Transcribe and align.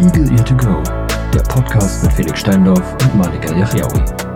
Eagle 0.00 0.30
Ear 0.30 0.44
to 0.44 0.54
Go, 0.54 0.82
der 1.34 1.40
Podcast 1.48 2.04
mit 2.04 2.12
Felix 2.12 2.38
Steindorf 2.40 2.92
und 3.02 3.16
Malika 3.16 3.52
Yachiaoui. 3.52 4.27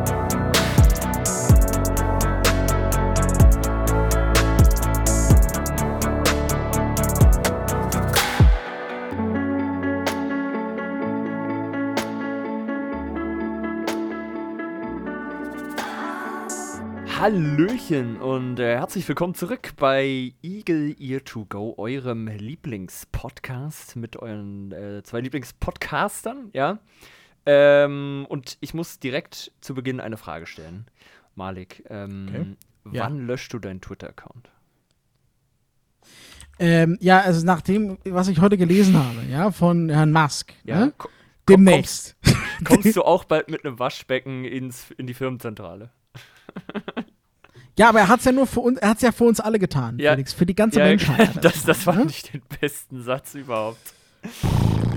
Hallöchen 17.26 18.20
und 18.20 18.58
äh, 18.58 18.74
herzlich 18.74 19.06
willkommen 19.06 19.36
zurück 19.36 19.74
bei 19.76 20.32
Eagle 20.42 20.96
Ear 20.98 21.22
to 21.22 21.44
Go, 21.44 21.72
eurem 21.78 22.26
Lieblingspodcast 22.26 23.94
mit 23.94 24.16
euren 24.16 24.72
äh, 24.72 25.04
zwei 25.04 25.20
Lieblingspodcastern, 25.20 26.50
ja. 26.52 26.80
Ähm, 27.46 28.26
und 28.28 28.58
ich 28.60 28.74
muss 28.74 28.98
direkt 28.98 29.52
zu 29.60 29.72
Beginn 29.72 30.00
eine 30.00 30.16
Frage 30.16 30.46
stellen. 30.46 30.86
Malik, 31.36 31.84
ähm, 31.90 32.56
Okay. 32.84 32.96
Ja. 32.96 33.04
wann 33.04 33.24
löscht 33.24 33.52
du 33.52 33.60
deinen 33.60 33.80
Twitter-Account? 33.80 34.50
Ähm, 36.58 36.98
ja, 37.00 37.20
also 37.20 37.46
nach 37.46 37.60
dem, 37.60 37.98
was 38.04 38.26
ich 38.26 38.40
heute 38.40 38.56
gelesen 38.58 38.96
habe, 38.98 39.22
ja, 39.30 39.52
von 39.52 39.90
Herrn 39.90 40.10
Musk, 40.10 40.54
Ja, 40.64 40.86
ne? 40.86 40.92
demnächst. 41.48 42.16
Kommst, 42.24 42.64
kommst 42.64 42.96
du 42.96 43.02
auch 43.04 43.22
bald 43.22 43.48
mit 43.48 43.64
einem 43.64 43.78
Waschbecken 43.78 44.44
ins, 44.44 44.90
in 44.96 45.06
die 45.06 45.14
Firmenzentrale? 45.14 45.90
Ja, 47.78 47.88
aber 47.88 48.00
er 48.00 48.08
hat's 48.08 48.24
ja 48.24 48.32
nur 48.32 48.46
für 48.46 48.60
uns, 48.60 48.78
er 48.78 48.90
hat's 48.90 49.02
ja 49.02 49.12
für 49.12 49.24
uns 49.24 49.40
alle 49.40 49.58
getan, 49.58 49.98
Ja. 49.98 50.12
Felix, 50.12 50.32
für 50.32 50.44
die 50.46 50.54
ganze 50.54 50.80
Ja, 50.80 50.86
Menschheit. 50.86 51.36
hat 51.36 51.44
das, 51.44 51.64
das 51.64 51.82
fand 51.84 52.04
ne? 52.04 52.10
ich 52.10 52.22
den 52.22 52.42
besten 52.60 53.02
Satz 53.02 53.34
überhaupt. 53.34 53.94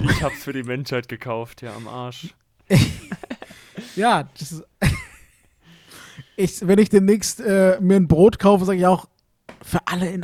Ich 0.04 0.22
hab's 0.22 0.44
für 0.44 0.54
die 0.54 0.64
Menschheit 0.64 1.08
gekauft, 1.08 1.62
ja, 1.62 1.74
am 1.76 1.88
Arsch. 1.88 2.34
Ja, 3.98 4.24
das 4.40 4.52
ist, 4.54 4.64
ich, 6.38 6.66
wenn 6.68 6.80
ich 6.80 6.90
demnächst 6.90 7.40
äh, 7.42 7.78
mir 7.82 7.98
ein 7.98 8.08
Brot 8.08 8.40
kaufe, 8.40 8.64
sage 8.66 8.80
ich 8.80 8.86
auch 8.86 9.08
für 9.62 9.80
alle 9.86 10.10
in. 10.10 10.22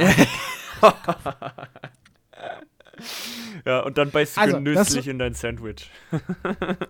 Ja, 3.66 3.82
und 3.82 3.98
dann 3.98 4.10
beißt 4.12 4.38
du 4.38 4.42
Also, 4.42 4.58
genüsslich 4.58 5.08
in 5.08 5.20
dein 5.20 5.34
Sandwich. 5.34 5.90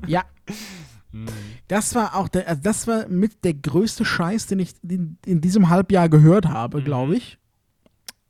Ja, 0.07 0.23
Hm. 1.11 1.25
das 1.67 1.93
war 1.95 2.15
auch 2.15 2.27
der, 2.29 2.47
also 2.47 2.61
das 2.61 2.87
war 2.87 3.07
mit 3.07 3.43
der 3.43 3.53
größte 3.53 4.05
Scheiß, 4.05 4.47
den 4.47 4.59
ich 4.59 4.73
in, 4.87 5.17
in 5.25 5.41
diesem 5.41 5.69
Halbjahr 5.69 6.07
gehört 6.09 6.45
habe, 6.45 6.79
Mhm. 6.79 6.85
glaube 6.85 7.15
ich. 7.17 7.37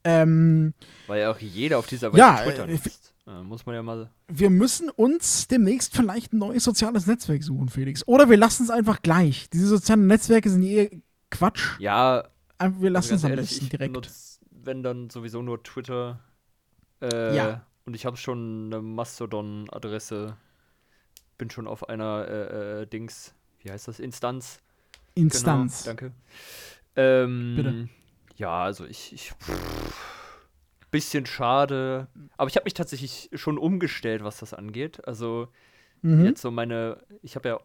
Ähm, 0.04 0.74
Weil 1.06 1.20
ja 1.20 1.30
auch 1.30 1.38
jeder 1.38 1.78
auf 1.78 1.86
dieser 1.86 2.12
Welt 2.12 2.18
Ja, 2.18 2.36
Twitter 2.42 2.68
äh, 2.68 2.72
nutzt. 2.72 3.14
Äh, 3.24 3.42
muss 3.44 3.64
man 3.66 3.76
ja 3.76 3.82
mal. 3.84 4.10
wir 4.26 4.50
müssen 4.50 4.90
uns 4.90 5.46
demnächst 5.46 5.94
vielleicht 5.94 6.32
ein 6.32 6.38
neues 6.38 6.64
soziales 6.64 7.06
Netzwerk 7.06 7.44
suchen, 7.44 7.68
Felix. 7.68 8.06
Oder 8.08 8.28
wir 8.28 8.36
lassen 8.36 8.64
es 8.64 8.70
einfach 8.70 9.00
gleich. 9.02 9.48
Diese 9.50 9.68
sozialen 9.68 10.08
Netzwerke 10.08 10.50
sind 10.50 10.64
eh 10.64 11.02
Quatsch. 11.30 11.78
Ja, 11.78 12.24
Einfach, 12.58 12.80
wir 12.80 12.90
lassen 12.90 13.12
also 13.12 13.20
es 13.20 13.24
am 13.24 13.30
ehrlich, 13.30 13.50
besten 13.50 13.68
direkt. 13.68 13.92
benutz, 13.92 14.40
wenn 14.50 14.82
dann 14.82 15.08
sowieso 15.08 15.40
nur 15.42 15.62
Twitter. 15.62 16.18
Äh, 17.00 17.36
Ja. 17.36 17.66
Und 17.84 17.94
ich 17.94 18.06
habe 18.06 18.16
schon 18.16 18.72
eine 18.72 18.82
Mastodon-Adresse. 18.82 20.36
Bin 21.42 21.50
schon 21.50 21.66
auf 21.66 21.88
einer 21.88 22.28
äh, 22.28 22.82
äh, 22.82 22.86
Dings. 22.86 23.34
Wie 23.62 23.72
heißt 23.72 23.88
das? 23.88 23.98
Instanz. 23.98 24.60
Instanz. 25.16 25.82
Genau, 25.82 25.96
danke. 25.96 26.12
Ähm, 26.94 27.54
Bitte. 27.56 27.88
Ja, 28.36 28.62
also 28.62 28.84
ich. 28.86 29.12
ich 29.12 29.32
bisschen 30.92 31.26
schade. 31.26 32.06
Aber 32.36 32.48
ich 32.48 32.54
habe 32.54 32.62
mich 32.62 32.74
tatsächlich 32.74 33.28
schon 33.34 33.58
umgestellt, 33.58 34.22
was 34.22 34.38
das 34.38 34.54
angeht. 34.54 35.04
Also 35.08 35.48
Mhm. 36.02 36.26
jetzt 36.26 36.42
so 36.42 36.52
meine. 36.52 37.02
Ich 37.22 37.34
habe 37.34 37.48
ja 37.48 37.60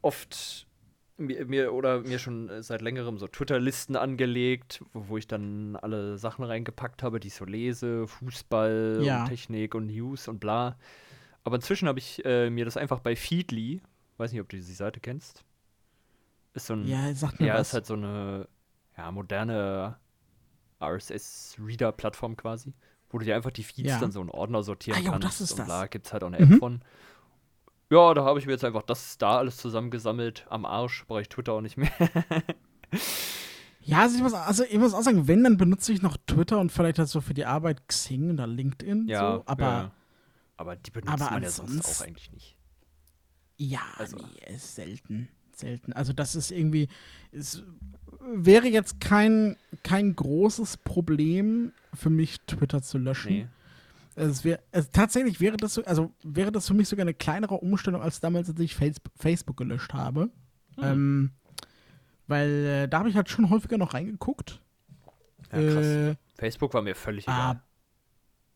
oft 0.00 0.68
mir, 1.16 1.44
mir 1.46 1.72
oder 1.72 2.00
mir 2.02 2.20
schon 2.20 2.62
seit 2.62 2.82
längerem 2.82 3.18
so 3.18 3.26
Twitter-Listen 3.26 3.96
angelegt, 3.96 4.84
wo, 4.92 5.08
wo 5.08 5.16
ich 5.18 5.26
dann 5.26 5.74
alle 5.74 6.18
Sachen 6.18 6.44
reingepackt 6.44 7.02
habe, 7.02 7.18
die 7.18 7.28
ich 7.28 7.34
so 7.34 7.46
lese, 7.46 8.06
Fußball 8.06 9.00
Ja. 9.02 9.22
und 9.22 9.28
Technik 9.30 9.74
und 9.74 9.86
News 9.86 10.28
und 10.28 10.38
bla. 10.38 10.76
Aber 11.46 11.54
inzwischen 11.56 11.86
habe 11.86 12.00
ich 12.00 12.24
äh, 12.24 12.50
mir 12.50 12.64
das 12.64 12.76
einfach 12.76 12.98
bei 12.98 13.14
Feedly, 13.14 13.80
weiß 14.16 14.32
nicht, 14.32 14.40
ob 14.40 14.48
du 14.48 14.56
die 14.56 14.62
Seite 14.62 14.98
kennst. 14.98 15.44
Ist 16.54 16.66
so 16.66 16.72
ein 16.74 16.86
Ja, 16.88 17.14
sag 17.14 17.38
mir 17.38 17.46
ja, 17.46 17.54
was. 17.54 17.68
ist 17.68 17.74
halt 17.74 17.86
so 17.86 17.94
eine 17.94 18.48
ja, 18.96 19.12
moderne 19.12 19.96
RSS-Reader-Plattform 20.82 22.36
quasi, 22.36 22.72
wo 23.10 23.18
du 23.18 23.24
dir 23.24 23.36
einfach 23.36 23.50
die 23.52 23.62
Feeds 23.62 23.88
Ja. 23.90 24.00
dann 24.00 24.10
so 24.10 24.20
in 24.20 24.30
Ordner 24.30 24.62
sortieren 24.64 24.98
Ah, 24.98 25.02
jo, 25.04 25.10
kannst. 25.12 25.26
das 25.28 25.40
ist 25.40 25.52
und 25.52 25.60
das. 25.60 25.68
da 25.68 25.86
gibt 25.86 26.06
es 26.06 26.12
halt 26.12 26.22
auch 26.24 26.28
eine 26.28 26.38
App 26.38 26.48
Mhm. 26.48 26.58
von. 26.58 26.80
Ja, 27.90 28.12
da 28.14 28.24
habe 28.24 28.38
ich 28.40 28.46
mir 28.46 28.52
jetzt 28.52 28.64
einfach 28.64 28.82
das 28.82 29.16
da 29.18 29.38
alles 29.38 29.58
zusammengesammelt. 29.58 30.46
Am 30.50 30.64
Arsch 30.64 31.04
brauche 31.06 31.20
ich 31.22 31.28
Twitter 31.28 31.52
auch 31.52 31.60
nicht 31.60 31.76
mehr. 31.76 31.90
Ja, 33.82 34.00
also 34.00 34.16
ich, 34.16 34.22
muss, 34.22 34.34
also 34.34 34.64
ich 34.64 34.78
muss 34.78 34.94
auch 34.94 35.02
sagen, 35.02 35.28
wenn, 35.28 35.44
dann 35.44 35.56
benutze 35.58 35.92
ich 35.92 36.02
noch 36.02 36.16
Twitter 36.26 36.58
und 36.58 36.72
vielleicht 36.72 36.98
halt 36.98 37.08
so 37.08 37.20
für 37.20 37.34
die 37.34 37.44
Arbeit 37.44 37.86
Xing 37.86 38.32
oder 38.32 38.44
LinkedIn. 38.48 39.06
ja, 39.06 39.36
so, 39.36 39.42
aber 39.46 39.64
ja. 39.64 39.90
Aber 40.56 40.76
die 40.76 40.90
benutzt 40.90 41.12
aber 41.12 41.30
man 41.30 41.42
ja 41.42 41.50
sonst 41.50 41.84
auch 41.84 42.06
eigentlich 42.06 42.30
nicht. 42.32 42.56
ja, 43.56 43.80
Also- 43.96 44.16
nee, 44.16 44.54
ist 44.54 44.74
selten. 44.74 45.28
Selten. 45.54 45.94
Also 45.94 46.12
das 46.12 46.34
ist 46.34 46.50
irgendwie, 46.50 46.88
es 47.32 47.62
wäre 48.20 48.68
jetzt 48.68 49.00
kein, 49.00 49.56
kein 49.82 50.14
großes 50.14 50.76
Problem 50.78 51.72
für 51.94 52.10
mich, 52.10 52.40
Twitter 52.42 52.82
zu 52.82 52.98
löschen. 52.98 53.32
Nee. 53.32 53.48
Es 54.16 54.44
wär, 54.44 54.60
es, 54.70 54.90
tatsächlich 54.90 55.40
wäre 55.40 55.56
das 55.56 55.74
so, 55.74 55.84
also 55.84 56.12
wäre 56.22 56.50
das 56.52 56.66
für 56.66 56.74
mich 56.74 56.88
sogar 56.88 57.04
eine 57.04 57.14
kleinere 57.14 57.54
Umstellung 57.54 58.02
als 58.02 58.20
damals, 58.20 58.48
als 58.48 58.60
ich 58.60 58.74
Face, 58.74 58.96
Facebook 59.14 59.56
gelöscht 59.58 59.92
habe. 59.92 60.30
Hm. 60.76 60.84
Ähm, 60.84 61.30
weil 62.26 62.50
äh, 62.50 62.88
da 62.88 62.98
habe 63.00 63.08
ich 63.08 63.16
halt 63.16 63.28
schon 63.28 63.50
häufiger 63.50 63.78
noch 63.78 63.94
reingeguckt. 63.94 64.60
Ja, 65.52 65.58
krass. 65.58 65.86
Äh, 65.86 66.16
Facebook 66.34 66.74
war 66.74 66.82
mir 66.82 66.94
völlig 66.94 67.28
ah, 67.28 67.52
egal. 67.52 67.62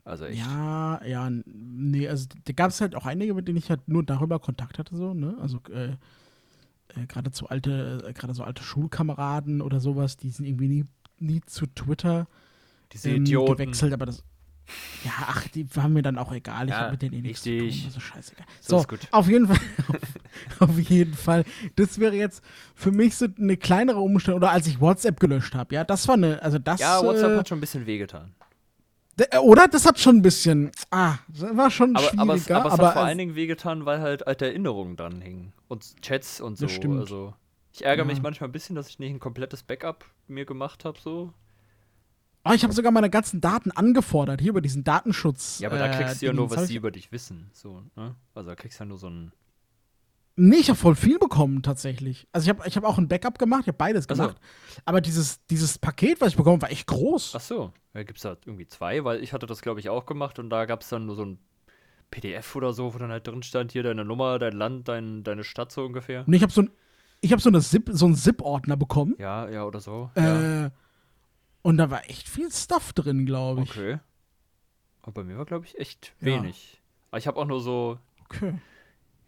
Also 0.05 0.25
echt. 0.25 0.39
ja, 0.39 1.05
ja, 1.05 1.31
nee, 1.45 2.09
also 2.09 2.27
da 2.45 2.53
gab 2.53 2.71
es 2.71 2.81
halt 2.81 2.95
auch 2.97 3.07
einige, 3.07 3.35
mit 3.35 3.47
denen 3.49 3.59
ich 3.59 3.71
halt 3.71 3.87
nur 3.89 4.03
darüber 4.05 4.39
Kontakt 4.39 4.79
hatte, 4.79 4.97
so, 4.97 5.15
ne? 5.15 5.37
Also 5.41 5.61
äh, 5.71 5.91
äh, 5.91 7.07
gerade 7.07 7.31
so 7.33 7.47
alte, 7.47 8.03
äh, 8.09 8.13
gerade 8.13 8.35
so 8.35 8.43
alte 8.43 8.63
Schulkameraden 8.63 9.61
oder 9.61 9.81
sowas, 9.81 10.17
die 10.17 10.31
sind 10.31 10.47
irgendwie 10.47 10.69
nie, 10.69 10.85
nie 11.19 11.41
zu 11.47 11.67
Twitter 11.67 12.27
Diese 12.93 13.11
ähm, 13.11 13.23
Idioten. 13.23 13.53
gewechselt, 13.57 13.93
aber 13.93 14.07
das. 14.07 14.25
Ja, 15.05 15.11
ach, 15.27 15.49
die 15.49 15.75
waren 15.75 15.93
mir 15.93 16.03
dann 16.03 16.17
auch 16.17 16.33
egal. 16.33 16.67
Ich 16.67 16.71
Ja, 16.71 16.81
habe 16.83 16.93
mit 16.93 17.03
denen 17.03 17.15
eh 17.15 17.21
nichts 17.23 17.43
zu 17.43 17.59
tun. 17.59 17.83
Also 17.87 17.99
scheißegal. 18.01 18.47
So 18.61 18.79
So, 18.79 18.87
auf 19.11 19.29
jeden 19.29 19.49
Fall. 19.49 19.59
auf 20.61 20.79
jeden 20.79 21.15
Fall. 21.15 21.45
Das 21.75 21.99
wäre 21.99 22.15
jetzt 22.15 22.43
für 22.77 22.93
mich 22.93 23.17
so 23.17 23.27
eine 23.37 23.57
kleinere 23.57 23.99
Umstellung. 23.99 24.39
Oder 24.39 24.53
als 24.53 24.69
ich 24.69 24.81
WhatsApp 24.81 25.19
gelöscht 25.19 25.55
habe. 25.57 25.75
Ja, 25.75 25.83
das 25.85 26.07
war 26.07 26.15
eine. 26.15 26.41
Also 26.43 26.59
das. 26.61 26.79
Ja, 26.79 27.03
WhatsApp 27.03 27.33
äh, 27.33 27.37
hat 27.39 27.49
schon 27.49 27.59
ein 27.59 27.63
bisschen 27.63 27.85
wehgetan. 27.87 28.33
Äh, 29.31 29.39
oder? 29.39 29.69
Das 29.69 29.87
hat 29.87 29.99
schon 29.99 30.17
ein 30.17 30.23
bisschen. 30.23 30.71
Ah, 30.91 31.19
das 31.29 31.57
war 31.57 31.71
schon 31.71 31.97
Aber, 31.97 32.07
aber, 32.19 32.35
es, 32.35 32.43
schwieriger. 32.45 32.57
aber 32.61 32.69
es 32.69 32.73
aber 32.75 32.87
hat 32.89 32.93
vor 32.95 33.03
allen 33.03 33.19
Dingen 33.19 33.35
wehgetan, 33.35 33.85
weil 33.87 34.01
halt 34.01 34.27
alte 34.27 34.47
Erinnerungen 34.47 34.97
dran 34.97 35.21
hingen. 35.21 35.53
Und 35.69 36.01
Chats 36.03 36.41
und 36.41 36.57
so. 36.59 36.67
Das 36.67 36.75
stimmt. 36.75 37.01
Also, 37.01 37.35
ich 37.73 37.85
ärgere 37.85 38.05
mich 38.05 38.19
Ja. 38.19 38.23
manchmal 38.23 38.49
ein 38.49 38.53
bisschen, 38.53 38.77
dass 38.77 38.89
ich 38.89 38.99
nicht 38.99 39.11
ein 39.11 39.21
komplettes 39.21 39.63
Backup 39.63 40.05
mir 40.29 40.45
gemacht 40.45 40.85
habe. 40.85 40.99
So. 40.99 41.33
Oh, 42.45 42.53
ich 42.53 42.63
habe 42.63 42.73
sogar 42.73 42.91
meine 42.91 43.11
ganzen 43.11 43.41
Daten 43.43 43.71
angefordert, 43.71 44.41
hier 44.41 44.51
über 44.51 44.63
diesen 44.63 44.83
Datenschutz. 44.83 45.59
Ja, 45.59 45.69
aber 45.69 45.79
da 45.79 45.87
äh, 45.93 45.97
kriegst 45.97 46.23
du 46.23 46.27
ja 46.27 46.33
nur, 46.33 46.51
was 46.51 46.69
sie 46.69 46.77
über 46.77 46.91
dich 46.91 47.13
wissen. 47.13 47.51
So, 47.53 47.83
ne? 47.97 48.15
Also 48.35 48.49
da 48.49 48.57
kriegst 48.57 48.81
du 48.81 48.85
ja 48.85 48.89
nur 48.89 48.99
so 48.99 49.09
ein. 49.09 49.33
Nee, 50.43 50.57
ich 50.57 50.71
habe 50.71 50.79
voll 50.79 50.95
viel 50.95 51.19
bekommen, 51.19 51.63
tatsächlich. 51.63 52.27
Also 52.33 52.45
ich 52.45 52.49
habe 52.57 52.67
ich 52.67 52.75
hab 52.77 52.85
auch 52.85 52.97
ein 52.97 53.09
Backup 53.09 53.39
gemacht, 53.39 53.63
ich 53.63 53.69
habe 53.69 53.77
beides 53.77 54.07
Ach 54.09 54.17
so. 54.17 54.23
gemacht. 54.23 54.41
Aber 54.87 55.03
dieses, 55.03 55.45
dieses 55.47 55.77
Paket, 55.77 56.21
was 56.23 56.29
ich 56.31 56.37
bekommen 56.37 56.63
war 56.63 56.71
echt 56.71 56.87
groß. 56.87 57.35
Ach 57.37 57.41
so, 57.41 57.73
da 57.93 58.03
gibt 58.05 58.17
es 58.19 58.23
da 58.23 58.37
irgendwie 58.47 58.67
zwei, 58.67 59.05
weil 59.05 59.23
ich 59.23 59.35
hatte 59.35 59.45
das, 59.47 59.61
glaube 59.61 59.81
ich, 59.81 59.91
auch 59.91 60.07
gemacht 60.07 60.39
und 60.39 60.49
da 60.49 60.65
gab 60.65 60.81
es 60.81 60.89
dann 60.89 61.05
nur 61.05 61.15
so 61.15 61.27
ein 61.27 61.39
PDF 62.11 62.57
oder 62.57 62.73
so, 62.73 62.95
wo 62.95 62.99
dann 62.99 63.11
halt 63.11 63.27
drin 63.27 63.43
stand, 63.43 63.73
hier 63.73 63.83
deine 63.83 64.05
Nummer, 64.05 64.39
dein 64.39 64.55
Land, 64.55 64.89
dein, 64.89 65.23
deine 65.25 65.45
Stadt 65.45 65.73
so 65.73 65.85
ungefähr. 65.85 66.27
Und 66.27 66.33
ich 66.33 66.43
habe 66.43 66.53
so 66.53 66.63
ein, 66.63 66.71
ich 67.21 67.33
habe 67.33 67.43
so, 67.43 67.51
eine 67.51 67.61
Zip, 67.61 67.91
so 67.93 68.07
einen 68.07 68.17
Zip-Ordner 68.17 68.79
bekommen. 68.79 69.17
Ja, 69.19 69.47
ja, 69.51 69.65
oder 69.65 69.81
so. 69.81 70.11
ja. 70.17 70.67
Äh, 70.67 70.71
und 71.63 71.77
da 71.77 71.91
war 71.91 72.09
echt 72.09 72.27
viel 72.31 72.51
Stuff 72.51 72.95
drin, 72.95 73.27
glaube 73.27 73.65
ich. 73.65 73.71
Okay. 73.73 73.99
Aber 75.03 75.13
bei 75.13 75.25
mir 75.25 75.37
war, 75.37 75.45
glaube 75.45 75.67
ich, 75.67 75.79
echt 75.79 76.15
Ja. 76.21 76.27
wenig. 76.29 76.81
Aber 77.11 77.19
ich 77.19 77.27
habe 77.27 77.39
auch 77.39 77.45
nur 77.45 77.61
so 77.61 77.99
Okay. 78.25 78.55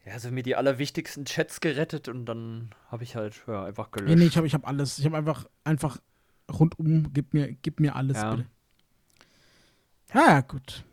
Ja, 0.04 0.14
also 0.14 0.30
mir 0.32 0.42
die 0.42 0.56
allerwichtigsten 0.56 1.24
Chats 1.24 1.60
gerettet 1.60 2.08
und 2.08 2.26
dann 2.26 2.70
habe 2.90 3.04
ich 3.04 3.14
halt 3.14 3.34
ja, 3.46 3.64
einfach 3.64 3.88
Nee, 3.94 4.00
gelöscht. 4.00 4.18
nee, 4.18 4.24
ich 4.26 4.36
habe 4.36 4.46
ich 4.46 4.54
hab 4.54 4.66
alles. 4.66 4.98
Ich 4.98 5.04
habe 5.06 5.16
einfach, 5.16 5.44
einfach 5.64 5.98
rundum, 6.50 7.12
gib 7.12 7.34
mir, 7.34 7.52
gib 7.52 7.78
mir 7.78 7.94
alles, 7.94 8.16
Ja. 8.16 8.34
bitte. 8.34 8.46
Ja, 10.14 10.20
ja, 10.28 10.40
gut. 10.40 10.84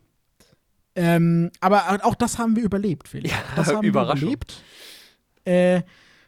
Ähm, 0.95 1.51
aber 1.59 1.99
auch 2.05 2.15
das 2.15 2.37
haben 2.37 2.55
wir 2.55 2.63
überlebt, 2.63 3.07
Felix. 3.07 3.31
Ja, 3.31 3.39
das 3.55 3.67
haben 3.67 3.81
wir 3.83 3.89
überlebt. 3.89 4.63
Äh, 5.45 5.81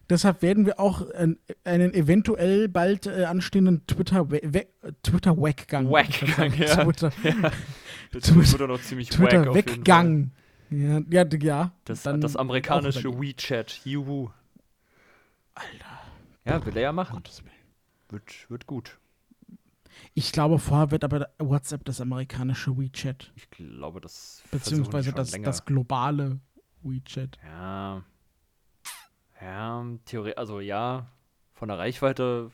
deshalb 0.09 0.41
werden 0.41 0.65
wir 0.65 0.79
auch 0.79 1.01
äh, 1.11 1.27
einen 1.63 1.93
eventuell 1.93 2.67
bald 2.67 3.05
äh, 3.05 3.25
anstehenden 3.25 3.85
Twitter-Weggang. 3.87 4.71
Twitter 5.03 5.37
Weggang. 5.37 5.89
Weggang, 5.91 6.53
ja. 6.55 6.83
Twitter, 6.83 7.11
Jetzt 8.13 8.35
wird 8.35 8.59
er 8.61 8.67
noch 8.67 8.81
ziemlich 8.81 9.09
Fall. 9.11 9.27
Twitter-Weggang 9.29 10.31
Ja, 10.71 11.01
ja, 11.09 11.25
ja. 11.25 11.71
Das, 11.83 12.03
dann 12.03 12.21
das 12.21 12.37
amerikanische 12.37 13.19
WeChat. 13.19 13.81
Juhu. 13.83 14.29
Alter, 15.53 16.01
Ja, 16.45 16.65
will 16.65 16.75
er 16.77 16.81
ja 16.81 16.93
machen. 16.93 17.21
Wird, 18.09 18.49
wird 18.49 18.67
gut. 18.67 18.97
Ich 20.13 20.31
glaube, 20.31 20.59
vorher 20.59 20.91
wird 20.91 21.03
aber 21.03 21.29
WhatsApp 21.37 21.83
das 21.83 21.99
amerikanische 21.99 22.77
WeChat. 22.77 23.31
Ich 23.35 23.49
glaube, 23.49 23.99
das 23.99 24.43
Beziehungsweise 24.49 25.11
das, 25.11 25.31
länger. 25.31 25.45
das 25.45 25.65
globale 25.65 26.39
WeChat. 26.83 27.37
Ja. 27.43 28.03
Ja, 29.41 29.85
Theorie, 30.05 30.35
also 30.35 30.59
ja, 30.59 31.07
von 31.53 31.67
der 31.67 31.79
Reichweite. 31.79 32.51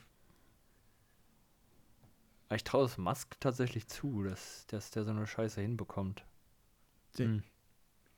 Ich 2.52 2.64
traue 2.64 2.86
es 2.86 2.96
Musk 2.98 3.38
tatsächlich 3.40 3.86
zu, 3.88 4.24
dass, 4.24 4.66
dass 4.68 4.90
der 4.90 5.04
so 5.04 5.10
eine 5.10 5.26
Scheiße 5.26 5.60
hinbekommt. 5.60 6.24
Hm. 7.18 7.42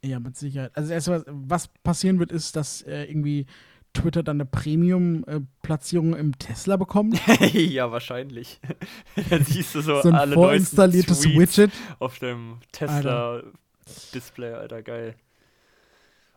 Ja, 0.05 0.19
mit 0.21 0.37
Sicherheit. 0.37 0.73
Also 0.77 0.93
erst 0.93 1.11
was, 1.27 1.69
passieren 1.83 2.19
wird, 2.19 2.33
ist, 2.33 2.57
dass 2.57 2.83
äh, 2.83 3.05
irgendwie 3.05 3.47
Twitter 3.93 4.23
dann 4.23 4.37
eine 4.37 4.47
Premium-Platzierung 4.47 6.15
im 6.15 6.39
Tesla 6.39 6.77
bekommt. 6.77 7.21
ja, 7.53 7.91
wahrscheinlich. 7.91 8.61
Dann 9.31 9.45
siehst 9.45 9.75
du 9.75 9.81
so, 9.81 10.01
so 10.03 10.09
ein 10.09 10.15
alle 10.15 10.35
vorinstalliertes 10.35 11.25
Widget. 11.25 11.73
auf 11.99 12.19
dem 12.21 12.59
Tesla-Display, 12.73 14.53
Alter, 14.53 14.83
geil. 14.83 15.17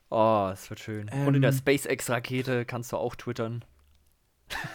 Oh, 0.10 0.50
es 0.52 0.70
wird 0.70 0.80
schön. 0.80 1.10
Und 1.26 1.36
in 1.36 1.42
der 1.42 1.52
Ähm. 1.52 1.58
SpaceX-Rakete 1.58 2.66
kannst 2.66 2.92
du 2.92 2.98
auch 2.98 3.16
twittern. 3.16 3.64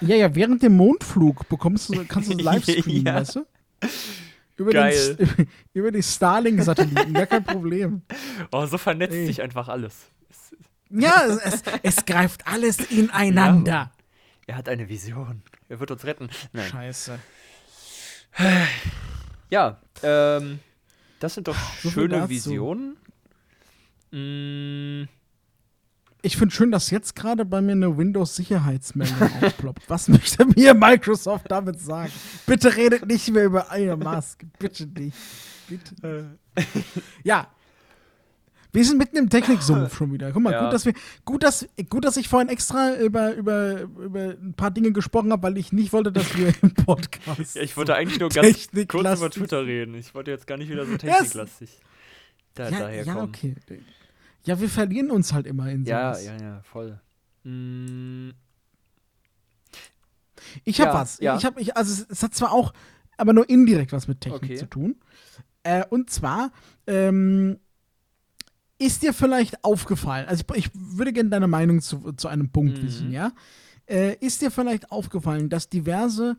Ja, 0.00 0.17
ja, 0.17 0.35
während 0.35 0.62
dem 0.62 0.76
Mondflug 0.76 1.49
bekommst 1.49 1.88
du, 1.90 2.05
kannst 2.06 2.32
du 2.32 2.37
live 2.38 2.62
streamen, 2.62 3.06
Ja. 3.06 3.14
weißt 3.17 3.37
du? 3.37 3.44
Über, 4.58 4.72
Geil. 4.72 5.14
Den, 5.16 5.49
über 5.72 5.90
die 5.93 6.02
Starlink-Satelliten, 6.02 7.14
gar 7.14 7.26
kein 7.26 7.44
Problem. 7.44 8.02
Oh, 8.52 8.66
so 8.66 8.76
vernetzt 8.76 9.14
Ey. 9.14 9.26
sich 9.26 9.40
einfach 9.40 9.69
alles. 9.69 9.94
Es, 10.28 10.56
Ja, 10.90 11.25
es, 11.26 11.38
es, 11.44 11.62
es 11.82 12.05
greift 12.05 12.46
alles 12.46 12.78
ineinander. 12.90 13.93
er 14.46 14.56
hat 14.56 14.69
eine 14.69 14.88
Vision. 14.88 15.43
Er 15.69 15.78
wird 15.81 15.90
uns 15.90 16.05
retten. 16.05 16.28
Nein. 16.52 16.69
Scheiße. 16.70 17.19
Ja, 19.50 19.81
ähm, 20.02 20.58
das 21.20 21.32
sind 21.34 21.49
doch 21.49 21.56
So 21.82 21.88
schöne. 21.90 22.28
Visionen. 22.28 22.99
Mm, 24.11 25.08
Ich 26.23 26.37
finde 26.37 26.53
schön, 26.55 26.70
dass 26.73 26.91
jetzt 26.91 27.15
gerade 27.15 27.44
bei 27.44 27.61
mir 27.61 27.73
eine 27.73 27.97
Windows-Sicherheitsmeldung 27.97 29.31
aufploppt. 29.43 29.82
Was 29.88 30.09
möchte 30.09 30.44
mir 30.47 30.75
Microsoft 30.75 31.50
damit 31.50 31.81
sagen? 31.81 32.11
Bitte 32.47 32.75
redet 32.76 33.06
nicht 33.06 33.31
mehr 33.31 33.44
über 33.44 33.67
Elon 33.73 34.00
Musk. 34.00 34.44
Bitte 34.59 34.87
nicht. 34.87 35.17
Bitte. 35.69 36.38
ja. 37.23 37.47
Wir 38.73 38.85
sind 38.85 38.99
mitten 38.99 39.17
im 39.17 39.31
Techniksumpf 39.31 39.97
schon 39.97 40.12
wieder. 40.12 40.31
Guck 40.32 40.43
mal, 40.43 40.53
Ja. 40.53 40.65
gut, 40.65 40.73
dass 40.75 40.85
wir, 40.85 40.93
gut, 41.25 41.43
dass, 41.43 41.67
gut, 41.88 42.05
dass 42.05 42.17
ich 42.17 42.29
vorhin 42.29 42.49
extra 42.49 42.97
über, 42.97 43.35
über, 43.35 43.81
über 43.82 44.21
ein 44.41 44.55
paar 44.55 44.71
Dinge 44.71 44.93
gesprochen 44.93 45.32
habe, 45.32 45.43
weil 45.44 45.56
ich 45.56 45.73
nicht 45.73 45.93
wollte, 45.93 46.12
dass 46.12 46.37
wir 46.37 46.53
im 46.62 46.75
Podcast. 46.87 47.55
ja, 47.56 47.62
ich 47.62 47.76
wollte 47.76 47.94
eigentlich 47.94 48.19
nur 48.21 48.29
ganz 48.29 48.69
kurz 48.88 49.19
über 49.19 49.31
Twitter 49.31 49.64
reden. 49.64 49.94
Ich 49.94 50.14
wollte 50.14 50.32
jetzt 50.32 50.47
gar 50.47 50.59
nicht 50.59 50.69
wieder 50.69 50.85
so 50.85 50.97
techniklastig 50.97 51.81
da, 52.55 52.69
ja, 52.69 52.79
daher 52.79 53.05
ja, 53.05 53.23
okay. 53.23 53.55
Ja, 54.49 54.59
wir 54.61 54.71
verlieren 54.71 55.11
uns 55.11 55.35
halt 55.35 55.47
immer 55.47 55.71
in 55.71 55.85
Ja, 55.85 56.15
sowas. 56.15 56.25
ja, 56.25 56.37
ja, 56.41 56.62
voll. 56.62 56.99
Mm, 57.45 58.31
Ich 60.65 60.81
habe 60.81 60.91
Ja, 60.91 60.95
was. 61.00 61.19
ja. 61.21 61.37
Ich 61.37 61.45
habe, 61.45 61.61
ich, 61.61 61.77
also 61.77 61.93
es, 62.03 62.09
es 62.09 62.23
hat 62.23 62.35
zwar 62.35 62.53
auch, 62.53 62.73
aber 63.19 63.35
nur 63.35 63.49
indirekt 63.49 63.93
was 63.93 64.09
mit 64.09 64.23
Technik 64.23 64.43
Okay. 64.45 64.56
zu 64.56 64.67
tun. 64.67 64.97
Äh, 65.65 65.85
und 65.91 66.09
zwar 66.09 66.50
ähm, 66.87 67.59
ist 68.79 69.03
dir 69.03 69.12
vielleicht 69.12 69.65
aufgefallen, 69.65 70.27
also 70.29 70.45
ich, 70.55 70.67
ich 70.67 70.71
würde 70.75 71.12
gerne 71.12 71.31
deine 71.31 71.49
Meinung 71.49 71.81
zu, 71.83 72.12
zu 72.12 72.29
einem 72.29 72.50
Punkt 72.50 72.81
Mhm. 72.81 72.87
wissen, 72.87 73.11
ja? 73.11 73.33
Äh, 73.87 74.17
ist 74.25 74.41
dir 74.41 74.50
vielleicht 74.50 74.93
aufgefallen, 74.93 75.49
dass 75.50 75.69
diverse 75.69 76.37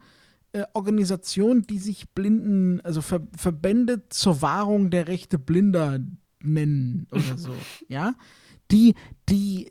äh, 0.54 0.64
Organisationen, 0.74 1.64
die 1.64 1.78
sich 1.80 2.10
Blinden, 2.12 2.82
also 2.82 3.02
Ver 3.02 3.22
Verbände 3.38 4.08
zur 4.10 4.42
Wahrung 4.42 4.90
der 4.90 5.08
Rechte 5.08 5.38
Blinder 5.38 6.00
nennen 6.42 7.08
oder 7.12 7.38
so, 7.38 7.54
ja? 7.88 8.14
Die, 8.72 8.96
die, 9.30 9.70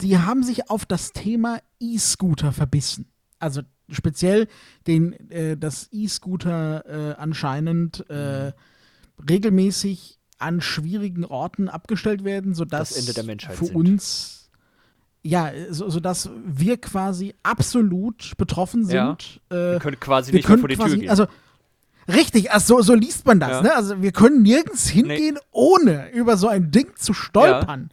die 0.00 0.18
haben 0.18 0.42
sich 0.42 0.70
auf 0.70 0.84
das 0.84 1.12
Thema 1.12 1.60
E-Scooter 1.80 2.52
verbissen. 2.52 3.06
Also 3.38 3.62
speziell 3.88 4.48
den, 4.86 5.12
äh, 5.30 5.56
das 5.56 5.88
E-Scooter 5.90 6.84
äh, 6.86 7.14
anscheinend 7.16 8.08
äh, 8.10 8.52
regelmäßig 9.28 10.18
an 10.38 10.60
schwierigen 10.60 11.24
Orten 11.24 11.68
abgestellt 11.68 12.24
werden, 12.24 12.54
sodass 12.54 12.90
Das 12.90 12.98
Ende 12.98 13.14
der 13.14 13.24
Menschheit 13.24 13.56
für 13.56 13.66
sind. 13.66 13.76
uns 13.76 14.40
ja, 15.22 15.52
so, 15.68 15.90
sodass 15.90 16.30
wir 16.46 16.78
quasi 16.78 17.34
absolut 17.42 18.32
betroffen 18.38 18.84
sind. 18.84 18.94
Ja. 18.94 19.16
Äh, 19.50 19.72
wir 19.72 19.78
können 19.78 20.00
quasi 20.00 20.32
wir 20.32 20.38
nicht 20.38 20.48
mehr 20.48 20.56
können 20.56 20.76
vor 20.78 20.86
die 20.86 20.92
Tür 20.92 20.98
gehen. 20.98 21.10
also 21.10 21.26
richtig, 22.10 22.50
also 22.52 22.76
so, 22.76 22.82
so 22.82 22.94
liest 22.94 23.26
man 23.26 23.40
das, 23.40 23.50
Ja. 23.50 23.62
ne? 23.62 23.74
Also 23.74 24.02
wir 24.02 24.12
können 24.12 24.42
nirgends 24.42 24.88
hingehen, 24.88 25.38
ohne 25.50 26.10
über 26.12 26.36
so 26.36 26.48
ein 26.48 26.70
Ding 26.70 26.94
zu 26.96 27.12
stolpern. 27.14 27.90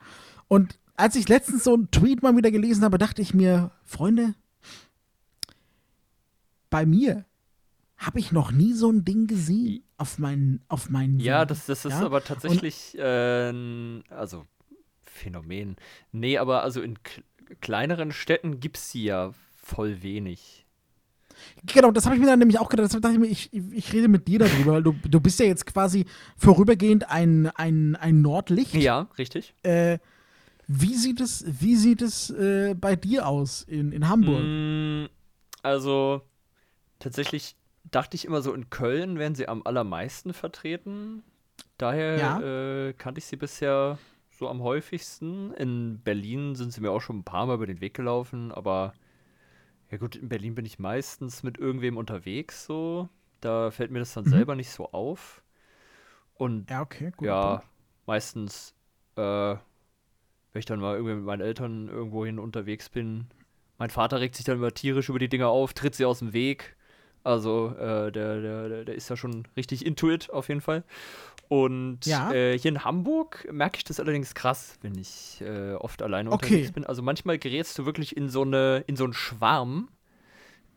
Und 0.48 0.78
als 0.96 1.16
ich 1.16 1.28
letztens 1.30 1.64
so 1.64 1.74
einen 1.74 1.92
Tweet 1.92 2.24
mal 2.24 2.36
wieder 2.36 2.52
gelesen 2.52 2.84
habe, 2.84 2.98
dachte 2.98 3.22
ich 3.22 3.34
mir, 3.34 3.72
Freunde, 3.86 4.34
bei 6.70 6.86
mir 6.86 7.26
habe 7.98 8.20
ich 8.20 8.32
noch 8.32 8.52
nie 8.52 8.74
so 8.74 8.92
ein 8.92 9.04
Ding 9.06 9.28
gesehen 9.28 9.84
auf 9.98 10.20
meinen 10.20 10.62
auf 10.68 10.90
meinen 10.90 11.20
ja, 11.20 11.46
das, 11.46 11.66
das 11.66 11.86
ist 11.86 11.94
ja? 11.94 12.06
aber 12.06 12.24
tatsächlich, 12.24 12.96
äh, 13.00 13.50
n- 13.50 14.04
also 14.10 14.46
Phänomen. 15.02 15.78
Nee, 16.12 16.38
aber 16.38 16.62
also 16.62 16.82
in 16.82 17.00
kleineren 17.62 18.12
Städten 18.12 18.60
gibt 18.60 18.78
es 18.78 18.92
sie 18.92 19.04
ja 19.06 19.32
voll 19.56 20.04
wenig. 20.04 20.67
Genau, 21.66 21.92
das 21.92 22.06
habe 22.06 22.16
ich 22.16 22.22
mir 22.22 22.28
dann 22.28 22.40
nämlich 22.40 22.60
auch 22.60 22.70
gedacht. 22.70 22.94
Dachte 22.94 23.12
ich 23.12 23.20
mir, 23.20 23.28
ich, 23.28 23.52
ich, 23.54 23.94
rede 23.94 24.08
mit 24.08 24.28
dir 24.28 24.40
darüber, 24.40 24.74
weil 24.74 24.84
du, 24.84 24.94
du 24.94 25.20
bist 25.20 25.40
ja 25.40 25.46
jetzt 25.46 25.66
quasi 25.66 26.06
vorübergehend 26.38 27.10
ein, 27.10 27.48
ein, 27.56 27.96
ein 27.96 28.22
Nordlicht. 28.22 28.76
Ja, 28.76 29.10
richtig. 29.18 29.54
Äh, 29.64 30.00
wie 30.68 30.96
sieht 30.96 31.22
es, 31.22 31.46
wie 31.48 31.76
sieht 31.76 32.02
es 32.02 32.30
äh, 32.30 32.76
bei 32.76 32.96
dir 32.96 33.28
aus 33.28 33.64
in, 33.64 33.92
in 33.92 34.08
Hamburg? 34.10 34.42
Mm, 34.44 35.06
Also, 35.64 36.22
tatsächlich 37.00 37.56
dachte 37.90 38.16
ich 38.16 38.26
immer 38.26 38.42
so, 38.42 38.54
in 38.54 38.70
Köln 38.70 39.18
wären 39.18 39.36
sie 39.36 39.48
am 39.48 39.62
allermeisten 39.66 40.34
vertreten. 40.34 41.24
Daher 41.78 42.18
Ja. 42.18 42.40
äh, 42.88 42.94
kannte 42.94 43.20
ich 43.20 43.26
sie 43.26 43.38
bisher 43.38 43.98
so 44.38 44.50
am 44.50 44.62
häufigsten. 44.62 45.54
In 45.54 46.00
Berlin 46.04 46.56
sind 46.56 46.74
sie 46.74 46.82
mir 46.82 46.92
auch 46.92 47.02
schon 47.02 47.20
ein 47.20 47.24
paar 47.24 47.46
Mal 47.46 47.56
über 47.56 47.68
den 47.68 47.82
Weg 47.82 47.94
gelaufen, 47.94 48.52
aber 48.52 48.94
ja 49.92 49.98
gut, 49.98 50.16
in 50.16 50.30
Berlin 50.30 50.56
bin 50.56 50.66
ich 50.66 50.80
meistens 50.80 51.44
mit 51.44 51.58
irgendwem 51.58 51.98
unterwegs 51.98 52.66
so. 52.66 53.10
Da 53.42 53.72
fällt 53.72 53.92
mir 53.92 54.00
das 54.00 54.14
dann 54.14 54.26
Mhm. 54.26 54.30
selber 54.30 54.56
nicht 54.56 54.72
so 54.72 54.92
auf. 54.92 55.42
Und 56.36 56.68
Ja, 56.70 56.82
okay, 56.82 57.12
gut. 57.16 57.28
ja, 57.28 57.64
meistens, 58.06 58.76
äh, 59.16 59.22
wenn 59.22 60.60
ich 60.60 60.66
dann 60.66 60.80
mal 60.80 60.96
irgendwie 60.96 61.16
mit 61.16 61.26
meinen 61.26 61.42
Eltern 61.42 61.88
irgendwohin 61.90 62.40
unterwegs 62.40 62.90
bin. 62.90 63.28
Mein 63.78 63.90
Vater 63.90 64.20
regt 64.20 64.36
sich 64.36 64.46
dann 64.46 64.58
immer 64.58 64.74
tierisch 64.74 65.10
über 65.10 65.20
die 65.20 65.30
Dinger 65.30 65.50
auf, 65.50 65.74
tritt 65.74 65.96
sie 65.96 66.06
aus 66.06 66.20
dem 66.20 66.34
Weg. 66.34 66.76
Also, 67.24 67.70
äh, 67.78 68.12
der, 68.12 68.42
der, 68.42 68.70
der- 68.70 68.86
der 68.86 68.96
ist 68.96 69.10
ja 69.10 69.18
schon 69.18 69.48
richtig 69.58 69.86
intuit 69.86 70.30
auf 70.32 70.48
jeden 70.50 70.62
Fall. 70.62 70.84
Und 71.50 72.06
Ja. 72.06 72.32
äh, 72.32 72.58
hier 72.58 72.70
in 72.70 72.84
Hamburg 72.84 73.48
merke 73.52 73.78
ich 73.78 73.84
das 73.86 74.00
allerdings 74.00 74.36
krass, 74.36 74.78
wenn 74.82 74.98
ich 74.98 75.42
äh, 75.42 75.74
oft 75.76 76.02
alleine 76.02 76.32
Okay. 76.32 76.48
unterwegs 76.48 76.72
bin. 76.74 76.86
Also 76.86 77.02
manchmal 77.02 77.38
gerätst 77.40 77.78
du 77.80 77.86
wirklich 77.86 78.18
in 78.18 78.30
so 78.30 78.42
eine, 78.42 78.84
in 78.88 78.96
so 78.98 79.06
einen 79.06 79.14
Schwarm 79.14 79.88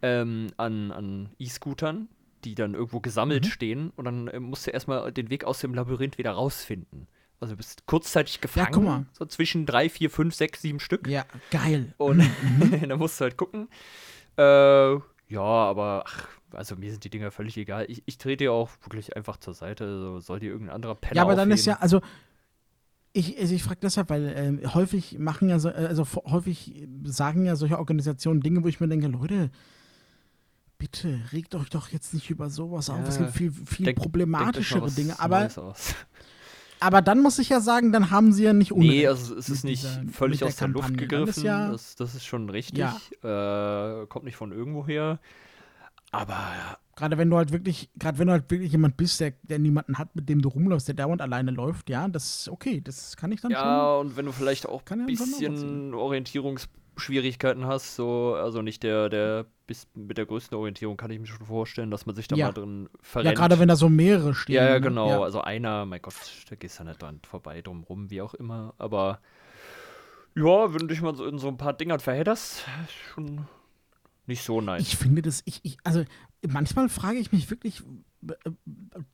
ähm, 0.03 0.49
an, 0.57 0.93
an 0.93 1.31
E-Scootern, 1.39 2.09
die 2.45 2.55
dann 2.55 2.75
irgendwo 2.75 3.01
gesammelt 3.01 3.47
Mhm. 3.47 3.51
stehen 3.51 3.93
und 3.97 4.05
dann 4.05 4.29
äh, 4.29 4.41
musst 4.41 4.67
du 4.67 4.71
erstmal 4.71 5.11
den 5.13 5.29
Weg 5.31 5.45
aus 5.45 5.61
dem 5.61 5.75
Labyrinth 5.75 6.19
wieder 6.19 6.31
rausfinden. 6.33 7.07
Also 7.41 7.55
du 7.55 7.57
bist 7.57 7.87
kurzzeitig 7.87 8.41
gefangen, 8.41 8.73
guck 8.73 8.85
mal. 8.85 9.07
so 9.13 9.25
zwischen 9.25 9.67
drei, 9.67 9.89
vier, 9.89 10.11
fünf, 10.11 10.35
sechs, 10.35 10.63
sieben 10.63 10.79
Stück. 10.79 11.09
Ja, 11.09 11.25
geil. 11.51 11.95
Und 11.97 12.23
dann 12.87 12.99
musst 12.99 13.19
du 13.21 13.25
halt 13.25 13.37
gucken. 13.37 13.69
Äh, 14.37 14.43
ja, 15.29 15.41
aber 15.41 16.05
ach, 16.07 16.29
also 16.53 16.77
mir 16.77 16.91
sind 16.91 17.05
die 17.05 17.11
Dinger 17.11 17.31
völlig 17.31 17.57
egal. 17.57 17.87
Ich, 17.89 18.03
ich 18.07 18.19
trete 18.19 18.45
ja 18.45 18.51
auch 18.51 18.71
wirklich 18.85 19.17
einfach 19.17 19.37
zur 19.39 19.55
Seite. 19.55 19.99
So, 20.01 20.21
soll 20.21 20.41
die 20.41 20.47
irgendein 20.47 20.75
anderer 20.77 20.95
Penner 20.95 21.17
Ja, 21.17 21.23
aber 21.23 21.35
dann 21.37 21.51
ist 21.51 21.67
ja, 21.67 21.75
aufheben? 21.75 21.83
also 21.83 22.01
ich, 23.13 23.39
also 23.41 23.55
ich 23.55 23.63
frage 23.65 23.81
deshalb, 23.83 24.09
weil 24.11 24.33
ähm, 24.37 24.75
häufig 24.75 25.19
machen 25.19 25.49
ja, 25.49 25.59
so, 25.59 25.69
äh, 25.69 25.73
also 25.89 26.07
häufig 26.27 26.87
sagen 27.05 27.45
ja 27.45 27.57
solche 27.57 27.79
Organisationen 27.79 28.41
Dinge, 28.41 28.63
wo 28.63 28.69
ich 28.69 28.79
mir 28.81 28.87
denke, 28.89 29.09
Leute, 29.09 29.51
bitte 30.79 31.21
regt 31.33 31.55
euch 31.55 31.69
doch 31.71 31.89
jetzt 31.91 32.15
nicht 32.15 32.31
über 32.31 32.51
sowas 32.51 32.89
auf. 32.89 33.07
Es 33.09 33.19
gibt 33.19 33.33
viel, 33.33 33.51
viel 33.53 33.87
Denk- 33.87 33.99
problematischere 33.99 34.83
was 34.83 34.95
Dinge. 34.95 35.19
Aber, 35.19 35.49
aber 36.79 37.03
dann 37.03 37.21
muss 37.21 37.39
ich 37.39 37.49
ja 37.51 37.61
sagen, 37.61 37.93
dann 37.93 38.11
haben 38.11 38.33
sie 38.33 38.45
ja 38.45 38.53
nicht 38.53 38.73
Unrecht. 38.73 38.91
Nee, 38.91 39.07
also 39.07 39.35
es 39.37 39.49
ist 39.49 39.65
nicht 39.65 39.83
dieser- 39.83 40.05
völlig 40.13 40.43
aus 40.45 40.57
der 40.57 40.69
Luft 40.69 40.87
Kampagne. 40.87 41.09
Dann 41.09 41.23
ist 41.29 41.35
gegriffen. 41.35 41.45
ja- 41.45 41.71
das, 41.73 41.97
das 41.97 42.15
ist 42.15 42.25
schon 42.25 42.49
richtig. 42.49 42.79
Ja. 42.79 44.03
Äh, 44.03 44.07
kommt 44.07 44.25
nicht 44.25 44.37
von 44.37 44.53
irgendwo 44.53 44.87
her. 44.87 45.19
Aber 46.13 46.79
Gerade 46.97 47.17
wenn 47.17 47.31
du 47.31 47.37
halt 47.39 47.51
wirklich, 47.51 47.89
gerade 47.99 48.19
wenn 48.19 48.27
du 48.27 48.33
halt 48.35 48.51
wirklich 48.51 48.73
jemand 48.73 48.99
bist, 48.99 49.21
der, 49.21 49.33
der 49.43 49.59
niemanden 49.59 49.97
hat, 49.97 50.15
mit 50.15 50.29
dem 50.29 50.43
du 50.43 50.51
rumläufst, 50.51 50.87
der 50.87 50.95
dauernd 50.95 51.23
alleine 51.23 51.51
läuft, 51.51 51.89
ja, 51.89 52.07
das 52.09 52.41
ist 52.41 52.49
okay, 52.51 52.83
das 52.83 53.17
kann 53.17 53.33
ich 53.33 53.41
dann 53.41 53.53
schon. 53.53 53.61
Ja, 53.63 53.97
und 53.97 54.17
wenn 54.19 54.27
du 54.27 54.33
vielleicht 54.33 54.69
auch 54.69 54.83
ein 54.91 54.99
ja 55.01 55.07
bisschen 55.07 55.95
Orientierungsschwierigkeiten 55.95 57.65
hast, 57.67 57.97
so, 57.97 58.35
also 58.35 58.61
nicht 58.61 58.83
der, 58.83 59.09
der 59.09 59.47
bis 59.67 59.87
mit 59.95 60.19
der 60.19 60.27
größten 60.27 60.59
Orientierung, 60.59 60.99
kann 60.99 61.11
ich 61.11 61.21
mir 61.21 61.27
schon 61.27 61.47
vorstellen, 61.47 61.91
dass 61.91 62.05
man 62.05 62.15
sich 62.15 62.29
da 62.29 62.37
Ja. 62.37 62.49
mal 62.49 62.53
drin 62.53 62.91
Ja, 62.93 62.99
verrennt. 63.01 63.37
gerade 63.37 63.59
wenn 63.59 63.69
da 63.69 63.77
so 63.77 63.89
mehrere 63.89 64.35
stehen. 64.35 64.57
Ja, 64.57 64.67
ja, 64.67 64.75
ne? 64.75 64.81
genau. 64.83 65.09
Ja. 65.09 65.23
Also 65.23 65.41
einer, 65.41 65.87
mein 65.87 66.03
Gott, 66.03 66.15
da 66.51 66.57
gehst 66.57 66.81
du 66.81 66.85
nicht 66.85 67.01
dran 67.01 67.21
vorbei, 67.27 67.63
drum 67.63 67.85
rum, 67.85 68.11
wie 68.11 68.21
auch 68.21 68.35
immer. 68.35 68.75
Aber 68.77 69.21
ja, 70.37 70.73
wenn 70.75 70.81
du 70.81 70.87
dich 70.89 71.01
mal 71.01 71.15
so 71.17 71.25
in 71.25 71.39
so 71.39 71.49
ein 71.49 71.57
paar 71.57 71.73
Dingern 71.73 72.01
verhedderst, 72.01 72.67
schon 73.15 73.47
nicht 74.31 74.43
so 74.43 74.61
nice. 74.61 74.81
Ich 74.83 74.97
finde 74.97 75.23
das, 75.23 75.43
ich, 75.45 75.61
ich, 75.63 75.77
also 75.85 76.05
manchmal 76.49 76.89
frage 76.89 77.19
ich 77.19 77.33
mich 77.33 77.51
wirklich, 77.51 77.83
äh, 78.29 78.51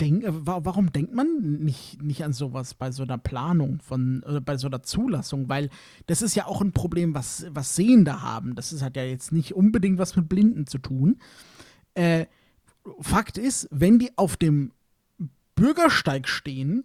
denk, 0.00 0.22
äh, 0.24 0.46
wa- 0.46 0.60
warum 0.62 0.92
denkt 0.92 1.12
man 1.14 1.58
nicht, 1.64 2.02
nicht 2.02 2.22
an 2.24 2.32
sowas 2.32 2.74
bei 2.74 2.90
so 2.92 3.02
einer 3.02 3.18
Planung 3.18 3.80
von, 3.80 4.22
oder 4.22 4.40
bei 4.40 4.56
so 4.56 4.66
einer 4.68 4.82
Zulassung? 4.82 5.48
Weil 5.48 5.70
das 6.06 6.22
ist 6.22 6.34
ja 6.36 6.46
auch 6.46 6.60
ein 6.60 6.72
Problem, 6.72 7.14
was, 7.14 7.46
was 7.50 7.74
Sehende 7.74 8.22
haben. 8.22 8.54
Das 8.54 8.72
ist, 8.72 8.82
hat 8.82 8.96
ja 8.96 9.04
jetzt 9.04 9.32
nicht 9.32 9.54
unbedingt 9.54 9.98
was 9.98 10.14
mit 10.16 10.28
Blinden 10.28 10.66
zu 10.66 10.78
tun. 10.78 11.18
Äh, 11.94 12.26
Fakt 13.00 13.36
ist, 13.38 13.68
wenn 13.72 13.98
die 13.98 14.16
auf 14.16 14.36
dem 14.36 14.70
Bürgersteig 15.56 16.28
stehen, 16.28 16.84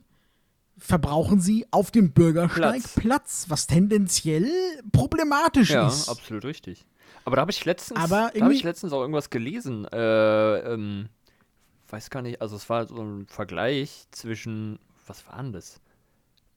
verbrauchen 0.78 1.40
sie 1.42 1.68
auf 1.70 1.92
dem 1.92 2.12
Bürgersteig 2.12 2.82
Platz. 2.82 2.96
Platz, 2.96 3.46
was 3.50 3.68
tendenziell 3.68 4.50
problematisch 4.92 5.70
ja, 5.72 5.88
ist. 5.88 6.10
absolut 6.10 6.46
richtig. 6.46 6.86
Aber 7.26 7.36
da 7.36 7.42
habe 7.42 7.52
ich 7.52 7.64
letztens, 7.66 8.00
Aber 8.00 8.32
da 8.34 8.42
habe 8.42 8.54
ich 8.54 8.64
letztens 8.64 8.94
auch 8.94 9.02
irgendwas 9.02 9.30
gelesen. 9.30 9.86
Äh, 9.86 10.74
ähm, 10.74 11.10
weiß 11.90 12.10
gar 12.10 12.22
nicht, 12.22 12.42
also 12.42 12.56
es 12.56 12.70
war 12.70 12.88
so 12.88 13.02
ein 13.02 13.28
Vergleich 13.28 14.08
zwischen, 14.12 14.80
was 15.06 15.28
war 15.28 15.42
denn 15.42 15.54
das? 15.54 15.82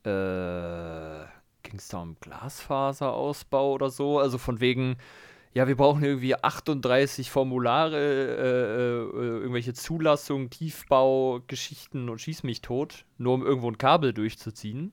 Äh, 0.05 1.27
ging 1.63 1.79
es 1.79 1.89
da 1.89 2.03
um 2.03 2.17
Glasfaserausbau 2.21 3.73
oder 3.73 3.91
so? 3.91 4.19
Also 4.19 4.39
von 4.39 4.61
wegen, 4.61 4.97
ja, 5.55 5.67
wir 5.67 5.77
brauchen 5.77 6.03
irgendwie 6.05 6.35
38 6.35 7.31
Formulare, 7.31 7.97
äh, 7.97 9.19
äh, 9.19 9.41
irgendwelche 9.41 9.75
Zulassungen, 9.75 10.51
Tiefbau, 10.51 11.41
Geschichten 11.47 12.09
und 12.09 12.21
schieß 12.21 12.43
mich 12.43 12.61
tot, 12.61 13.05
nur 13.19 13.35
um 13.35 13.45
irgendwo 13.45 13.69
ein 13.71 13.79
Kabel 13.79 14.13
durchzuziehen. 14.13 14.93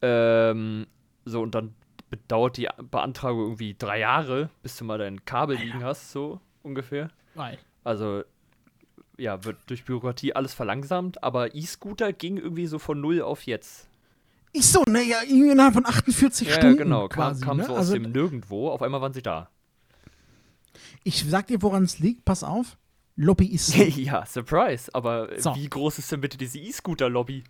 Ähm, 0.00 0.86
so, 1.24 1.42
und 1.42 1.54
dann 1.54 1.74
dauert 2.28 2.56
die 2.56 2.68
Beantragung 2.90 3.40
irgendwie 3.42 3.74
drei 3.78 3.98
Jahre, 4.00 4.50
bis 4.62 4.76
du 4.76 4.84
mal 4.84 4.98
dein 4.98 5.24
Kabel 5.24 5.56
liegen 5.56 5.82
hast, 5.84 6.10
so 6.12 6.40
ungefähr. 6.62 7.10
Weil- 7.34 7.58
Also, 7.84 8.22
ja, 9.16 9.44
wird 9.44 9.56
durch 9.66 9.84
Bürokratie 9.84 10.32
alles 10.34 10.54
verlangsamt, 10.54 11.22
aber 11.22 11.54
E-Scooter 11.54 12.12
ging 12.12 12.36
irgendwie 12.36 12.66
so 12.66 12.78
von 12.78 13.00
null 13.00 13.20
auf 13.22 13.42
jetzt. 13.44 13.88
Ich 14.52 14.66
so, 14.66 14.82
naja, 14.86 15.18
innerhalb 15.28 15.74
von 15.74 15.84
48 15.86 16.48
Ja, 16.48 16.54
ja, 16.54 16.60
Stunden. 16.60 16.78
genau, 16.78 17.08
kam, 17.08 17.30
quasi, 17.32 17.44
kam 17.44 17.56
ne? 17.58 17.64
so 17.64 17.72
aus 17.72 17.78
also, 17.78 17.92
dem 17.94 18.12
Nirgendwo, 18.12 18.70
auf 18.70 18.80
einmal 18.82 19.00
waren 19.00 19.12
sie 19.12 19.22
da. 19.22 19.50
ich 21.04 21.24
sag 21.28 21.46
dir, 21.48 21.60
woran 21.62 21.84
es 21.84 21.98
liegt, 21.98 22.24
pass 22.24 22.42
auf. 22.44 22.76
Lobbyisten. 23.16 23.90
ja, 24.02 24.24
Surprise, 24.26 24.88
aber 24.94 25.28
So. 25.40 25.54
wie 25.54 25.68
groß 25.68 25.98
ist 25.98 26.10
denn 26.12 26.20
bitte 26.20 26.38
diese 26.38 26.58
E-Scooter-Lobby? 26.58 27.44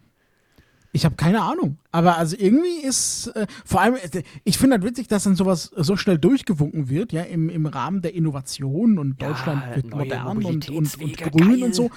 Ich 0.93 1.05
habe 1.05 1.17
keine 1.17 1.43
Ahnung. 1.43 1.79
Aber 1.93 2.17
also 2.17 2.37
irgendwie 2.39 2.81
ist, 2.83 3.29
äh, 3.29 3.47
vor 3.65 3.81
allem, 3.83 3.97
äh, 3.97 4.23
ich 4.45 4.59
finde 4.59 4.75
halt 4.77 4.85
witzig, 4.85 5.07
dass 5.09 5.25
dann 5.25 5.37
sowas 5.37 5.71
so 5.77 5.97
schnell 5.97 6.19
durchgewunken 6.19 6.89
wird, 6.89 7.13
ja, 7.13 7.23
im, 7.23 7.51
im 7.51 7.67
Rahmen 7.67 8.01
der 8.01 8.15
Innovation 8.15 8.99
und 8.99 9.21
Ja, 9.21 9.29
Deutschland 9.29 9.77
wird 9.77 9.91
modern 9.95 10.39
und, 10.39 10.69
und, 10.71 11.01
und 11.01 11.19
grün 11.19 11.51
geil. 11.51 11.63
und 11.65 11.75
so. 11.75 11.91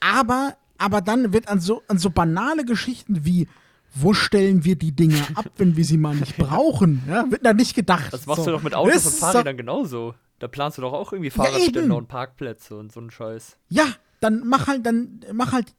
Aber, 0.00 0.56
aber 0.76 1.00
dann 1.00 1.32
wird 1.32 1.48
an 1.48 1.60
so, 1.60 1.82
an 1.88 1.98
so 1.98 2.10
banale 2.10 2.64
Geschichten 2.64 3.24
wie, 3.24 3.48
wo 3.94 4.12
stellen 4.12 4.64
wir 4.64 4.76
die 4.76 4.92
Dinge 4.92 5.20
ab, 5.34 5.46
wenn 5.56 5.76
wir 5.76 5.84
sie 5.84 5.96
mal 5.96 6.16
nicht 6.16 6.36
brauchen, 6.38 7.02
ja, 7.08 7.30
wird 7.30 7.46
da 7.46 7.52
nicht 7.52 7.74
gedacht. 7.74 8.12
Das 8.12 8.26
machst 8.26 8.44
so. 8.44 8.50
du 8.50 8.56
doch 8.56 8.62
mit 8.62 8.74
Autos 8.74 9.04
Das 9.04 9.06
und 9.06 9.20
Fahrrädern 9.20 9.56
genauso. 9.56 10.14
Da 10.40 10.48
planst 10.48 10.78
du 10.78 10.82
doch 10.82 10.92
auch 10.92 11.12
irgendwie. 11.12 11.30
Fahrradständer 11.30 11.96
und 11.96 12.08
Parkplätze 12.08 12.76
und 12.76 12.92
so 12.92 13.00
einen 13.00 13.12
Scheiß. 13.12 13.56
Ja, 13.68 13.84
dann 14.20 14.42
mach 14.44 14.66
halt, 14.66 14.84
dann 14.84 15.20
mach 15.32 15.52
halt 15.52 15.72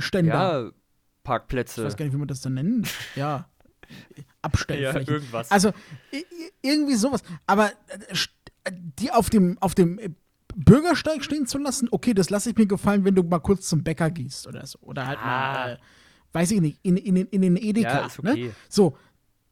E-Scooter-Ständer. 0.00 0.34
Ja, 0.34 0.66
Ich 0.68 0.72
Parkplätze. 1.24 1.84
weiß 1.84 1.96
gar 1.96 2.04
nicht, 2.04 2.14
wie 2.14 2.18
man 2.18 2.28
das 2.28 2.40
dann 2.40 2.54
nennt. 2.54 2.88
Ja. 3.16 3.48
Abstellflächen. 4.42 5.14
irgendwas. 5.14 5.50
Also 5.50 5.72
irgendwie 6.62 6.94
sowas. 6.94 7.22
Aber 7.46 7.70
äh, 7.88 8.14
äh, 8.64 8.72
die 8.72 9.10
auf 9.10 9.30
dem, 9.30 9.58
auf 9.60 9.74
dem 9.74 9.98
äh, 9.98 10.10
Bürgersteig 10.54 11.22
stehen 11.24 11.46
zu 11.46 11.58
lassen, 11.58 11.88
okay, 11.90 12.14
das 12.14 12.30
lasse 12.30 12.50
ich 12.50 12.56
mir 12.56 12.66
gefallen, 12.66 13.04
wenn 13.04 13.14
du 13.14 13.22
mal 13.22 13.38
kurz 13.38 13.68
zum 13.68 13.82
Bäcker 13.84 14.10
gehst 14.10 14.46
oder 14.46 14.66
so. 14.66 14.78
Oder 14.80 15.06
halt 15.06 15.18
Ah. 15.20 15.24
mal, 15.26 15.72
äh, 15.74 15.78
weiß 16.32 16.50
ich 16.52 16.60
nicht, 16.60 16.78
in, 16.82 16.96
in, 16.96 17.14
den- 17.14 17.26
in 17.28 17.42
den 17.42 17.56
Edeka. 17.56 18.00
Ja, 18.00 18.06
ist 18.06 18.18
okay. 18.18 18.44
ne? 18.46 18.52
So, 18.68 18.96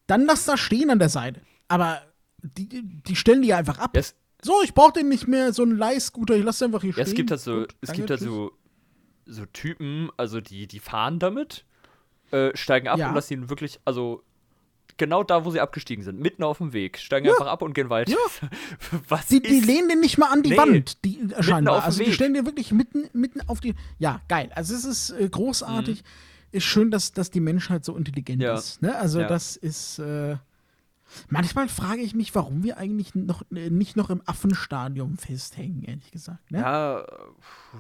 dann 0.07 0.25
lass 0.25 0.45
das 0.45 0.59
stehen 0.61 0.91
an 0.91 0.99
der 0.99 1.09
Seite. 1.09 1.41
Aber 1.69 2.01
die, 2.43 2.69
die- 2.83 3.17
stellen 3.17 3.43
die 3.43 3.49
ja 3.49 3.59
einfach 3.59 3.79
ab. 3.79 3.91
Ja, 3.95 4.01
es, 4.01 4.15
So, 4.43 4.63
ich 4.65 4.73
brauche 4.75 4.93
den 4.93 5.09
nicht 5.09 5.27
mehr, 5.29 5.53
so 5.53 5.63
einen 5.63 5.77
Leihscooter, 5.77 6.35
ich 6.37 6.45
lasse 6.45 6.65
den 6.65 6.67
einfach 6.73 6.83
hier 6.83 6.91
ja, 6.91 6.95
stehen. 6.95 7.07
es 7.07 7.15
gibt 7.15 7.31
halt 7.31 7.41
so, 7.41 7.55
Gut, 7.61 7.75
es 7.81 7.93
gibt 7.93 8.11
halt 8.11 8.21
so, 8.21 8.53
so 9.29 9.45
Typen, 9.47 10.11
also 10.17 10.41
die, 10.41 10.67
die 10.67 10.81
fahren 10.81 11.19
damit, 11.19 11.65
äh, 12.33 12.51
steigen 12.57 12.89
ab 12.89 12.99
Ja. 12.99 13.09
und 13.11 13.15
lassen 13.15 13.35
ihn 13.35 13.51
wirklich, 13.51 13.79
also 13.85 14.23
genau 14.97 15.23
da, 15.23 15.45
wo 15.45 15.51
sie 15.51 15.61
abgestiegen 15.61 16.03
sind, 16.03 16.19
mitten 16.19 16.43
auf 16.43 16.59
dem 16.59 16.73
Weg, 16.73 16.99
steigen 16.99 17.29
einfach 17.29 17.47
ab 17.47 17.63
und 17.63 17.73
gehen 17.75 17.89
weiter. 17.91 18.13
Was 19.09 19.27
Die, 19.27 19.41
die 19.41 19.61
lehnen 19.61 19.89
den 19.89 20.01
nicht 20.01 20.19
mal 20.19 20.31
an 20.33 20.43
die 20.43 20.51
Nee, 20.51 20.57
Wand, 20.57 21.05
die 21.05 21.21
äh, 21.21 21.43
scheinbar. 21.43 21.77
auf 21.77 21.83
dem 21.83 21.87
also 21.87 22.03
die 22.05 22.13
stellen 22.13 22.35
den 22.35 22.47
wirklich 22.47 22.73
mitten, 22.73 23.09
mitten 23.13 23.41
auf 23.49 23.61
die. 23.61 23.75
Ja, 23.99 24.21
geil. 24.29 24.51
Also 24.55 24.75
es 24.75 24.85
ist 24.85 25.11
äh, 25.11 25.29
großartig. 25.29 26.03
Ist 26.51 26.65
schön, 26.65 26.91
dass, 26.91 27.13
dass 27.13 27.31
die 27.31 27.41
Menschheit 27.41 27.85
so 27.85 27.95
intelligent 27.97 28.39
Mhm. 28.39 28.45
Ja. 28.45 28.55
ist. 28.55 28.81
Ne? 28.83 28.97
Also 28.97 29.21
Ja. 29.21 29.29
das 29.29 29.57
ist. 29.57 29.99
Äh, 29.99 30.37
manchmal 31.29 31.69
frage 31.69 32.01
ich 32.01 32.15
mich, 32.15 32.35
warum 32.35 32.63
wir 32.63 32.77
eigentlich 32.79 33.15
noch, 33.15 33.43
äh, 33.53 33.71
nicht 33.71 33.97
noch 33.97 34.11
im 34.11 34.23
Affenstadium 34.27 35.17
festhängen, 35.19 35.83
ehrlich 35.85 36.11
gesagt. 36.11 36.51
Ne? 36.51 36.59
Ja, 36.61 37.05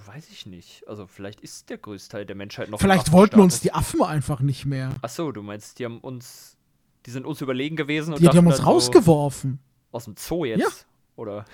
weiß 0.06 0.28
ich 0.30 0.46
nicht. 0.46 0.84
Also 0.88 1.06
vielleicht 1.06 1.40
ist 1.40 1.70
der 1.70 1.78
größte 1.78 2.12
Teil 2.12 2.26
der 2.26 2.36
Menschheit 2.36 2.70
noch 2.70 2.80
Vielleicht 2.80 3.12
wollten 3.12 3.40
uns 3.40 3.60
die 3.60 3.72
Affen 3.72 4.02
einfach 4.02 4.40
nicht 4.40 4.64
mehr. 4.66 4.90
Ach 5.02 5.08
so, 5.08 5.32
du 5.32 5.42
meinst, 5.42 5.78
die 5.78 5.84
haben 5.84 5.98
uns, 6.00 6.56
die 7.06 7.10
sind 7.10 7.26
uns 7.26 7.40
überlegen 7.40 7.76
gewesen 7.76 8.14
und 8.14 8.20
Die, 8.20 8.28
die 8.28 8.36
haben 8.36 8.46
uns 8.46 8.56
dann 8.56 8.64
so, 8.66 8.70
rausgeworfen. 8.72 9.58
aus 9.92 10.04
dem 10.04 10.14
Zoo 10.16 10.44
jetzt? 10.44 10.60
Ja. 10.60 10.68
Oder? 11.16 11.44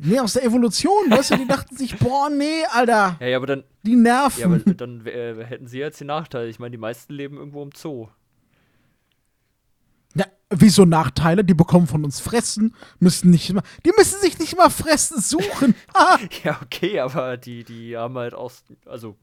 Nee, 0.00 0.18
aus 0.18 0.32
der 0.32 0.44
Evolution, 0.44 1.10
weißt 1.10 1.32
du, 1.32 1.36
die 1.36 1.46
dachten 1.46 1.76
sich, 1.76 1.98
boah, 1.98 2.30
nee, 2.30 2.64
Alter, 2.72 3.16
Ja, 3.20 3.26
ja, 3.26 3.36
aber 3.36 3.46
dann, 3.46 3.64
die 3.82 3.96
nerven. 3.96 4.40
ja, 4.40 4.46
aber 4.46 4.58
dann 4.58 5.04
äh, 5.06 5.44
hätten 5.44 5.66
sie 5.66 5.78
jetzt 5.78 6.00
den 6.00 6.06
Nachteil. 6.06 6.48
Ich 6.48 6.58
meine, 6.58 6.70
die 6.70 6.78
meisten 6.78 7.12
leben 7.12 7.36
irgendwo 7.36 7.62
im 7.62 7.70
Zoo. 7.74 8.08
Wieso 10.50 10.84
Nachteile? 10.86 11.44
Die 11.44 11.52
bekommen 11.54 11.86
von 11.86 12.04
uns 12.04 12.20
Fressen, 12.20 12.74
müssen 13.00 13.30
nicht 13.30 13.52
mal, 13.52 13.62
die 13.84 13.92
müssen 13.96 14.18
sich 14.20 14.38
nicht 14.38 14.56
mal 14.56 14.70
Fressen 14.70 15.20
suchen. 15.20 15.74
Ah, 15.94 16.18
Ja, 16.44 16.58
okay, 16.62 17.00
aber 17.00 17.36
die, 17.36 17.64
die 17.64 17.96
haben 17.96 18.16
halt 18.16 18.32
aus, 18.34 18.62
also, 18.86 19.16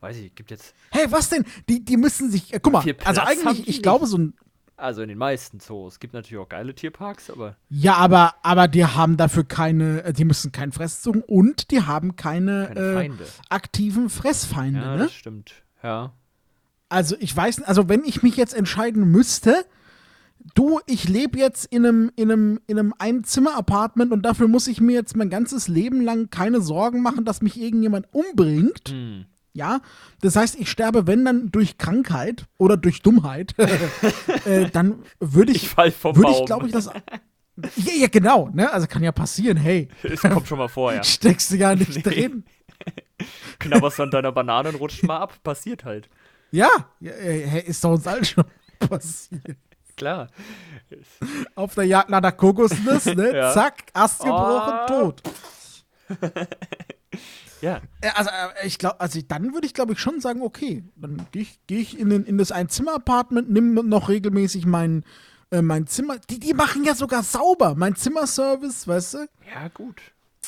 weiß 0.00 0.16
ich, 0.16 0.34
gibt 0.34 0.50
jetzt, 0.50 0.74
hey, 0.90 1.06
was 1.10 1.28
denn? 1.28 1.44
Die, 1.68 1.84
die 1.84 1.96
müssen 1.96 2.30
sich, 2.30 2.52
äh, 2.52 2.58
guck 2.60 2.72
mal, 2.72 2.84
also 3.04 3.20
eigentlich, 3.20 3.68
ich 3.68 3.82
glaube 3.82 4.06
so 4.06 4.18
ein, 4.18 4.34
also 4.76 5.02
in 5.02 5.08
den 5.10 5.18
meisten 5.18 5.60
Zoos. 5.60 5.94
Es 5.94 6.00
gibt 6.00 6.14
natürlich 6.14 6.42
auch 6.42 6.48
geile 6.48 6.74
Tierparks, 6.74 7.30
aber 7.30 7.56
ja, 7.68 7.94
aber, 7.96 8.34
aber 8.42 8.66
die 8.66 8.84
haben 8.86 9.16
dafür 9.18 9.44
keine, 9.44 10.02
äh, 10.04 10.12
die 10.14 10.24
müssen 10.24 10.52
keinen 10.52 10.72
Fressen 10.72 11.02
suchen 11.02 11.22
und 11.22 11.70
die 11.70 11.82
haben 11.82 12.16
keine, 12.16 12.68
keine 12.74 12.80
äh, 12.80 12.94
Feinde. 12.94 13.26
aktiven 13.50 14.08
Fressfeinde, 14.10 14.80
Ja, 14.80 14.96
ne? 14.96 15.02
das 15.04 15.12
stimmt. 15.12 15.52
Ja. 15.82 16.12
Also 16.88 17.14
ich 17.20 17.36
weiß, 17.36 17.62
also 17.62 17.88
wenn 17.88 18.02
ich 18.04 18.22
mich 18.24 18.36
jetzt 18.36 18.54
entscheiden 18.54 19.04
müsste, 19.10 19.64
du, 20.54 20.80
ich 20.86 21.08
lebe 21.08 21.38
jetzt 21.38 21.66
in 21.66 21.84
einem, 21.86 22.10
in 22.16 22.30
einem, 22.30 22.60
in 22.66 22.78
einem 22.78 22.94
Einzimmer-Apartment 22.98 24.12
und 24.12 24.22
dafür 24.22 24.48
muss 24.48 24.66
ich 24.66 24.80
mir 24.80 24.92
jetzt 24.94 25.16
mein 25.16 25.30
ganzes 25.30 25.68
Leben 25.68 26.00
lang 26.00 26.30
keine 26.30 26.60
Sorgen 26.60 27.02
machen, 27.02 27.24
dass 27.24 27.42
mich 27.42 27.60
irgendjemand 27.60 28.06
umbringt. 28.12 28.88
Hm. 28.88 29.26
Ja, 29.52 29.80
das 30.20 30.36
heißt, 30.36 30.60
ich 30.60 30.70
sterbe, 30.70 31.06
wenn 31.08 31.24
dann 31.24 31.50
durch 31.50 31.76
Krankheit 31.76 32.46
oder 32.56 32.76
durch 32.76 33.02
Dummheit, 33.02 33.54
äh, 34.44 34.70
dann 34.70 35.02
würde 35.18 35.50
Ich 35.52 35.64
ich, 35.64 35.76
würde 35.76 36.30
ich, 36.30 36.46
glaube 36.46 36.66
ich, 36.66 36.72
das. 36.72 36.86
Ja, 36.86 37.92
ja, 37.98 38.06
genau, 38.06 38.48
ne? 38.54 38.72
Also 38.72 38.86
kann 38.86 39.02
ja 39.02 39.10
passieren, 39.12 39.56
hey, 39.56 39.88
Es 40.02 40.20
kommt 40.22 40.46
schon 40.46 40.58
mal 40.58 40.68
vor, 40.68 40.94
ja. 40.94 41.02
steckst 41.04 41.50
du 41.50 41.56
ja 41.56 41.74
nicht 41.76 41.94
Nee. 41.96 42.02
drin. 42.02 42.44
Knabberst 43.58 43.98
du 43.98 44.04
an 44.04 44.10
deiner 44.10 44.32
Banane 44.32 44.70
und 44.70 44.76
rutscht 44.76 45.02
mal 45.02 45.18
ab. 45.18 45.42
Passiert 45.42 45.84
halt. 45.84 46.08
Ja, 46.52 46.68
ja 47.00 47.12
äh, 47.12 47.46
hey, 47.46 47.62
ist 47.66 47.82
doch 47.84 47.90
uns 47.90 48.06
allen 48.06 48.24
schon 48.24 48.44
passiert. 48.78 49.58
Klar. 50.00 50.28
Auf 51.54 51.74
der 51.74 51.84
Jagd 51.84 52.08
nach 52.08 52.22
der 52.22 52.32
Kokosnuss, 52.32 53.04
ne? 53.04 53.32
Ja. 53.36 53.52
Zack, 53.52 53.84
Ast 53.92 54.20
gebrochen, 54.20 54.74
Oh. 54.82 54.86
tot. 54.88 55.22
Ja. 57.60 57.82
Äh, 58.00 58.08
Also, 58.14 58.30
äh, 58.30 58.66
ich 58.66 58.78
glaube, 58.78 58.98
also 59.00 59.20
dann 59.28 59.52
würde 59.52 59.66
ich, 59.66 59.74
glaube 59.74 59.92
ich, 59.92 59.98
schon 59.98 60.20
sagen, 60.22 60.40
okay, 60.40 60.82
dann 60.96 61.26
gehe 61.32 61.42
ich, 61.42 61.58
geh 61.66 61.78
ich 61.80 61.98
in, 61.98 62.08
den, 62.08 62.24
in 62.24 62.38
das 62.38 62.50
Einzimmer-Apartment, 62.52 63.50
nimm 63.50 63.74
noch 63.74 64.08
regelmäßig 64.08 64.64
mein, 64.64 65.04
äh, 65.50 65.60
mein 65.60 65.86
Zimmer. 65.86 66.16
Die, 66.30 66.40
die 66.40 66.54
machen 66.54 66.84
ja 66.84 66.94
sogar 66.94 67.22
sauber. 67.22 67.74
Mein 67.76 67.94
Zimmerservice, 67.96 68.88
weißt 68.88 69.14
du? 69.14 69.18
Ja, 69.54 69.68
gut. 69.68 70.00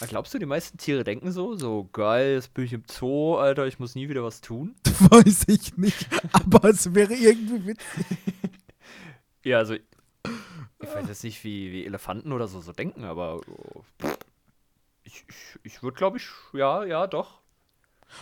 Glaubst 0.08 0.32
du, 0.32 0.38
die 0.38 0.46
meisten 0.46 0.78
Tiere 0.78 1.04
denken 1.04 1.30
so? 1.32 1.54
So, 1.54 1.90
geil, 1.92 2.32
jetzt 2.36 2.54
bin 2.54 2.64
ich 2.64 2.72
im 2.72 2.84
Zoo, 2.90 3.36
Alter, 3.36 3.66
ich 3.66 3.78
muss 3.78 3.94
nie 3.94 4.08
wieder 4.08 4.24
was 4.24 4.40
tun? 4.40 4.74
Weiß 5.00 5.42
ich 5.48 5.76
nicht, 5.76 6.08
aber 6.32 6.70
es 6.70 6.94
wäre 6.94 7.12
irgendwie 7.12 7.66
witzig. 7.66 8.18
Ja, 9.44 9.58
also, 9.58 9.74
ich 9.74 9.82
weiß 10.94 11.08
jetzt 11.08 11.24
nicht, 11.24 11.42
wie, 11.44 11.72
wie 11.72 11.84
Elefanten 11.86 12.32
oder 12.32 12.48
so, 12.48 12.60
so 12.60 12.72
denken, 12.72 13.04
aber 13.04 13.40
pff, 14.00 14.18
ich, 15.04 15.24
ich, 15.28 15.58
ich 15.64 15.82
würde, 15.82 15.96
glaube 15.96 16.18
ich, 16.18 16.28
ja, 16.52 16.84
ja, 16.84 17.06
doch. 17.06 17.40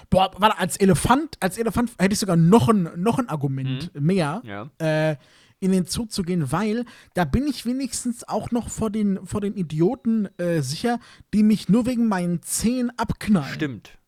Boah, 0.09 0.31
warte, 0.39 0.59
als 0.59 0.77
Elefant, 0.77 1.37
als 1.41 1.59
Elefant 1.59 1.91
hätte 1.99 2.13
ich 2.13 2.19
sogar 2.21 2.37
noch 2.37 2.69
ein, 2.69 2.91
noch 2.97 3.19
ein 3.19 3.29
Argument 3.29 3.91
mehr, 4.01 4.41
Ja. 4.45 4.71
äh, 4.79 5.17
in 5.63 5.73
den 5.73 5.85
Zoo 5.85 6.07
zu 6.07 6.23
gehen, 6.23 6.53
weil 6.53 6.87
da 7.15 7.25
bin 7.27 7.47
ich 7.47 7.67
wenigstens 7.67 8.27
auch 8.27 8.51
noch 8.51 8.71
vor 8.71 8.89
den, 8.91 9.27
vor 9.27 9.43
den 9.43 9.55
Idioten 9.55 10.27
äh, 10.39 10.63
sicher, 10.63 11.01
die 11.35 11.43
mich 11.43 11.69
nur 11.69 11.85
wegen 11.87 12.09
meinen 12.09 12.41
Zehen 12.43 12.91
abknallen. 12.97 13.53
Stimmt. 13.53 13.99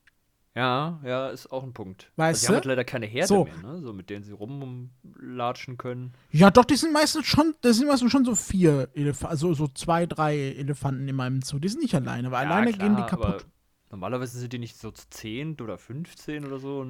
Ja, 0.54 1.00
ja, 1.02 1.28
ist 1.30 1.50
auch 1.50 1.62
ein 1.62 1.73
Punkt. 1.73 2.12
Weißt 2.16 2.42
also, 2.42 2.42
die 2.42 2.47
haben 2.49 2.54
halt 2.56 2.64
leider 2.66 2.85
keine 2.85 3.06
Herde 3.06 3.28
So. 3.28 3.44
mehr, 3.44 3.56
ne? 3.62 3.80
So, 3.80 3.92
mit 3.94 4.11
denen 4.11 4.23
sie 4.23 4.32
rumlatschen 4.32 5.78
können. 5.78 6.12
Ja, 6.30 6.50
doch, 6.50 6.64
die 6.66 6.76
sind 6.76 6.92
meistens 6.92 7.25
schon, 7.26 7.54
das 7.62 7.78
sind 7.78 7.87
meistens 7.88 8.12
schon 8.12 8.25
so 8.26 8.35
vier 8.35 8.90
Elefanten, 8.94 9.30
also 9.30 9.54
so 9.54 9.68
zwei, 9.68 10.04
drei 10.04 10.37
Elefanten 10.38 11.09
in 11.09 11.16
meinem 11.16 11.40
Zoo. 11.40 11.59
Die 11.59 11.68
sind 11.68 11.80
nicht 11.80 11.94
alleine, 11.94 12.30
weil 12.30 12.44
Ja, 12.44 12.50
alleine 12.50 12.73
klar, 12.73 12.87
gehen 12.88 12.97
die 12.97 13.02
kaputt. 13.04 13.47
Normalerweise 13.90 14.38
sind 14.38 14.52
die 14.52 14.59
nicht 14.59 14.76
so 14.78 14.90
zu 14.90 15.04
10 15.09 15.59
oder 15.61 15.78
15 15.78 16.44
oder 16.47 16.59
so. 16.59 16.87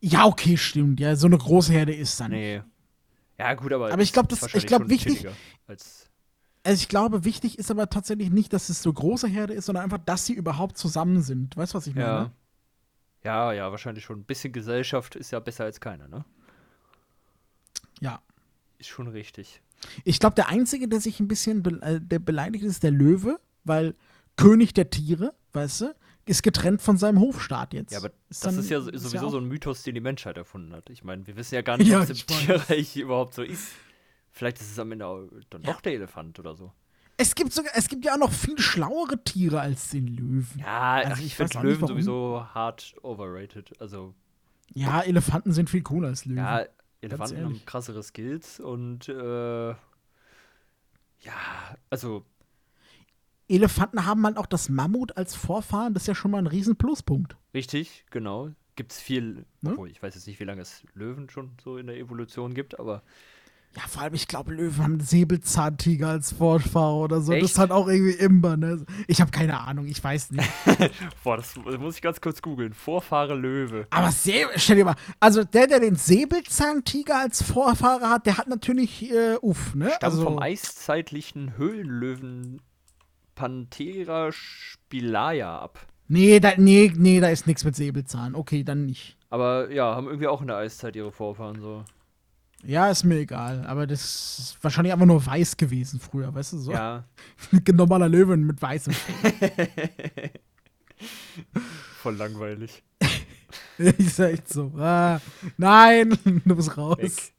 Ja, 0.00 0.26
okay, 0.26 0.56
stimmt. 0.58 1.00
Ja, 1.00 1.16
so 1.16 1.26
eine 1.26 1.38
große 1.38 1.72
Herde 1.72 1.94
ist 1.94 2.20
dann. 2.20 2.32
nee. 2.32 2.62
Ja, 3.38 3.54
gut, 3.54 3.72
aber. 3.72 3.90
Aber 3.92 4.02
ich 4.02 4.12
glaub, 4.12 4.30
ist 4.30 4.42
das- 4.42 4.48
ich 4.48 4.54
wahrscheinlich 4.54 4.66
glaub, 4.68 4.82
schon 4.82 4.90
wichtig- 4.90 5.26
Als, 5.66 6.10
Also 6.62 6.80
ich 6.80 6.88
glaube, 6.88 7.24
wichtig 7.24 7.58
ist 7.58 7.70
aber 7.70 7.88
tatsächlich 7.90 8.30
nicht, 8.30 8.52
dass 8.52 8.68
es 8.68 8.82
so 8.82 8.92
große 8.92 9.26
Herde 9.26 9.54
ist, 9.54 9.66
sondern 9.66 9.82
einfach, 9.84 9.98
dass 9.98 10.26
sie 10.26 10.34
überhaupt 10.34 10.76
zusammen 10.78 11.22
sind. 11.22 11.56
Weißt 11.56 11.72
du, 11.74 11.78
was 11.78 11.86
ich 11.86 11.94
meine? 11.94 12.06
ja. 12.06 12.32
Ja, 13.24 13.52
ja, 13.52 13.70
wahrscheinlich 13.70 14.04
schon. 14.04 14.20
Ein 14.20 14.24
bisschen 14.24 14.52
Gesellschaft 14.52 15.14
ist 15.16 15.30
ja 15.30 15.38
besser 15.40 15.64
als 15.64 15.80
keine, 15.80 16.08
ne? 16.08 16.24
Ja. 18.00 18.20
Ist 18.78 18.88
schon 18.88 19.08
richtig. 19.08 19.60
Ich 20.04 20.18
glaube, 20.20 20.34
der 20.34 20.48
Einzige, 20.48 20.88
der 20.88 21.00
sich 21.00 21.20
ein 21.20 21.28
bisschen 21.28 21.62
be 21.62 21.80
äh, 21.82 22.00
der 22.00 22.18
beleidigt 22.18 22.64
ist, 22.64 22.72
ist 22.72 22.82
der 22.82 22.90
Löwe, 22.90 23.38
weil 23.64 23.94
König 24.36 24.74
der 24.74 24.90
Tiere, 24.90 25.34
weißt 25.52 25.80
du, 25.82 25.94
ist 26.24 26.42
getrennt 26.42 26.80
von 26.82 26.96
seinem 26.96 27.20
Hofstaat 27.20 27.74
jetzt. 27.74 27.92
Ja, 27.92 27.98
aber 27.98 28.08
Ist 28.28 28.44
das 28.44 28.54
dann- 28.54 28.58
ist 28.64 28.70
ja 28.70 28.78
ist 28.78 28.84
sowieso 29.02 29.16
ja 29.16 29.22
auch- 29.22 29.30
so 29.30 29.38
ein 29.38 29.46
Mythos, 29.46 29.82
den 29.82 29.94
die 29.94 30.00
Menschheit 30.00 30.36
erfunden 30.36 30.72
hat. 30.72 30.88
Ich 30.90 31.02
meine, 31.04 31.26
wir 31.26 31.36
wissen 31.36 31.54
ja 31.56 31.62
gar 31.62 31.76
nicht, 31.78 31.88
Ja, 31.88 32.02
es 32.02 32.10
im. 32.10 32.16
Tierreich 32.26 32.96
überhaupt 32.96 33.34
so 33.34 33.42
ist. 33.42 33.68
Vielleicht 34.30 34.60
ist 34.60 34.70
es 34.70 34.78
am 34.78 34.90
Ende 34.92 35.06
auch 35.06 35.28
dann 35.50 35.62
Ja. 35.62 35.72
doch 35.72 35.80
der 35.80 35.92
Elefant 35.94 36.38
oder 36.38 36.54
so. 36.54 36.72
Es 37.16 37.34
gibt 37.34 37.52
sogar, 37.52 37.72
es 37.76 37.88
gibt 37.88 38.04
ja 38.04 38.14
auch 38.14 38.18
noch 38.18 38.32
viel 38.32 38.58
schlauere 38.58 39.22
Tiere 39.22 39.60
als 39.60 39.90
den 39.90 40.06
Löwen. 40.08 40.48
Ja, 40.58 40.92
Also 40.94 41.12
ach, 41.12 41.18
ich 41.18 41.26
ich 41.26 41.36
finde 41.36 41.54
nicht, 41.54 41.62
Löwen 41.64 41.80
warum. 41.82 41.88
sowieso 41.96 42.46
hart 42.54 42.94
overrated. 43.02 43.80
Also, 43.80 44.14
Ja, 44.74 45.00
Elefanten 45.02 45.52
sind 45.52 45.70
viel 45.70 45.82
cooler 45.82 46.08
als 46.08 46.24
Löwen. 46.24 46.38
ja, 46.38 46.64
Elefanten 47.00 47.44
haben 47.44 47.64
krassere 47.66 48.02
Skills 48.02 48.60
und 48.60 49.08
äh, 49.08 49.68
ja, 49.70 49.76
also 51.90 52.24
Elefanten 53.48 54.06
haben 54.06 54.24
halt 54.24 54.36
auch 54.38 54.46
das 54.46 54.68
Mammut 54.68 55.16
als 55.16 55.34
Vorfahren, 55.34 55.94
das 55.94 56.04
ist 56.04 56.06
ja 56.08 56.14
schon 56.14 56.30
mal 56.30 56.38
ein 56.38 56.46
riesen 56.46 56.76
Pluspunkt. 56.76 57.36
richtig, 57.54 58.04
genau. 58.10 58.50
Gibt 58.74 58.92
es 58.92 59.00
viel, 59.00 59.44
Ne? 59.60 59.72
obwohl 59.72 59.90
ich 59.90 60.02
weiß 60.02 60.14
jetzt 60.14 60.26
nicht, 60.26 60.40
wie 60.40 60.44
lange 60.44 60.62
es 60.62 60.82
Löwen 60.94 61.28
schon 61.28 61.50
so 61.62 61.76
in 61.76 61.88
der 61.88 61.96
Evolution 61.98 62.54
gibt, 62.54 62.80
aber 62.80 63.02
Ja, 63.74 63.82
vor 63.88 64.02
allem, 64.02 64.12
ich 64.12 64.28
glaube, 64.28 64.52
Löwen 64.52 64.82
haben 64.82 65.00
Säbelzahntiger 65.00 66.08
als 66.08 66.32
Vorfahrer 66.32 66.96
oder 66.96 67.20
so. 67.22 67.32
Das 67.32 67.38
Echt? 67.38 67.52
ist 67.52 67.58
halt 67.58 67.70
auch 67.70 67.88
irgendwie 67.88 68.12
imber, 68.12 68.58
ne? 68.58 68.84
Ich 69.06 69.22
habe 69.22 69.30
keine 69.30 69.60
Ahnung, 69.60 69.86
ich 69.86 70.02
weiß 70.02 70.32
nicht. 70.32 70.46
boah, 71.24 71.38
das 71.38 71.56
muss 71.56 71.96
ich 71.96 72.02
ganz 72.02 72.20
kurz 72.20 72.42
googeln. 72.42 72.74
Vorfahre 72.74 73.34
Löwe. 73.34 73.86
Aber 73.88 74.10
Säbel, 74.10 74.50
stell 74.56 74.76
dir 74.76 74.84
mal, 74.84 74.96
also 75.20 75.42
der, 75.42 75.68
der 75.68 75.80
den 75.80 75.96
Säbelzahntiger 75.96 77.18
als 77.18 77.42
Vorfahrer 77.42 78.10
hat, 78.10 78.26
der 78.26 78.36
hat 78.36 78.48
natürlich, 78.48 79.10
äh, 79.10 79.36
uff, 79.40 79.74
ne? 79.74 79.86
Stammt 79.86 80.04
also, 80.04 80.24
vom 80.24 80.38
eiszeitlichen 80.38 81.56
Höhlenlöwen 81.56 82.60
Panthera 83.34 84.32
spilaya 84.32 85.58
ab. 85.58 85.86
Nee, 86.08 86.40
da, 86.40 86.52
nee, 86.58 86.92
nee, 86.94 87.20
da 87.20 87.28
ist 87.28 87.46
nichts 87.46 87.64
mit 87.64 87.74
Säbelzahn. 87.74 88.34
Okay, 88.34 88.64
dann 88.64 88.84
nicht. 88.84 89.16
Aber 89.30 89.70
ja, 89.70 89.94
haben 89.94 90.08
irgendwie 90.08 90.26
auch 90.26 90.42
in 90.42 90.48
der 90.48 90.56
Eiszeit 90.56 90.94
ihre 90.94 91.10
Vorfahren 91.10 91.58
so. 91.58 91.84
Ja, 92.64 92.90
ist 92.90 93.04
mir 93.04 93.18
egal. 93.18 93.64
Aber 93.66 93.86
das 93.86 94.38
ist 94.38 94.58
wahrscheinlich 94.62 94.92
einfach 94.92 95.06
nur 95.06 95.24
weiß 95.24 95.56
gewesen 95.56 95.98
früher, 96.00 96.32
weißt 96.34 96.52
du? 96.54 96.58
So 96.58 96.72
Ja, 96.72 97.04
ein 97.52 97.76
normaler 97.76 98.08
Löwen 98.08 98.46
mit 98.46 98.60
weißem 98.60 98.94
voll 102.02 102.16
langweilig. 102.16 102.82
ist 103.78 104.18
ja 104.18 104.26
echt 104.26 104.48
so. 104.48 104.72
Ah, 104.76 105.20
nein, 105.56 106.16
du 106.44 106.56
bist 106.56 106.76
raus. 106.76 106.98
Weg. 106.98 107.32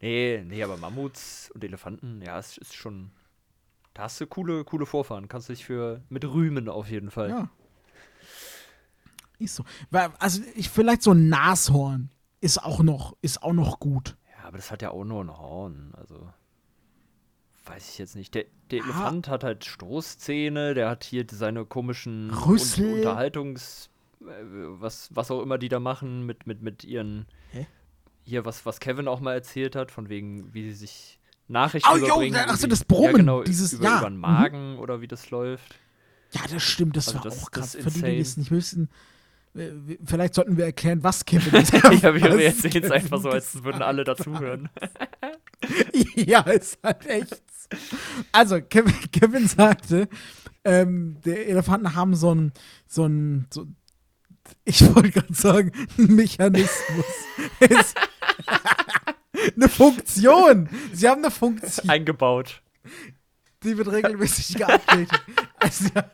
Nee, 0.00 0.44
nee, 0.46 0.62
aber 0.62 0.76
Mammuts 0.76 1.50
und 1.52 1.62
Elefanten, 1.62 2.22
ja, 2.22 2.38
es 2.38 2.56
ist 2.58 2.74
schon. 2.74 3.10
Da 3.92 4.04
hast 4.04 4.20
du 4.20 4.26
coole, 4.26 4.64
coole 4.64 4.86
Vorfahren. 4.86 5.28
Kannst 5.28 5.48
dich 5.48 5.64
für 5.64 6.02
mit 6.08 6.24
rühmen 6.24 6.68
auf 6.68 6.88
jeden 6.88 7.10
Fall. 7.10 7.30
Ja. 7.30 7.50
Ist 9.38 9.56
so. 9.56 9.64
Also, 10.18 10.42
ich 10.54 10.70
vielleicht 10.70 11.02
so 11.02 11.12
ein 11.12 11.28
Nashorn 11.28 12.10
ist 12.40 12.62
auch 12.62 12.82
noch, 12.82 13.16
ist 13.20 13.42
auch 13.42 13.52
noch 13.52 13.80
gut. 13.80 14.16
Aber 14.50 14.56
das 14.56 14.72
hat 14.72 14.82
ja 14.82 14.90
auch 14.90 15.04
nur 15.04 15.22
ein 15.22 15.38
Horn. 15.38 15.92
Also. 15.96 16.28
Weiß 17.66 17.88
ich 17.90 17.98
jetzt 17.98 18.16
nicht. 18.16 18.34
Der, 18.34 18.46
der 18.72 18.80
Ah. 18.80 18.84
Elefant 18.84 19.28
hat 19.28 19.44
halt 19.44 19.64
Stoßzähne, 19.64 20.74
der 20.74 20.90
hat 20.90 21.04
hier 21.04 21.24
seine 21.30 21.64
komischen 21.64 22.30
Rüssel. 22.30 22.94
Unterhaltungs. 22.94 23.90
äh, 24.22 24.24
Was, 24.80 25.08
was 25.14 25.30
auch 25.30 25.40
immer 25.42 25.56
die 25.56 25.68
da 25.68 25.78
machen 25.78 26.26
mit, 26.26 26.48
mit, 26.48 26.62
mit 26.62 26.82
ihren. 26.82 27.26
Hä? 27.52 27.68
Hier, 28.24 28.44
was, 28.44 28.66
was 28.66 28.80
Kevin 28.80 29.06
auch 29.06 29.20
mal 29.20 29.34
erzählt 29.34 29.76
hat, 29.76 29.92
von 29.92 30.08
wegen, 30.08 30.52
wie 30.52 30.64
sie 30.64 30.74
sich 30.74 31.20
Nachrichten 31.46 31.88
Oh, 31.92 31.96
jo, 31.96 32.06
überbringen. 32.06 32.34
ach 32.40 32.48
so, 32.48 32.52
irgendwie- 32.54 32.68
das 32.70 32.84
Brummen, 32.84 33.04
Ja, 33.06 33.12
genau, 33.12 33.42
dieses- 33.44 33.72
über, 33.74 33.84
ja, 33.84 33.98
über 34.00 34.08
den 34.10 34.14
mhm. 34.16 34.20
Magen 34.20 34.78
oder 34.80 35.00
wie 35.00 35.06
das 35.08 35.30
läuft. 35.30 35.76
Ja, 36.32 36.40
das 36.50 36.60
stimmt, 36.64 36.96
das 36.96 37.06
Also 37.08 37.18
war 37.18 37.24
das- 37.24 37.44
auch 37.44 37.50
krass. 37.52 37.76
Für 37.80 37.88
die, 37.88 38.02
die 38.02 38.18
es 38.18 38.36
nicht 38.36 38.50
wissen, 38.50 38.88
vielleicht 40.04 40.34
sollten 40.34 40.56
wir 40.56 40.64
erklären, 40.66 41.02
was 41.02 41.24
Kevin 41.24 41.54
ist. 41.62 41.72
ja, 41.72 42.14
wir, 42.14 42.44
erzählen 42.44 42.84
es 42.84 42.90
einfach 42.90 43.20
so, 43.20 43.30
als 43.30 43.62
würden 43.64 43.82
alle 43.82 44.04
dazuhören. 44.04 44.68
ja, 46.14 46.40
ist 46.42 46.78
halt 46.82 47.06
echt. 47.06 47.42
so. 47.50 47.76
Also, 48.32 48.60
Kevin, 48.60 48.94
Kevin 49.12 49.48
sagte, 49.48 50.08
ähm, 50.64 51.18
der 51.24 51.48
Elefanten 51.48 51.94
haben 51.94 52.14
so 52.14 52.34
ein, 52.34 52.52
so 52.86 53.06
ein, 53.06 53.46
so, 53.52 53.66
ich 54.64 54.82
wollte 54.94 55.10
gerade 55.10 55.34
sagen, 55.34 55.72
ein 55.98 56.14
Mechanismus. 56.14 57.04
Eine 59.56 59.68
Funktion. 59.68 60.68
Sie 60.92 61.08
haben 61.08 61.22
eine 61.24 61.30
Funktion, 61.30 61.88
Eingebaut. 61.88 62.62
die 63.62 63.76
wird 63.76 63.90
regelmäßig 63.90 64.56
geupdatet. 64.56 65.08
Also, 65.58 65.90
Wir 65.94 66.04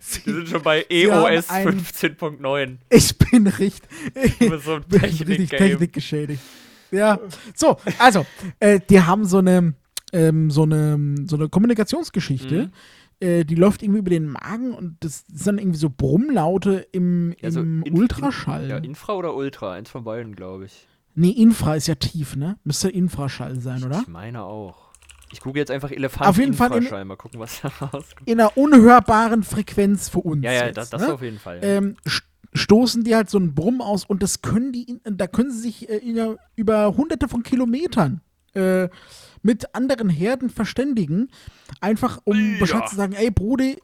sie, 0.00 0.20
sind 0.32 0.48
schon 0.48 0.62
bei 0.62 0.84
EOS 0.88 1.48
ein- 1.50 1.80
15.9. 1.80 2.76
ich 2.90 3.16
bin 3.18 3.46
richtig, 3.46 3.88
ich 4.14 4.32
so 4.64 4.80
bin 4.80 5.00
richtig 5.00 5.26
Technik-Game. 5.26 5.58
Technik 5.58 5.92
geschädigt. 5.92 6.42
Ja, 6.90 7.18
so, 7.54 7.76
also, 7.98 8.24
äh, 8.60 8.80
die 8.88 9.00
haben 9.00 9.24
so 9.24 9.38
eine, 9.38 9.74
ähm, 10.12 10.50
so 10.50 10.62
eine, 10.62 11.16
so 11.26 11.36
eine 11.36 11.48
Kommunikationsgeschichte. 11.48 12.64
Mhm. 12.66 12.70
Äh, 13.18 13.44
die 13.44 13.54
läuft 13.54 13.82
irgendwie 13.82 14.00
über 14.00 14.10
den 14.10 14.28
Magen 14.28 14.72
und 14.74 14.96
das 15.00 15.24
sind 15.32 15.58
irgendwie 15.58 15.78
so 15.78 15.88
Brummlaute 15.90 16.86
im, 16.92 17.34
Also 17.42 17.60
im 17.60 17.82
Inf- 17.82 17.96
Ultraschall. 17.98 18.64
In, 18.64 18.70
ja, 18.70 18.76
Infra 18.76 19.14
oder 19.14 19.34
Ultra? 19.34 19.72
Eins 19.72 19.88
von 19.90 20.04
beiden, 20.04 20.36
glaube 20.36 20.66
ich. 20.66 20.86
nee, 21.14 21.30
Infra 21.30 21.76
ist 21.76 21.86
ja 21.88 21.94
tief, 21.94 22.36
ne? 22.36 22.58
Müsste 22.62 22.90
Infraschall 22.90 23.58
sein, 23.58 23.82
oder? 23.84 24.00
Ich 24.02 24.08
meine 24.08 24.42
auch. 24.42 24.85
Ich 25.36 25.40
gucke 25.42 25.58
jetzt 25.58 25.70
einfach 25.70 25.90
Elefant 25.90 26.26
Auf 26.30 26.38
jeden 26.38 26.54
Fall 26.54 26.70
in- 26.72 26.78
Infraschall, 26.78 27.04
mal 27.04 27.16
gucken, 27.16 27.38
was 27.38 27.60
da 27.60 27.68
rauskommt. 27.68 28.26
In 28.26 28.40
einer 28.40 28.56
unhörbaren 28.56 29.42
Frequenz 29.42 30.08
für 30.08 30.20
uns. 30.20 30.42
Ja, 30.42 30.52
ja, 30.52 30.64
jetzt, 30.66 30.76
das, 30.78 30.88
das 30.90 31.02
ne? 31.02 31.12
auf 31.12 31.20
jeden 31.20 31.38
Fall. 31.38 31.58
ähm, 31.62 31.96
st- 32.06 32.22
stoßen 32.54 33.04
die 33.04 33.14
halt 33.14 33.28
so 33.28 33.36
einen 33.36 33.54
Brumm 33.54 33.82
aus 33.82 34.06
und 34.06 34.22
das 34.22 34.40
können 34.40 34.72
die, 34.72 34.84
in, 35.04 35.18
da 35.18 35.26
können 35.26 35.50
sie 35.50 35.58
sich 35.60 35.88
äh, 35.90 36.00
über 36.56 36.96
hunderte 36.96 37.28
von 37.28 37.42
Kilometern 37.42 38.22
äh, 38.54 38.88
mit 39.42 39.74
anderen 39.74 40.08
Herden 40.08 40.48
verständigen, 40.48 41.28
einfach 41.82 42.18
um 42.24 42.54
Ja. 42.54 42.58
Bescheid 42.58 42.88
zu 42.88 42.96
sagen, 42.96 43.12
ey 43.12 43.30
Brudi, 43.30 43.76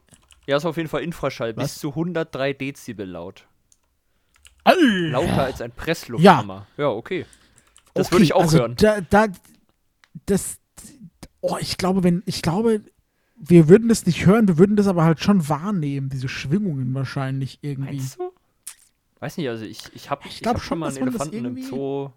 ja, 0.47 0.57
ist 0.57 0.65
auf 0.65 0.79
jeden 0.79 0.89
Fall 0.89 1.03
Infraschall. 1.03 1.55
Was? 1.57 1.65
Bis 1.65 1.79
zu 1.81 1.91
103 1.91 2.55
Dezibel 2.55 3.07
laut. 3.07 3.47
Alter. 4.65 4.81
Lauter 4.81 5.43
als 5.45 5.61
ein 5.61 5.71
Presslufthammer. 5.73 6.67
Ja, 6.79 6.89
okay. 6.89 7.27
Das 7.95 8.11
würde 8.11 8.25
ich 8.25 8.33
auch 8.33 8.43
also 8.43 8.59
hören. 8.59 8.75
Da, 8.77 9.01
da, 9.03 9.27
das, 10.27 10.57
oh, 11.43 11.59
ich 11.61 11.77
glaube, 11.77 12.03
wenn, 12.03 12.23
ich 12.27 12.43
glaube, 12.43 12.81
wir 13.37 13.69
würden 13.69 13.89
das 13.89 14.07
nicht 14.07 14.25
hören, 14.27 14.49
wir 14.49 14.59
würden 14.59 14.77
das 14.77 14.87
aber 14.87 15.05
halt 15.05 15.21
schon 15.21 15.49
wahrnehmen, 15.49 16.09
diese 16.09 16.29
Schwingungen 16.29 16.95
wahrscheinlich 16.95 17.59
irgendwie. 17.63 17.97
Meinst 17.97 18.19
du? 18.19 18.33
Weiß 19.21 19.37
nicht, 19.37 19.49
also 19.49 19.65
ich, 19.65 19.85
ich 19.95 20.11
habe 20.11 20.23
Ich 20.27 20.41
ich 20.41 20.47
hab 20.47 20.61
schon 20.61 20.79
mal 20.79 20.89
einen 20.89 21.09
Elefanten 21.09 21.45
im 21.45 21.63
Zoo 21.63 22.11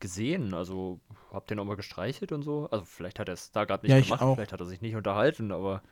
gesehen. 0.00 0.54
Also 0.54 1.00
hab 1.32 1.46
den 1.46 1.58
auch 1.58 1.64
mal 1.64 1.76
gestreichelt 1.76 2.32
und 2.32 2.42
so. 2.42 2.68
Also 2.70 2.84
vielleicht 2.84 3.18
hat 3.18 3.28
er 3.28 3.34
es 3.34 3.50
da 3.52 3.64
gerade 3.64 3.86
nicht 3.86 3.94
Ja, 3.94 4.00
gemacht, 4.00 4.22
auch. 4.22 4.34
vielleicht 4.34 4.52
hat 4.52 4.60
er 4.60 4.66
sich 4.66 4.80
nicht 4.80 4.96
unterhalten, 4.96 5.52
aber 5.52 5.82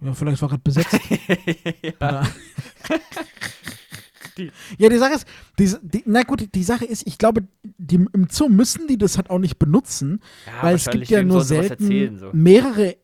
Ja, 0.00 0.14
vielleicht 0.14 0.42
war 0.42 0.48
gerade 0.48 0.62
besetzt. 0.62 0.98
ja. 2.00 2.22
Die- 4.38 4.50
ja, 4.78 4.88
die 4.88 4.98
Sache 4.98 5.14
ist, 5.14 5.26
die, 5.58 5.72
die, 5.82 6.02
na 6.06 6.22
gut, 6.22 6.48
die 6.54 6.62
Sache 6.62 6.84
ist, 6.84 7.06
ich 7.06 7.18
glaube, 7.18 7.42
die, 7.62 7.96
im 7.96 8.26
Zoo 8.30 8.48
müssen 8.48 8.86
die 8.86 8.96
das 8.96 9.16
halt 9.16 9.30
auch 9.30 9.38
nicht 9.38 9.58
benutzen, 9.58 10.20
Ja, 10.46 10.62
weil 10.62 10.74
es 10.76 10.84
gibt 10.84 10.94
wahrscheinlich, 10.94 11.10
ja 11.10 11.22
nur 11.24 11.44
selten 11.44 11.82
erzählen, 11.84 12.18
so. 12.18 12.30
mehrere. 12.32 12.96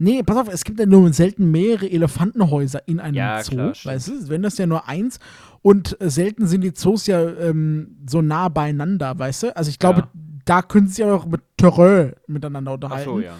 Nee, 0.00 0.22
pass 0.22 0.36
auf, 0.36 0.48
es 0.52 0.62
gibt 0.64 0.78
ja 0.78 0.86
nur 0.86 1.12
selten 1.12 1.50
mehrere 1.50 1.90
Elefantenhäuser 1.90 2.86
in 2.86 3.00
einem 3.00 3.14
Ja, 3.16 3.42
Zoo. 3.42 3.50
klar, 3.56 3.74
weißt 3.84 4.08
du, 4.08 4.28
wenn 4.28 4.42
das 4.42 4.56
ja 4.58 4.66
nur 4.66 4.86
eins 4.88 5.18
und 5.62 6.00
äh, 6.00 6.08
selten 6.08 6.46
sind 6.46 6.60
die 6.60 6.72
Zoos 6.72 7.06
ja 7.08 7.20
ähm, 7.20 7.96
so 8.08 8.22
nah 8.22 8.48
beieinander, 8.48 9.18
weißt 9.18 9.42
du? 9.44 9.56
Also 9.56 9.70
ich 9.70 9.78
glaube, 9.80 10.00
Ja. 10.02 10.08
da 10.44 10.62
können 10.62 10.86
sie 10.86 11.02
ja 11.02 11.12
auch 11.12 11.26
mit 11.26 11.40
Terrain 11.56 12.12
miteinander 12.28 12.74
unterhalten. 12.74 13.10
Ach 13.10 13.14
so, 13.14 13.20
ja. 13.20 13.32
Mhm. 13.34 13.38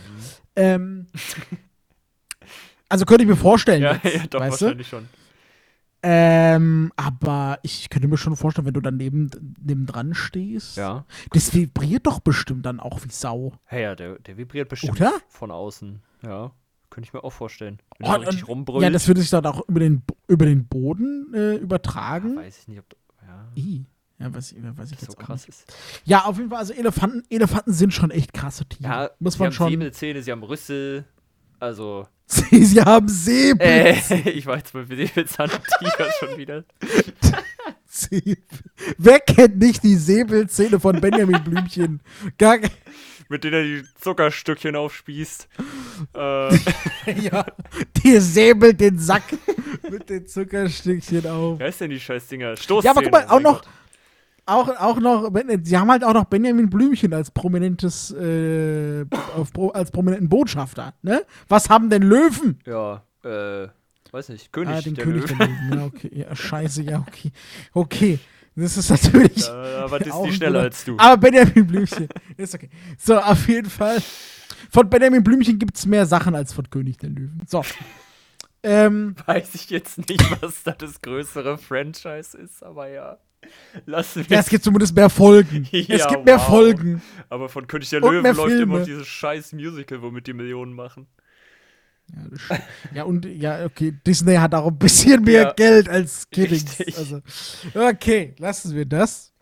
Ähm, 0.56 1.06
also 2.88 3.04
könnte 3.04 3.22
ich 3.24 3.28
mir 3.28 3.36
vorstellen. 3.36 3.82
Ja, 3.82 4.00
jetzt, 4.02 4.16
ja, 4.16 4.26
doch, 4.28 4.40
weißt 4.40 4.60
du? 4.60 4.64
wahrscheinlich 4.66 4.88
schon. 4.88 5.08
Ähm, 6.02 6.92
aber 6.96 7.58
ich 7.62 7.90
könnte 7.90 8.06
mir 8.08 8.16
schon 8.16 8.36
vorstellen, 8.36 8.66
wenn 8.66 8.74
du 8.74 8.80
dann 8.80 8.96
neben, 8.96 9.30
nebendran 9.60 10.14
stehst. 10.14 10.76
Ja. 10.76 11.04
Das 11.32 11.52
vibriert 11.54 12.06
doch 12.06 12.20
bestimmt 12.20 12.64
dann 12.66 12.78
auch 12.80 13.02
wie 13.04 13.10
Sau. 13.10 13.54
Hey, 13.64 13.82
ja, 13.82 13.94
der, 13.94 14.18
der 14.20 14.36
vibriert 14.36 14.68
bestimmt 14.68 15.00
Oder? 15.00 15.12
von 15.28 15.50
außen. 15.50 16.00
Ja. 16.22 16.52
Könnte 16.90 17.08
ich 17.08 17.12
mir 17.12 17.22
auch 17.24 17.32
vorstellen. 17.32 17.78
Wenn 17.98 18.08
Oh, 18.08 18.12
der 18.12 18.20
richtig 18.28 18.44
und- 18.44 18.48
rumbrüllt. 18.48 18.82
Ja, 18.84 18.90
das 18.90 19.06
würde 19.08 19.20
sich 19.20 19.30
dann 19.30 19.44
auch 19.46 19.68
über 19.68 19.80
den, 19.80 20.02
über 20.28 20.46
den 20.46 20.66
Boden 20.66 21.32
äh, 21.34 21.56
übertragen. 21.56 22.36
weiß 22.36 22.60
ich 22.60 22.68
nicht, 22.68 22.78
ob. 22.78 22.86
Ja. 23.26 23.46
I. 23.56 23.84
Ja, 24.20 24.34
weiß 24.34 24.52
ich, 24.52 24.58
weiß 24.62 24.90
ich 24.92 24.98
So 24.98 25.06
jetzt 25.06 25.18
auch 25.18 25.22
krass 25.22 25.46
nicht. 25.46 25.58
ist. 25.60 25.72
Ja, 26.04 26.24
auf 26.24 26.38
jeden 26.38 26.48
Fall, 26.50 26.58
also 26.58 26.72
Elefanten, 26.72 27.22
Elefanten 27.30 27.72
sind 27.72 27.92
schon 27.92 28.10
echt 28.10 28.32
krasse 28.32 28.64
Tiere. 28.66 28.88
Ja, 28.90 29.10
Muss 29.20 29.34
sie 29.34 29.38
man 29.40 29.46
haben 29.48 29.52
schon. 29.52 29.70
Säbelzähne, 29.70 30.22
sie 30.22 30.32
haben 30.32 30.42
Rüssel. 30.42 31.04
Also, 31.60 32.06
Sie, 32.26 32.64
sie 32.64 32.80
haben 32.82 33.08
Säbel. 33.08 33.66
äh, 33.66 33.96
ich 34.30 34.46
war 34.46 34.56
jetzt 34.58 34.72
bei 34.72 34.84
Säbelzahntiger 34.84 36.10
schon 36.18 36.36
wieder. 36.36 36.64
Säbel. 37.86 38.36
Wer 38.98 39.20
kennt 39.20 39.58
nicht 39.58 39.82
die 39.82 39.96
Säbelzähne 39.96 40.78
von 40.78 41.00
Benjamin 41.00 41.42
Blümchen? 41.42 42.00
Gar, 42.36 42.58
Mit 43.28 43.44
denen 43.44 43.54
er 43.54 43.62
die 43.62 43.82
Zuckerstückchen 44.00 44.76
aufspießt. 44.76 45.48
äh, 46.14 46.54
ja, 47.22 47.46
die 47.96 48.18
säbelt 48.20 48.78
den 48.80 48.98
Sack 48.98 49.24
mit 49.90 50.08
den 50.10 50.26
Zuckerstückchen 50.26 51.26
auf. 51.26 51.58
wer 51.58 51.68
ist 51.68 51.80
denn 51.80 51.90
die 51.90 51.98
Scheißdinger? 52.00 52.56
Stoßzähne. 52.56 52.84
Ja, 52.84 52.90
aber 52.90 53.02
guck 53.02 53.12
mal, 53.12 53.20
mein 53.22 53.30
auch 53.30 53.40
noch, 53.40 53.62
Gott. 53.62 53.68
Auch, 54.48 54.68
auch 54.68 54.98
noch, 54.98 55.30
sie 55.62 55.76
haben 55.76 55.90
halt 55.90 56.02
auch 56.02 56.14
noch 56.14 56.24
Benjamin 56.24 56.70
Blümchen 56.70 57.12
als 57.12 57.30
prominentes, 57.30 58.10
äh, 58.12 59.04
auf, 59.36 59.50
als 59.74 59.90
prominenten 59.90 60.28
Botschafter, 60.28 60.94
ne? 61.02 61.22
Was 61.48 61.68
haben 61.68 61.90
denn 61.90 62.02
Löwen? 62.02 62.58
Ja, 62.64 63.02
äh, 63.24 63.68
weiß 64.10 64.30
nicht. 64.30 64.52
König 64.52 64.74
ah, 64.74 64.80
den 64.80 64.94
der 64.94 65.04
König 65.04 65.22
Löwen. 65.22 65.38
der 65.38 65.48
Löwen, 65.48 65.78
ja, 65.78 65.84
okay, 65.84 66.10
ja, 66.14 66.34
scheiße, 66.34 66.82
ja, 66.82 67.04
okay, 67.06 67.30
okay, 67.74 68.18
das 68.56 68.76
ist 68.76 68.90
natürlich, 68.90 69.46
Ja, 69.46 69.84
aber 69.84 69.96
Auch 69.96 70.02
Disney 70.02 70.26
ein 70.28 70.32
schneller 70.32 70.60
als 70.60 70.84
du. 70.84 70.96
aber 70.98 71.16
Benjamin 71.18 71.66
Blümchen, 71.66 72.08
ist 72.36 72.54
okay. 72.54 72.70
So, 72.96 73.18
auf 73.18 73.46
jeden 73.48 73.70
Fall, 73.70 73.98
von 74.70 74.88
Benjamin 74.88 75.22
Blümchen 75.22 75.58
gibt 75.58 75.76
es 75.76 75.86
mehr 75.86 76.06
Sachen 76.06 76.34
als 76.34 76.52
von 76.52 76.68
König 76.70 76.96
der 76.98 77.10
Löwen. 77.10 77.42
So, 77.46 77.62
ähm, 78.62 79.14
Weiß 79.26 79.54
ich 79.54 79.70
jetzt 79.70 80.08
nicht, 80.08 80.42
was 80.42 80.62
da 80.64 80.72
das 80.72 81.00
größere 81.02 81.58
Franchise 81.58 82.36
ist, 82.36 82.62
aber 82.62 82.88
ja. 82.88 83.18
Lassen 83.86 84.28
wir 84.28 84.36
ja, 84.36 84.40
es 84.40 84.48
gibt 84.48 84.64
zumindest 84.64 84.94
mehr 84.94 85.10
Folgen. 85.10 85.68
es 85.88 85.88
Ja, 85.88 86.06
gibt 86.06 86.24
mehr 86.24 86.38
wow. 86.38 86.46
Folgen. 86.46 87.02
Aber 87.28 87.48
von 87.48 87.66
König 87.66 87.90
der 87.90 88.02
Und 88.02 88.12
Löwen 88.12 88.34
läuft 88.34 88.60
immer 88.60 88.78
Filme. 88.78 88.78
noch 88.78 88.84
dieses 88.84 89.06
scheiß 89.06 89.52
Musical, 89.52 90.02
womit 90.02 90.26
die 90.26 90.32
Millionen 90.34 90.72
machen. 90.72 91.08
Ja, 92.50 92.62
ja, 92.90 93.02
und 93.04 93.24
ja, 93.26 93.64
okay, 93.66 93.92
Disney 94.06 94.34
hat 94.36 94.54
auch 94.54 94.66
ein 94.68 94.78
bisschen 94.78 95.22
mehr 95.24 95.44
Ja, 95.44 95.52
Geld 95.56 95.88
als 95.88 96.28
Kiddings. 96.30 96.80
Also, 96.96 97.20
okay, 97.74 98.34
lassen 98.38 98.74
wir 98.74 98.86
das. 98.86 99.32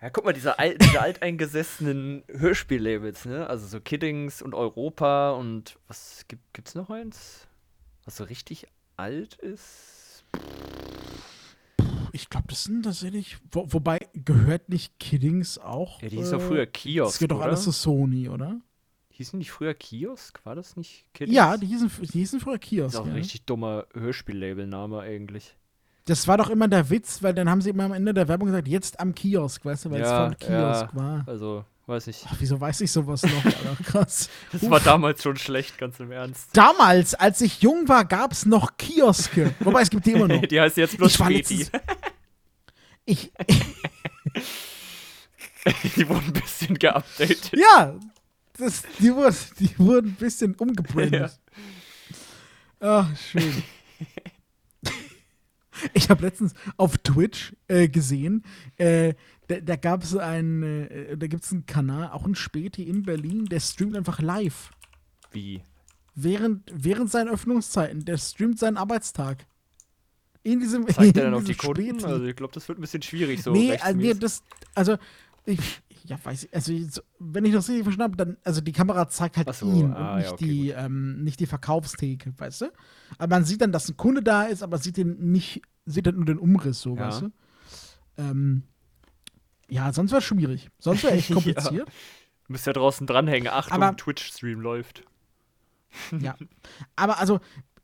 Ja, 0.00 0.08
guck 0.10 0.24
mal, 0.24 0.32
diese, 0.32 0.58
al 0.58 0.78
diese 0.78 1.00
alteingesessenen 1.00 2.24
Hörspiellabels, 2.28 3.26
ne? 3.26 3.46
Also 3.46 3.66
so 3.66 3.80
Kiddings 3.80 4.40
und 4.40 4.54
Europa 4.54 5.32
und 5.32 5.78
was 5.88 6.24
gibt, 6.26 6.54
gibt's 6.54 6.74
noch 6.74 6.88
eins? 6.88 7.46
Was 8.04 8.16
so 8.16 8.24
richtig 8.24 8.66
alt 8.96 9.34
ist? 9.34 10.24
Ich 12.20 12.28
glaube, 12.28 12.46
das 12.48 12.64
sind 12.64 12.82
tatsächlich. 12.84 13.38
Wo, 13.50 13.66
wobei, 13.72 13.98
gehört 14.14 14.68
nicht 14.68 14.98
Kiddings 14.98 15.58
auch? 15.58 16.02
Ja, 16.02 16.08
die 16.08 16.16
hieß 16.18 16.28
äh, 16.28 16.32
doch 16.32 16.42
früher 16.42 16.66
Kiosk. 16.66 17.12
Das 17.14 17.18
geht 17.18 17.30
doch 17.30 17.40
alles 17.40 17.62
zu 17.64 17.70
Sony, 17.72 18.28
oder? 18.28 18.60
Hießen 19.10 19.40
die 19.40 19.46
früher 19.46 19.74
Kiosk? 19.74 20.44
War 20.44 20.54
das 20.54 20.76
nicht 20.76 21.06
Kiddings? 21.14 21.34
Ja, 21.36 21.56
die 21.56 21.66
hießen, 21.66 21.90
die 22.02 22.18
hießen 22.18 22.40
früher 22.40 22.58
Das 22.58 22.68
Kiosk. 22.68 22.94
ist 22.94 23.00
auch 23.00 23.04
ein 23.06 23.12
Ja. 23.12 23.16
richtig 23.16 23.44
dummer 23.46 23.86
Hörspiellabelname 23.94 25.00
eigentlich. 25.00 25.56
Das 26.04 26.26
war 26.28 26.36
doch 26.38 26.50
immer 26.50 26.68
der 26.68 26.90
Witz, 26.90 27.22
weil 27.22 27.34
dann 27.34 27.48
haben 27.48 27.60
sie 27.62 27.70
immer 27.70 27.84
am 27.84 27.92
Ende 27.92 28.12
der 28.14 28.28
Werbung 28.28 28.46
gesagt, 28.48 28.68
jetzt 28.68 28.98
am 29.00 29.14
Kiosk, 29.14 29.64
weißt 29.64 29.86
du, 29.86 29.90
weil 29.92 30.00
Ja, 30.00 30.26
es 30.26 30.28
von 30.28 30.38
Kiosk 30.38 30.94
ja. 30.94 30.94
war. 30.94 31.24
Also, 31.26 31.64
weiß 31.86 32.06
nicht. 32.06 32.24
Ach, 32.26 32.34
wieso 32.38 32.60
weiß 32.60 32.80
ich 32.80 32.90
sowas 32.90 33.22
noch? 33.22 33.44
Alter, 33.44 33.76
krass. 33.84 34.28
Das 34.50 34.62
Uff. 34.62 34.70
war 34.70 34.80
damals 34.80 35.22
schon 35.22 35.36
schlecht, 35.36 35.76
ganz 35.78 36.00
im 36.00 36.10
Ernst. 36.10 36.48
Damals, 36.56 37.14
als 37.14 37.40
ich 37.42 37.60
jung 37.62 37.86
war, 37.88 38.04
gab 38.06 38.32
es 38.32 38.46
noch 38.46 38.76
Kioske. 38.78 39.54
Wobei, 39.60 39.82
es 39.82 39.90
gibt 39.90 40.06
die 40.06 40.12
immer 40.12 40.26
noch. 40.28 40.40
Die 40.46 40.60
heißt 40.60 40.78
jetzt 40.78 40.96
bloß 40.96 41.10
Ich 41.10 41.16
Späti. 41.16 41.66
Ich, 43.10 43.32
Die 45.96 46.08
wurden 46.08 46.26
ein 46.26 46.32
bisschen 46.32 46.78
geupdatet. 46.78 47.50
Ja, 47.52 47.98
das, 48.56 48.84
die, 49.00 49.12
wurden, 49.12 49.36
die 49.58 49.76
wurden 49.78 50.10
ein 50.10 50.14
bisschen 50.14 50.54
umgebrandet. 50.54 51.40
Ach, 52.78 53.08
schön. 53.16 53.64
Ich 55.92 56.08
habe 56.08 56.22
letztens 56.22 56.54
auf 56.76 56.98
Twitch 56.98 57.56
äh, 57.66 57.88
gesehen, 57.88 58.44
äh, 58.76 59.14
da, 59.48 59.60
da 59.60 59.74
gab 59.76 60.04
es 60.04 60.14
einen, 60.14 60.62
äh, 60.62 61.16
da 61.16 61.26
gibt 61.26 61.42
es 61.42 61.52
einen 61.52 61.66
Kanal, 61.66 62.10
auch 62.10 62.26
ein 62.26 62.36
Späti 62.36 62.84
in 62.84 63.02
Berlin, 63.02 63.46
der 63.46 63.60
streamt 63.60 63.96
einfach 63.96 64.20
live. 64.20 64.70
Wie? 65.32 65.62
Während, 66.14 66.70
während 66.72 67.10
seinen 67.10 67.28
Öffnungszeiten. 67.28 68.04
Der 68.04 68.18
streamt 68.18 68.58
seinen 68.58 68.76
Arbeitstag. 68.76 69.46
In 70.42 70.60
diesem 70.60 70.86
Zeigt 70.88 71.16
er 71.16 71.26
in 71.26 71.32
dann 71.32 71.34
auf 71.34 71.44
die? 71.44 71.54
Späti. 71.54 72.04
Also 72.04 72.24
ich 72.24 72.36
glaube, 72.36 72.52
das 72.54 72.68
wird 72.68 72.78
ein 72.78 72.80
bisschen 72.80 73.02
schwierig 73.02 73.42
so. 73.42 73.52
nee, 73.52 73.72
äh, 73.72 73.94
nee, 73.94 74.14
das, 74.14 74.42
also, 74.74 74.96
ich, 75.44 75.82
ja, 76.04 76.16
weiß 76.22 76.44
ich, 76.44 76.54
also, 76.54 76.72
jetzt, 76.72 77.02
wenn 77.18 77.44
ich 77.44 77.52
das 77.52 77.68
richtig 77.68 77.84
verstanden 77.84 78.12
habe, 78.14 78.24
dann, 78.32 78.36
also 78.44 78.60
die 78.60 78.72
Kamera 78.72 79.08
zeigt 79.08 79.36
halt 79.36 79.54
so, 79.54 79.70
ihn 79.70 79.92
ah, 79.92 80.12
und 80.12 80.16
nicht, 80.16 80.26
ja, 80.26 80.32
okay, 80.32 80.44
die, 80.44 80.68
ähm, 80.70 81.22
nicht 81.24 81.40
die 81.40 81.46
Verkaufstheke, 81.46 82.32
weißt 82.38 82.62
du? 82.62 82.72
Aber 83.18 83.36
man 83.36 83.44
sieht 83.44 83.60
dann, 83.60 83.72
dass 83.72 83.88
ein 83.88 83.96
Kunde 83.96 84.22
da 84.22 84.44
ist, 84.44 84.62
aber 84.62 84.78
sieht 84.78 84.96
den 84.96 85.30
nicht, 85.30 85.62
sieht 85.84 86.06
dann 86.06 86.16
nur 86.16 86.24
den 86.24 86.38
Umriss, 86.38 86.80
so, 86.80 86.96
Ja. 86.96 87.08
weißt 87.08 87.22
du? 87.22 87.30
Ähm, 88.16 88.62
ja, 89.68 89.92
sonst 89.92 90.10
wäre 90.10 90.18
es 90.18 90.24
schwierig. 90.24 90.68
Sonst 90.78 91.04
wäre 91.04 91.14
echt 91.16 91.28
Ja. 91.28 91.34
kompliziert. 91.34 91.88
Du 92.46 92.52
müsst 92.52 92.66
ja 92.66 92.72
draußen 92.72 93.06
dranhängen. 93.06 93.48
Achtung, 93.52 93.96
Twitch-Stream 93.96 94.60
läuft. 94.60 95.04
ja. 96.18 96.34
Aber 96.96 97.18
also, 97.18 97.40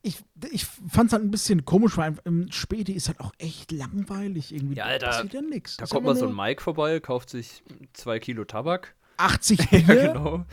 ich, 0.07 0.19
ich 0.53 0.64
fand 0.64 1.09
es 1.09 1.12
halt 1.12 1.25
ein 1.25 1.31
bisschen 1.31 1.64
komisch, 1.64 1.97
weil 1.97 2.14
im 2.25 2.51
Späti 2.53 2.92
ist 2.92 3.09
halt 3.09 3.21
auch 3.21 3.33
echt 3.38 3.73
langweilig 3.73 4.55
irgendwie. 4.55 4.77
Ja, 4.77 4.85
Da 4.85 4.90
Alter, 4.90 5.07
passiert 5.09 5.35
ja 5.35 5.42
nichts. 5.42 5.77
Da 5.77 5.87
kommt 5.87 6.07
mal 6.07 6.16
so 6.16 6.27
ein 6.29 6.35
Mike 6.35 6.62
vorbei, 6.62 7.01
kauft 7.01 7.31
sich 7.31 7.62
zwei 7.92 8.19
Kilo 8.19 8.45
Tabak. 8.45 8.95
80 9.19 9.59
Ja, 9.73 9.79
Bier. 9.81 10.09
genau. 10.12 10.45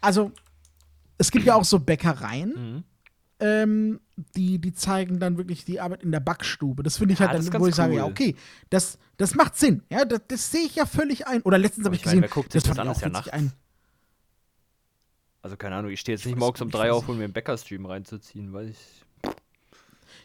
Also, 0.00 0.32
es 1.18 1.30
gibt 1.30 1.44
ja 1.46 1.54
auch 1.54 1.64
so 1.64 1.78
Bäckereien, 1.78 2.50
Mhm. 2.74 2.84
ähm, 3.40 4.00
die, 4.34 4.58
die 4.58 4.72
zeigen 4.72 5.18
dann 5.18 5.36
wirklich 5.36 5.64
die 5.64 5.80
Arbeit 5.80 6.02
in 6.02 6.10
der 6.12 6.20
Backstube. 6.20 6.82
Das 6.82 6.98
finde 6.98 7.14
ich 7.14 7.20
Ja, 7.20 7.26
halt 7.28 7.38
das 7.38 7.44
ist 7.46 7.54
dann, 7.54 7.60
wo 7.60 7.66
ich 7.66 7.74
sage, 7.74 7.94
ja, 7.94 8.04
cool. 8.04 8.10
okay, 8.10 8.34
das, 8.70 8.98
das 9.16 9.34
macht 9.34 9.56
Sinn. 9.56 9.82
Ja, 9.90 10.04
das, 10.04 10.20
das 10.28 10.50
sehe 10.50 10.62
ich 10.66 10.76
ja 10.76 10.86
völlig 10.86 11.26
ein. 11.26 11.42
Oder 11.42 11.58
letztens 11.58 11.84
habe 11.86 11.94
ich 11.96 12.02
ich 12.02 12.06
meine, 12.06 12.22
gesehen, 12.28 12.44
das 12.50 12.62
das 12.62 12.66
fand 12.66 12.78
an? 12.80 12.90
ich 12.92 13.04
auch 13.16 13.26
ja 13.26 13.32
ein. 13.32 13.52
Also 15.46 15.56
keine 15.56 15.76
Ahnung, 15.76 15.92
ich 15.92 16.00
stehe 16.00 16.16
jetzt 16.16 16.22
Ich 16.22 16.32
nicht 16.32 16.40
morgens 16.40 16.60
um 16.60 16.72
drei 16.72 16.90
auf, 16.90 17.08
um 17.08 17.18
mir 17.18 17.22
einen 17.22 17.32
Bäckerstream 17.32 17.86
reinzuziehen, 17.86 18.52
weil 18.52 18.70
ich. 18.70 19.04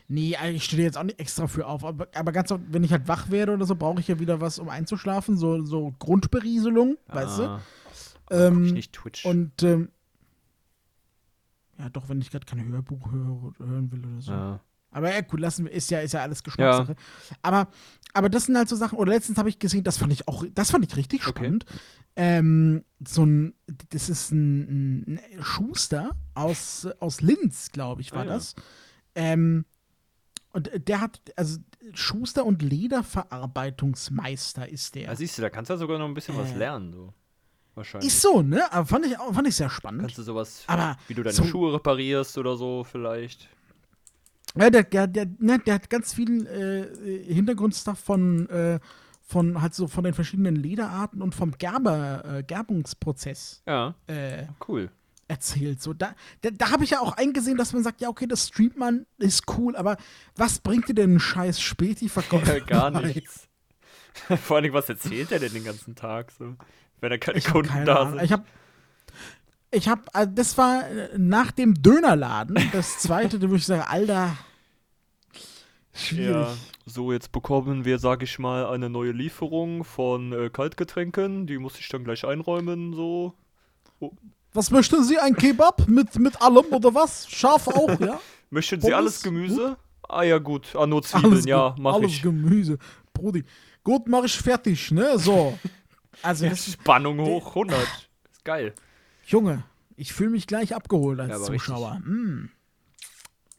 Nee, 0.07 0.35
also 0.35 0.51
ich 0.55 0.63
stehe 0.63 0.81
jetzt 0.81 0.97
auch 0.97 1.03
nicht 1.03 1.19
extra 1.19 1.45
für 1.45 1.67
auf. 1.67 1.85
Aber, 1.85 2.07
aber 2.15 2.31
ganz 2.31 2.51
oft, 2.51 2.63
wenn 2.69 2.83
ich 2.83 2.91
halt 2.91 3.07
wach 3.07 3.29
werde 3.29 3.53
oder 3.53 3.67
so, 3.67 3.75
brauche 3.75 3.99
ich 3.99 4.07
ja 4.07 4.19
wieder 4.19 4.41
was, 4.41 4.57
um 4.57 4.67
einzuschlafen. 4.67 5.37
So, 5.37 5.63
so 5.63 5.93
Grundberieselung, 5.99 6.97
weißt 7.05 7.37
du? 7.37 7.43
ah, 7.43 7.53
aber 7.53 7.61
guck 8.25 8.39
Ähm, 8.39 8.65
ich 8.65 8.73
nicht 8.73 8.93
Twitch. 8.93 9.23
Und 9.23 9.61
ähm, 9.61 9.89
ja, 11.77 11.89
doch, 11.89 12.09
wenn 12.09 12.19
ich 12.19 12.31
gerade 12.31 12.47
kein 12.47 12.67
Hörbuch 12.67 13.11
höre, 13.11 13.53
hören 13.59 13.91
will 13.91 14.03
oder 14.03 14.21
so. 14.21 14.31
ja. 14.31 14.59
Aber 14.91 15.13
ja, 15.13 15.21
gut, 15.21 15.39
lassen 15.39 15.65
wir, 15.65 15.71
ist 15.71 15.89
ja, 15.89 16.01
ist 16.01 16.13
ja 16.13 16.21
alles 16.21 16.43
Geschmackssache. 16.43 16.95
Aber, 17.41 17.67
aber 18.13 18.29
das 18.29 18.45
sind 18.45 18.57
halt 18.57 18.69
so 18.69 18.75
Sachen, 18.75 18.97
oder 18.97 19.11
letztens 19.13 19.37
habe 19.37 19.49
ich 19.49 19.57
gesehen, 19.57 19.83
das 19.83 19.97
fand 19.97 20.11
ich 20.13 20.27
auch, 20.27 20.43
das 20.53 20.71
fand 20.71 20.85
ich 20.85 20.95
richtig 20.97 21.21
Okay. 21.27 21.39
spannend. 21.39 21.65
Ähm, 22.17 22.83
so 23.07 23.25
ein, 23.25 23.53
das 23.89 24.09
ist 24.09 24.31
ein, 24.31 25.15
ein 25.15 25.19
Schuster 25.41 26.11
aus, 26.33 26.85
aus 26.99 27.21
Linz, 27.21 27.71
glaube 27.71 28.01
ich, 28.01 28.11
war 28.11 28.23
Ah, 28.23 28.25
ja. 28.25 28.33
das. 28.33 28.53
Ähm, 29.15 29.63
und 30.51 30.69
der 30.89 30.99
hat, 30.99 31.21
also 31.37 31.59
Schuster 31.93 32.45
und 32.45 32.61
Lederverarbeitungsmeister 32.61 34.67
ist 34.69 34.95
der. 34.95 35.03
Ja, 35.03 35.15
siehst 35.15 35.37
du, 35.37 35.41
da 35.41 35.49
kannst 35.49 35.69
du 35.69 35.73
ja 35.73 35.77
sogar 35.77 35.97
noch 35.97 36.05
ein 36.07 36.13
bisschen 36.13 36.37
was 36.37 36.51
Äh. 36.51 36.57
lernen. 36.57 36.91
So. 36.93 37.13
wahrscheinlich. 37.75 38.09
Ist 38.09 38.21
so, 38.21 38.41
ne? 38.41 38.71
Aber 38.73 38.85
fand 38.85 39.05
ich, 39.05 39.13
fand 39.15 39.47
ich 39.47 39.55
sehr 39.55 39.69
spannend. 39.69 40.01
Kannst 40.01 40.17
du 40.17 40.23
sowas, 40.23 40.63
Aber 40.67 40.97
wie 41.07 41.13
du 41.13 41.23
deine 41.23 41.33
so- 41.35 41.45
Schuhe 41.45 41.73
reparierst 41.73 42.37
oder 42.37 42.57
so 42.57 42.83
vielleicht? 42.83 43.47
Ja, 44.57 44.69
der, 44.69 44.83
der, 44.83 45.07
der, 45.07 45.27
ne, 45.39 45.59
der 45.59 45.75
hat 45.75 45.89
ganz 45.89 46.13
viel 46.13 46.45
äh, 46.47 47.33
Hintergrundstuff 47.33 47.97
von, 47.99 48.49
äh, 48.49 48.79
von 49.21 49.61
halt 49.61 49.73
so 49.73 49.87
von 49.87 50.03
den 50.03 50.13
verschiedenen 50.13 50.55
Lederarten 50.55 51.21
und 51.21 51.33
vom 51.35 51.51
Gerber, 51.57 52.23
äh, 52.39 52.43
Gerbungsprozess 52.43 53.63
Ja, 53.65 53.95
äh, 54.07 54.47
cool. 54.67 54.89
erzählt. 55.29 55.81
So, 55.81 55.93
da 55.93 56.13
da, 56.41 56.49
da 56.51 56.71
habe 56.71 56.83
ich 56.83 56.89
ja 56.91 56.99
auch 56.99 57.13
eingesehen, 57.15 57.57
dass 57.57 57.71
man 57.71 57.81
sagt, 57.83 58.01
ja, 58.01 58.09
okay, 58.09 58.27
das 58.27 58.49
streamt 58.49 58.77
man, 58.77 59.05
ist 59.19 59.43
cool, 59.57 59.75
aber 59.77 59.95
was 60.35 60.59
bringt 60.59 60.89
dir 60.89 60.95
denn 60.95 61.15
ein 61.15 61.19
scheiß 61.21 61.61
Späti-Verkäufer? 61.61 62.57
Ja, 62.57 62.63
gar 62.65 62.91
nichts. 62.91 63.47
Vor 64.43 64.57
allem, 64.57 64.73
was 64.73 64.89
erzählt 64.89 65.31
er 65.31 65.39
denn 65.39 65.53
den 65.53 65.63
ganzen 65.63 65.95
Tag 65.95 66.31
so? 66.31 66.55
Wenn 66.99 67.09
da 67.09 67.17
keine 67.17 67.37
Ich 67.37 67.45
Kunden 67.45 67.69
keine 67.69 67.85
da 67.85 67.95
Ahnung. 68.01 68.13
sind. 68.15 68.23
Ich 68.25 68.31
habe 68.33 68.43
ich 69.71 69.87
habe, 69.87 70.01
also 70.13 70.31
das 70.33 70.57
war 70.57 70.87
äh, 70.89 71.09
nach 71.17 71.51
dem 71.51 71.81
Dönerladen, 71.81 72.57
das 72.71 72.99
zweite, 72.99 73.49
wo 73.49 73.55
ich 73.55 73.65
sage, 73.65 73.87
Alter, 73.87 74.37
schwierig. 75.93 76.35
Ja, 76.35 76.53
so 76.85 77.11
jetzt 77.11 77.31
bekommen 77.31 77.85
wir, 77.85 77.99
sag 77.99 78.23
ich 78.23 78.39
mal, 78.39 78.65
eine 78.67 78.89
neue 78.89 79.11
Lieferung 79.11 79.83
von 79.83 80.33
äh, 80.33 80.49
Kaltgetränken. 80.49 81.47
Die 81.47 81.57
muss 81.57 81.79
ich 81.79 81.87
dann 81.89 82.03
gleich 82.03 82.25
einräumen, 82.25 82.93
so. 82.93 83.33
Was 84.53 84.71
möchten 84.71 85.03
Sie? 85.03 85.17
Ein 85.17 85.35
Kebab 85.35 85.87
mit, 85.87 86.17
mit 86.19 86.41
allem 86.41 86.65
oder 86.71 86.93
was? 86.93 87.29
Scharf 87.29 87.67
auch, 87.67 87.99
ja? 87.99 88.19
Möchten 88.49 88.81
Sie 88.81 88.87
Pommes? 88.89 88.97
alles 88.97 89.23
Gemüse? 89.23 89.77
Ah 90.09 90.23
ja, 90.23 90.39
gut. 90.39 90.75
Ah, 90.75 90.85
nur 90.85 91.01
Zwiebeln, 91.03 91.33
Alles, 91.33 91.45
ja, 91.45 91.73
mach 91.79 91.93
alles 91.93 92.11
ich. 92.11 92.21
Gemüse. 92.21 92.77
Brudi. 93.13 93.45
Gut, 93.83 94.07
mach 94.09 94.25
ich 94.25 94.37
fertig, 94.37 94.91
ne? 94.91 95.17
So. 95.17 95.57
Also, 96.23 96.43
Ja, 96.43 96.51
das 96.51 96.67
ist, 96.67 96.73
Spannung 96.73 97.19
hoch 97.19 97.47
100. 97.47 97.79
Ist 98.31 98.43
geil. 98.45 98.73
Junge, 99.25 99.63
ich 99.95 100.13
fühle 100.13 100.31
mich 100.31 100.47
gleich 100.47 100.75
abgeholt 100.75 101.19
als 101.19 101.31
Ja, 101.31 101.39
Zuschauer. 101.39 101.99
Mm. 101.99 102.49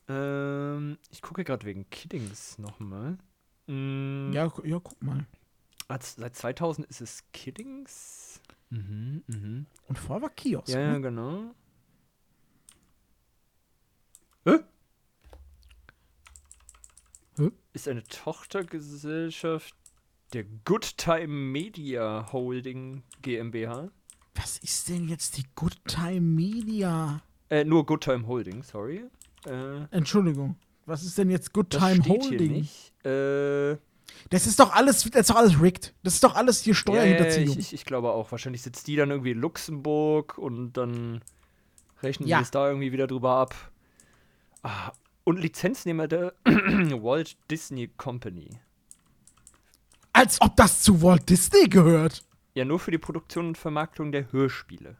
Ähm, 0.08 0.98
ich 1.10 1.22
gucke 1.22 1.44
gerade 1.44 1.64
wegen 1.64 1.88
Kiddings 1.90 2.58
nochmal. 2.58 3.18
Mm, 3.66 4.32
Ja, 4.32 4.46
gu- 4.46 4.64
ja, 4.66 4.78
guck 4.80 5.00
mal. 5.02 5.26
als, 5.88 6.16
seit 6.16 6.34
2000 6.36 6.86
ist 6.88 7.00
es 7.00 7.24
Kiddings. 7.32 8.40
Mhm, 8.70 9.22
mhm. 9.26 9.66
Und 9.88 9.98
vorher 9.98 10.22
war 10.22 10.30
Kiosk. 10.30 10.68
Ja, 10.70 10.80
ja, 10.80 10.92
ne? 10.92 11.00
genau. 11.00 11.54
Hä? 14.44 14.58
Hä? 17.36 17.50
Ist 17.72 17.88
eine 17.88 18.02
Tochtergesellschaft 18.02 19.74
der 20.32 20.44
Good 20.64 20.96
Time 20.98 21.28
Media 21.28 22.32
Holding 22.32 23.02
GmbH. 23.22 23.90
Was 24.34 24.58
ist 24.58 24.88
denn 24.88 25.08
jetzt 25.08 25.36
die 25.36 25.44
Good 25.54 25.76
Time 25.86 26.20
Media? 26.20 27.20
Äh, 27.50 27.64
nur 27.64 27.84
Good 27.84 28.02
Time 28.04 28.26
Holding, 28.26 28.62
sorry. 28.62 29.04
Äh, 29.46 29.84
Entschuldigung. 29.90 30.56
Was 30.86 31.02
ist 31.02 31.16
denn 31.18 31.30
jetzt 31.30 31.52
Good 31.52 31.74
das 31.74 31.80
Time 31.82 32.02
steht 32.02 32.22
Holding? 32.22 32.38
hier 32.38 32.50
nicht. 32.50 32.92
Äh, 33.04 33.76
Das 34.30 34.46
ist 34.46 34.58
doch 34.58 34.72
alles, 34.72 35.02
das 35.10 35.20
ist 35.22 35.30
doch 35.30 35.36
alles 35.36 35.60
rigged. 35.60 35.94
Das 36.02 36.14
ist 36.14 36.24
doch 36.24 36.34
alles 36.34 36.60
hier 36.62 36.72
ja, 36.72 36.74
ja, 36.76 36.80
Steuerhinterziehung. 36.80 37.50
ich, 37.50 37.58
ich, 37.58 37.72
ich 37.74 37.84
glaube 37.84 38.10
auch. 38.12 38.30
Wahrscheinlich 38.32 38.62
sitzt 38.62 38.86
die 38.86 38.96
dann 38.96 39.10
irgendwie 39.10 39.32
in 39.32 39.38
Luxemburg 39.38 40.38
und 40.38 40.72
dann 40.74 41.22
rechnen 42.02 42.28
Ja. 42.28 42.38
die 42.38 42.44
es 42.44 42.50
da 42.50 42.66
irgendwie 42.68 42.92
wieder 42.92 43.06
drüber 43.06 43.32
ab. 43.36 43.54
Ah, 44.62 44.92
und 45.24 45.38
Lizenznehmer 45.38 46.08
der 46.08 46.34
Walt 46.44 47.36
Disney 47.50 47.88
Company. 47.96 48.48
Als 50.12 50.40
ob 50.40 50.56
das 50.56 50.82
zu 50.82 51.02
Walt 51.02 51.28
Disney 51.28 51.68
gehört. 51.68 52.24
Ja, 52.54 52.64
nur 52.64 52.78
für 52.78 52.90
die 52.90 52.98
Produktion 52.98 53.48
und 53.48 53.58
Vermarktung 53.58 54.12
der 54.12 54.30
Hörspiele. 54.32 54.96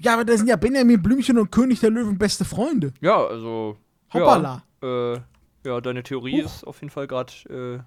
Ja, 0.00 0.14
aber 0.14 0.24
da 0.24 0.36
sind 0.36 0.48
ja 0.48 0.56
Benjamin 0.56 1.02
Blümchen 1.02 1.38
und 1.38 1.50
König 1.50 1.80
der 1.80 1.90
Löwen 1.90 2.18
beste 2.18 2.44
Freunde. 2.44 2.92
Ja, 3.00 3.24
also. 3.26 3.76
Hoppala. 4.12 4.62
Ja, 4.82 5.12
äh, 5.14 5.20
ja 5.64 5.80
deine 5.80 6.02
Theorie 6.02 6.42
Huch. 6.42 6.46
ist 6.46 6.64
auf 6.64 6.80
jeden 6.80 6.90
Fall 6.90 7.06
gerade. 7.06 7.32
Äh, 7.48 7.78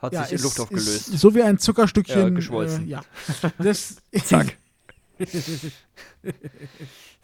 hat 0.00 0.12
Ja, 0.14 0.22
sich 0.22 0.32
in 0.32 0.36
ist- 0.36 0.42
Luft 0.44 0.60
aufgelöst. 0.60 1.04
So 1.18 1.34
wie 1.34 1.42
ein 1.42 1.58
Zuckerstückchen. 1.58 2.20
Ja, 2.20 2.28
geschmolzen. 2.30 2.84
Äh, 2.86 2.90
ja. 2.90 3.02
Das, 3.58 3.96
Zack. 4.24 4.56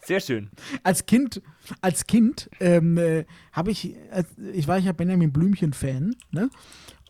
Sehr 0.05 0.19
schön. 0.21 0.49
als 0.83 1.05
Kind, 1.05 1.41
als 1.81 2.07
Kind 2.07 2.49
ähm, 2.59 2.97
äh, 2.97 3.25
habe 3.51 3.71
ich, 3.71 3.95
als, 4.11 4.27
ich 4.53 4.67
war 4.67 4.77
ja 4.77 4.91
Benjamin 4.93 5.31
Blümchen-Fan, 5.31 6.15
ne? 6.31 6.49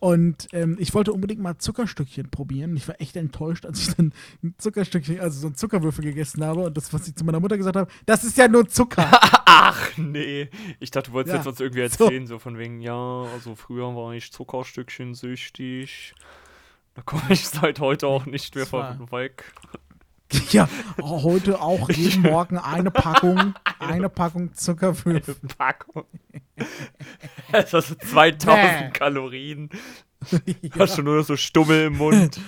Und 0.00 0.48
ähm, 0.52 0.76
ich 0.80 0.94
wollte 0.94 1.12
unbedingt 1.12 1.42
mal 1.42 1.58
Zuckerstückchen 1.58 2.30
probieren. 2.30 2.74
Ich 2.74 2.88
war 2.88 2.98
echt 3.00 3.16
enttäuscht, 3.16 3.66
als 3.66 3.80
ich 3.86 3.94
dann 3.94 4.14
ein 4.42 4.54
Zuckerstückchen, 4.56 5.20
also 5.20 5.40
so 5.40 5.46
ein 5.48 5.54
Zuckerwürfel 5.54 6.02
gegessen 6.02 6.42
habe. 6.42 6.62
Und 6.62 6.76
das, 6.76 6.92
was 6.94 7.06
ich 7.06 7.14
zu 7.14 7.24
meiner 7.24 7.38
Mutter 7.38 7.58
gesagt 7.58 7.76
habe, 7.76 7.90
das 8.06 8.24
ist 8.24 8.38
ja 8.38 8.48
nur 8.48 8.66
Zucker. 8.66 9.10
Ach, 9.44 9.90
nee. 9.98 10.48
Ich 10.80 10.90
dachte, 10.90 11.10
du 11.10 11.14
wolltest 11.14 11.34
Ja, 11.34 11.38
jetzt 11.40 11.46
uns 11.48 11.60
irgendwie 11.60 11.86
so. 11.88 12.04
erzählen, 12.04 12.26
so. 12.26 12.38
von 12.38 12.56
wegen, 12.56 12.80
ja, 12.80 13.24
also 13.34 13.54
früher 13.54 13.94
war 13.94 14.14
ich 14.14 14.32
Zuckerstückchen 14.32 15.14
süchtig. 15.14 16.14
Da 16.94 17.02
komme 17.02 17.22
ich 17.28 17.46
seit 17.46 17.78
heute 17.80 18.06
auch 18.06 18.24
nicht 18.24 18.54
mehr 18.54 18.66
von 18.66 19.12
weg. 19.12 19.52
ja, 20.50 20.68
heute 21.00 21.60
auch 21.60 21.88
jeden 21.90 22.22
Morgen 22.30 22.58
eine 22.58 22.90
Packung, 22.90 23.54
eine 23.78 24.08
Packung 24.08 24.54
Zuckerwürfel. 24.54 25.36
Packung. 25.58 26.04
Das 27.50 27.72
ist 27.72 28.02
2000 28.10 28.44
Bäh. 28.44 28.90
Kalorien. 28.92 29.70
Hast 30.78 30.96
schon 30.96 31.04
nur 31.06 31.16
noch 31.16 31.24
so 31.24 31.36
Stummel 31.36 31.86
im 31.86 31.96
Mund. 31.96 32.40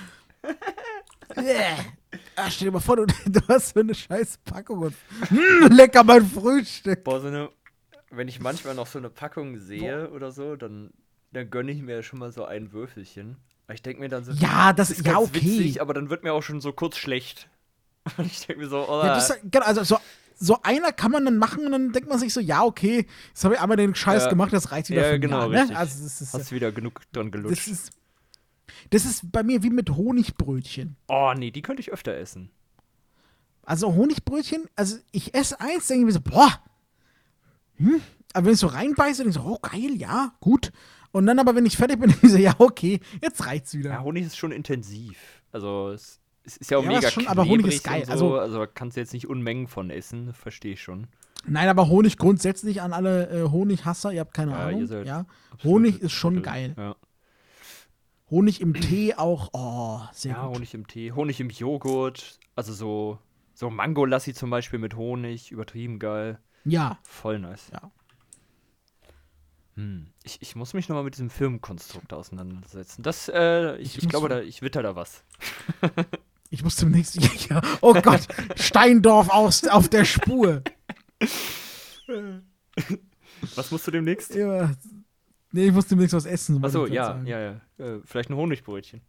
Ah, 2.36 2.50
stell 2.50 2.66
dir 2.66 2.72
mal 2.72 2.80
vor, 2.80 2.96
du, 2.96 3.06
du 3.06 3.40
hast 3.48 3.74
so 3.74 3.80
eine 3.80 3.94
scheiß 3.94 4.38
Packung 4.44 4.80
und 4.80 4.94
mm, 5.30 5.72
lecker 5.72 6.04
mein 6.04 6.26
Frühstück. 6.26 7.04
Boah, 7.04 7.20
so 7.20 7.28
eine, 7.28 7.48
wenn 8.10 8.28
ich 8.28 8.40
manchmal 8.40 8.74
noch 8.74 8.86
so 8.86 8.98
eine 8.98 9.08
Packung 9.08 9.58
sehe 9.58 10.10
oder 10.10 10.30
so, 10.30 10.56
dann, 10.56 10.90
dann 11.32 11.50
gönne 11.50 11.72
ich 11.72 11.80
mir 11.80 12.02
schon 12.02 12.18
mal 12.18 12.30
so 12.32 12.44
ein 12.44 12.72
Würfelchen. 12.72 13.36
Ich 13.72 13.82
denke 13.82 14.00
mir 14.00 14.08
dann 14.10 14.24
so, 14.24 14.32
Ja, 14.32 14.72
das 14.74 14.90
ist 14.90 15.06
ja 15.06 15.18
okay. 15.18 15.34
witzig, 15.36 15.80
aber 15.80 15.94
dann 15.94 16.10
wird 16.10 16.22
mir 16.24 16.34
auch 16.34 16.42
schon 16.42 16.60
so 16.60 16.72
kurz 16.72 16.96
schlecht. 16.98 17.48
Und 18.16 18.26
ich 18.26 18.46
denke 18.46 18.62
mir 18.62 18.68
so, 18.68 18.86
oh, 18.88 19.02
Ja, 19.04 19.14
das, 19.14 19.32
genau, 19.50 19.64
also 19.64 19.84
so, 19.84 19.96
so 20.34 20.60
einer 20.62 20.92
kann 20.92 21.12
man 21.12 21.24
dann 21.24 21.38
machen 21.38 21.64
und 21.66 21.72
dann 21.72 21.92
denkt 21.92 22.08
man 22.08 22.18
sich 22.18 22.32
so, 22.34 22.40
ja, 22.40 22.64
okay, 22.64 23.06
jetzt 23.28 23.44
habe 23.44 23.54
ich 23.54 23.60
einmal 23.60 23.76
den 23.76 23.94
Scheiß 23.94 24.24
Ja. 24.24 24.28
gemacht, 24.28 24.52
das 24.52 24.72
reicht 24.72 24.90
wieder 24.90 25.02
Ja, 25.02 25.12
für 25.12 25.20
genau, 25.20 25.50
Jahr, 25.52 25.66
ne? 25.66 25.76
Also 25.76 26.02
das 26.02 26.20
ist, 26.20 26.34
hast 26.34 26.50
du 26.50 26.54
wieder 26.56 26.72
genug 26.72 27.02
dran 27.12 27.30
das 27.30 27.40
gelutscht. 27.40 27.68
ist 27.68 27.92
das 28.90 29.04
ist 29.04 29.30
bei 29.30 29.42
mir 29.42 29.62
wie 29.62 29.70
mit 29.70 29.90
Honigbrötchen. 29.90 30.96
oh, 31.08 31.32
nee, 31.36 31.50
die 31.50 31.62
könnte 31.62 31.80
ich 31.80 31.92
öfter 31.92 32.14
essen. 32.16 32.50
Also 33.64 33.94
Honigbrötchen, 33.94 34.64
also 34.74 34.96
ich 35.12 35.34
esse 35.34 35.60
eins, 35.60 35.86
denke 35.86 36.00
ich 36.00 36.06
mir 36.06 36.12
so, 36.12 36.20
boah, 36.20 36.60
hm? 37.76 38.00
aber 38.32 38.46
wenn 38.46 38.54
ich 38.54 38.60
so 38.60 38.66
reinbeiße, 38.66 39.22
denke 39.22 39.30
ich 39.38 39.42
so, 39.42 39.48
oh 39.48 39.58
geil, 39.60 39.94
ja, 39.96 40.32
gut. 40.40 40.72
Und 41.12 41.26
dann 41.26 41.38
aber, 41.38 41.54
wenn 41.54 41.66
ich 41.66 41.76
fertig 41.76 42.00
bin, 42.00 42.10
denke 42.10 42.26
ich 42.26 42.32
so, 42.32 42.38
ja, 42.38 42.54
okay, 42.58 43.00
jetzt 43.22 43.44
reicht's 43.46 43.74
wieder. 43.74 43.90
Ja, 43.90 44.02
Honig 44.02 44.24
ist 44.26 44.36
schon 44.36 44.50
intensiv. 44.52 45.16
Also, 45.52 45.90
es, 45.90 46.18
es 46.44 46.56
ist 46.56 46.70
ja 46.70 46.78
auch 46.78 46.84
Ja, 46.84 46.90
mega 46.92 47.10
schon, 47.10 47.26
aber 47.28 47.44
Honig 47.44 47.66
ist 47.66 47.84
geil. 47.84 48.00
und 48.00 48.06
So, 48.18 48.36
Also- 48.36 48.38
also, 48.60 48.66
kannst 48.72 48.96
du 48.96 49.00
jetzt 49.00 49.12
nicht 49.12 49.28
Unmengen 49.28 49.66
von 49.68 49.90
essen, 49.90 50.32
verstehe 50.34 50.72
ich 50.74 50.82
schon. 50.82 51.06
Nein, 51.46 51.68
aber 51.68 51.88
Honig 51.88 52.18
grundsätzlich 52.18 52.82
an 52.82 52.92
alle 52.92 53.28
äh, 53.30 53.50
Honighasser, 53.50 54.12
ihr 54.12 54.20
habt 54.20 54.34
keine 54.34 54.52
Ja, 54.52 54.66
Ahnung. 54.66 55.04
Ja. 55.04 55.26
Honig 55.64 56.00
ist 56.00 56.12
schon 56.12 56.34
Trottel. 56.36 56.52
geil. 56.52 56.74
Ja. 56.76 56.96
Honig 58.30 58.60
im 58.60 58.74
Tee 58.74 59.14
auch, 59.14 59.50
oh, 59.52 60.00
sehr 60.12 60.32
ja, 60.36 60.46
gut. 60.46 60.56
Honig 60.56 60.74
im 60.74 60.86
Tee, 60.86 61.12
Honig 61.12 61.40
im 61.40 61.50
Joghurt, 61.50 62.38
also 62.56 62.72
so, 62.72 63.18
so 63.54 63.68
Mangolassi 63.70 64.32
zum 64.34 64.48
Beispiel 64.50 64.78
mit 64.78 64.94
Honig, 64.96 65.50
übertrieben 65.50 65.98
geil. 65.98 66.38
Ja, 66.64 66.98
Voll 67.02 67.40
nice. 67.40 67.70
Ja. 67.72 67.90
Hm. 69.74 70.06
Ich, 70.22 70.40
ich 70.42 70.54
muss 70.54 70.74
mich 70.74 70.88
nochmal 70.88 71.04
mit 71.04 71.14
diesem 71.14 71.30
Firmenkonstrukt 71.30 72.12
auseinandersetzen. 72.12 73.02
Das, 73.02 73.28
äh, 73.28 73.76
ich, 73.78 73.96
Ich 73.98 74.04
ich, 74.04 74.08
glaube, 74.08 74.28
da, 74.28 74.40
ich 74.40 74.62
witter 74.62 74.82
da 74.82 74.94
was. 74.96 75.24
ich 76.52 76.62
muss 76.62 76.76
demnächst, 76.76 77.16
ja, 77.48 77.62
oh 77.80 77.94
Gott, 77.94 78.28
Steindorf 78.56 79.30
aus, 79.30 79.66
auf 79.66 79.88
der 79.88 80.04
Spur. 80.04 80.62
Was 83.54 83.70
musst 83.70 83.86
du 83.86 83.90
demnächst? 83.90 84.34
Ja. 84.34 84.70
Nee, 85.50 85.68
ich 85.68 85.72
muss 85.72 85.86
demnächst 85.86 86.14
was 86.14 86.26
essen. 86.26 86.62
Achso, 86.62 86.86
ja, 86.86 87.22
ja, 87.24 87.40
ja. 87.40 87.60
Äh, 87.78 88.00
vielleicht 88.04 88.28
ein 88.28 88.36
Honigbrötchen. 88.36 89.00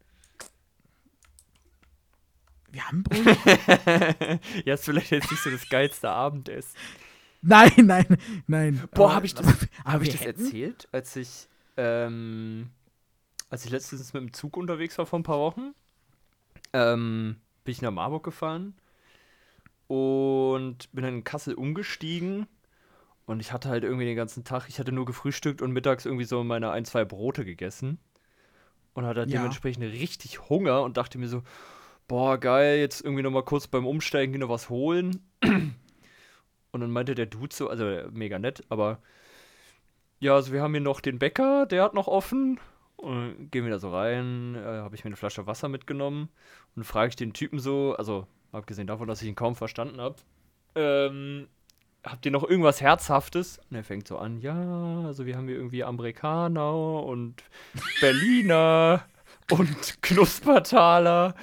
Wir 2.72 2.88
haben 2.88 3.04
Brötchen? 3.04 3.36
ja, 4.66 4.74
ist 4.76 4.86
vielleicht 4.86 5.12
jetzt 5.12 5.30
nicht 5.30 5.44
so 5.44 5.50
das 5.50 5.68
geilste 5.68 6.10
Abendessen. 6.10 6.78
nein, 7.42 7.74
nein, 7.76 8.18
nein. 8.48 8.84
Boah, 8.94 9.16
habe 9.16 9.26
ich 9.26 9.36
das, 9.36 9.68
hab 9.84 10.02
ich 10.02 10.12
das 10.12 10.22
erzählt, 10.22 10.88
als 10.94 11.14
ich, 11.18 11.50
ähm, 11.76 12.70
als 13.50 13.66
ich 13.66 13.72
letztens 13.72 14.14
mit 14.14 14.24
dem 14.24 14.32
Zug 14.32 14.56
unterwegs 14.56 14.98
war 14.98 15.06
vor 15.06 15.20
ein 15.20 15.24
paar 15.24 15.40
Wochen? 15.40 15.74
Ähm, 16.74 17.38
bin 17.64 17.72
ich 17.72 17.82
nach 17.82 17.92
Marburg 17.92 18.24
gefahren 18.24 18.74
und 19.88 20.92
bin 20.92 21.04
dann 21.04 21.16
in 21.16 21.24
Kassel 21.24 21.54
umgestiegen 21.54 22.48
und 23.26 23.40
ich 23.40 23.52
hatte 23.54 23.70
halt 23.70 23.84
irgendwie 23.84 24.06
den 24.06 24.16
ganzen 24.16 24.44
Tag, 24.44 24.66
ich 24.68 24.80
hatte 24.80 24.92
nur 24.92 25.06
gefrühstückt 25.06 25.62
und 25.62 25.72
mittags 25.72 26.06
irgendwie 26.06 26.26
so 26.26 26.44
meine 26.44 26.72
ein, 26.72 26.86
zwei 26.86 27.06
Brote 27.06 27.46
gegessen 27.46 28.00
und 28.94 29.06
hatte 29.06 29.22
halt 29.22 29.32
Ja. 29.32 29.40
dementsprechend 29.40 29.84
richtig 29.84 30.50
Hunger 30.50 30.84
und 30.84 30.98
dachte 30.98 31.18
mir 31.18 31.28
so, 31.28 31.44
boah, 32.08 32.38
geil, 32.38 32.80
jetzt 32.80 33.02
irgendwie 33.02 33.24
nochmal 33.24 33.44
kurz 33.44 33.68
beim 33.68 33.86
Umsteigen 33.86 34.40
noch 34.40 34.50
was 34.50 34.70
holen. 34.70 35.22
Und 36.72 36.82
dann 36.82 36.90
meinte 36.90 37.14
der 37.14 37.28
Dude 37.28 37.54
so, 37.56 37.70
also 37.70 37.86
mega 38.12 38.40
nett, 38.40 38.64
aber 38.70 39.00
ja, 40.20 40.34
also 40.34 40.52
wir 40.52 40.62
haben 40.64 40.72
hier 40.74 40.82
noch 40.82 41.02
den 41.02 41.20
Bäcker, 41.20 41.68
der 41.68 41.84
hat 41.84 41.94
noch 41.94 42.08
offen. 42.08 42.60
Und 43.04 43.52
gehen 43.52 43.66
wir 43.66 43.72
da 43.72 43.80
so 43.80 43.94
rein, 43.94 44.56
äh, 44.56 44.60
habe 44.60 44.96
ich 44.96 45.04
mir 45.04 45.10
eine 45.10 45.18
Flasche 45.18 45.46
Wasser 45.46 45.68
mitgenommen 45.68 46.30
und 46.78 46.86
frage 46.86 47.10
ich 47.10 47.16
den 47.18 47.34
Typen 47.34 47.60
so, 47.60 47.94
also 47.98 48.28
abgesehen 48.54 48.88
davon, 48.88 49.10
dass 49.10 49.22
ich 49.22 49.28
ihn 49.28 49.36
kaum 49.36 49.56
verstanden 49.58 50.00
habe, 50.00 50.16
ähm, 50.76 51.50
habt 52.02 52.26
ihr 52.26 52.32
noch 52.32 52.48
irgendwas 52.48 52.80
Herzhaftes? 52.80 53.60
Und 53.70 53.76
er 53.76 53.84
fängt 53.84 54.08
so 54.08 54.18
an, 54.18 54.40
ja, 54.40 55.02
also 55.06 55.26
wir 55.26 55.36
haben 55.36 55.48
hier 55.48 55.58
irgendwie 55.58 55.84
Amerikaner 55.84 57.04
und 57.04 57.44
Berliner 58.00 59.04
und 59.52 60.02
Knuspertaler. 60.02 61.36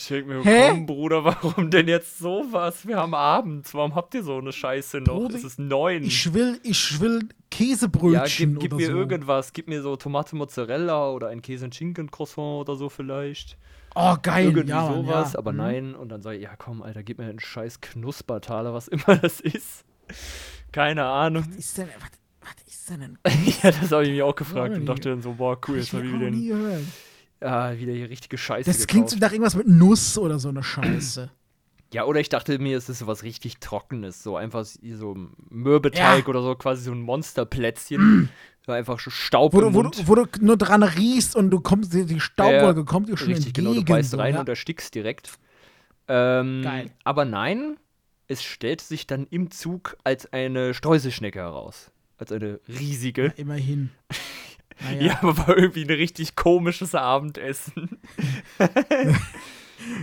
Ich 0.00 0.06
denke 0.06 0.32
mir, 0.32 0.44
Hä? 0.44 0.68
komm, 0.70 0.86
Bruder, 0.86 1.24
warum 1.24 1.70
denn 1.70 1.88
jetzt 1.88 2.18
sowas? 2.20 2.86
Wir 2.86 2.98
haben 2.98 3.14
abends, 3.14 3.74
warum 3.74 3.96
habt 3.96 4.14
ihr 4.14 4.22
so 4.22 4.38
eine 4.38 4.52
Scheiße 4.52 5.00
noch? 5.00 5.16
Bruder, 5.16 5.34
es 5.34 5.42
ist 5.44 5.58
neun. 5.58 6.04
Ich 6.04 6.32
will, 6.32 6.60
ich 6.62 7.00
will 7.00 7.20
ja, 7.22 7.28
Käsebrötchen 7.50 8.52
gib, 8.54 8.60
gib 8.60 8.72
oder 8.74 8.80
mir 8.80 8.92
so. 8.92 8.96
irgendwas. 8.98 9.52
Gib 9.52 9.66
mir 9.66 9.82
so 9.82 9.96
Tomate 9.96 10.36
Mozzarella 10.36 11.10
oder 11.10 11.28
ein 11.28 11.42
Käse 11.42 11.64
und 11.64 11.74
Schinken 11.74 12.10
Croissant 12.12 12.60
oder 12.60 12.76
so 12.76 12.88
vielleicht. 12.88 13.58
Oh, 13.96 14.14
geil. 14.22 14.46
Irgendwie 14.46 14.68
ja, 14.68 14.86
sowas, 14.86 15.32
ja. 15.32 15.38
aber 15.40 15.50
Mhm. 15.50 15.58
nein. 15.58 15.94
Und 15.96 16.10
dann 16.10 16.22
sag 16.22 16.34
ich, 16.36 16.42
ja 16.42 16.54
komm, 16.56 16.80
Alter, 16.82 17.02
gib 17.02 17.18
mir 17.18 17.24
einen 17.26 17.40
scheiß 17.40 17.80
Knuspertaler, 17.80 18.72
was 18.72 18.86
immer 18.88 19.16
das 19.16 19.40
ist. 19.40 19.84
Keine 20.70 21.06
Ahnung. 21.06 21.44
Was 21.48 21.56
ist 21.56 21.76
denn, 21.76 21.88
was, 21.98 22.10
was 22.40 22.68
ist 22.72 22.88
denn 22.90 23.02
ein 23.02 23.18
ja, 23.62 23.72
das 23.72 23.90
habe 23.90 24.04
ich 24.04 24.10
mich 24.10 24.22
auch 24.22 24.36
gefragt 24.36 24.76
und 24.76 24.86
dachte 24.86 25.08
dann 25.10 25.22
so, 25.22 25.32
boah, 25.32 25.58
cool, 25.66 25.78
jetzt 25.78 25.92
Hab 25.92 25.98
habe 26.00 26.06
ich 26.06 26.14
wieder, 26.14 26.30
nie 26.30 26.52
ja, 27.40 27.78
wieder 27.78 27.92
hier 27.92 28.10
richtige 28.10 28.38
Scheiße 28.38 28.68
Das 28.70 28.86
klingt 28.86 29.10
so 29.10 29.16
nach 29.18 29.32
irgendwas 29.32 29.54
mit 29.54 29.68
Nuss 29.68 30.18
oder 30.18 30.38
so 30.38 30.48
eine 30.48 30.62
Scheiße. 30.62 31.30
Ja, 31.92 32.04
oder 32.04 32.20
ich 32.20 32.28
dachte 32.28 32.58
mir, 32.58 32.76
es 32.76 32.88
ist 32.88 32.98
sowas 32.98 33.22
richtig 33.22 33.58
Trockenes, 33.60 34.22
so 34.22 34.36
einfach 34.36 34.64
so 34.64 35.16
Mürbeteig 35.48 36.24
Ja. 36.24 36.26
oder 36.28 36.42
so, 36.42 36.54
quasi 36.54 36.82
so 36.82 36.92
ein 36.92 37.00
Monsterplätzchen. 37.00 38.28
so 38.66 38.72
einfach 38.72 39.00
so 39.00 39.08
Staub 39.10 39.54
wo, 39.54 39.60
im 39.60 39.68
du, 39.68 39.74
wo, 39.74 39.82
Mund. 39.82 39.98
du, 39.98 40.08
wo 40.08 40.14
du 40.14 40.26
nur 40.40 40.58
dran 40.58 40.82
riechst 40.82 41.34
und 41.34 41.48
du 41.50 41.60
kommst, 41.60 41.94
die, 41.94 42.20
Staubwolke 42.20 42.80
Ja, 42.80 42.84
kommt 42.84 43.08
dir 43.08 43.16
schon 43.16 43.28
Richtig, 43.28 43.46
entgegen. 43.48 43.68
genau, 43.68 43.80
du 43.80 43.84
beißt 43.86 44.10
so, 44.10 44.18
rein 44.18 44.34
ja. 44.34 44.40
und 44.40 44.48
erstickst 44.50 44.94
direkt. 44.94 45.38
Ähm, 46.08 46.60
Geil. 46.62 46.90
Aber 47.04 47.24
nein, 47.24 47.78
es 48.26 48.42
stellt 48.42 48.82
sich 48.82 49.06
dann 49.06 49.26
im 49.30 49.50
Zug 49.50 49.96
als 50.04 50.30
eine 50.32 50.74
Streuselschnecke 50.74 51.38
heraus. 51.38 51.90
Als 52.18 52.32
eine 52.32 52.60
riesige. 52.68 53.32
Immerhin. 53.36 53.90
Naja. 54.82 55.02
Ja, 55.02 55.18
aber 55.22 55.36
war 55.38 55.56
irgendwie 55.56 55.84
ein 55.84 55.90
richtig 55.90 56.36
komisches 56.36 56.94
Abendessen. 56.94 57.98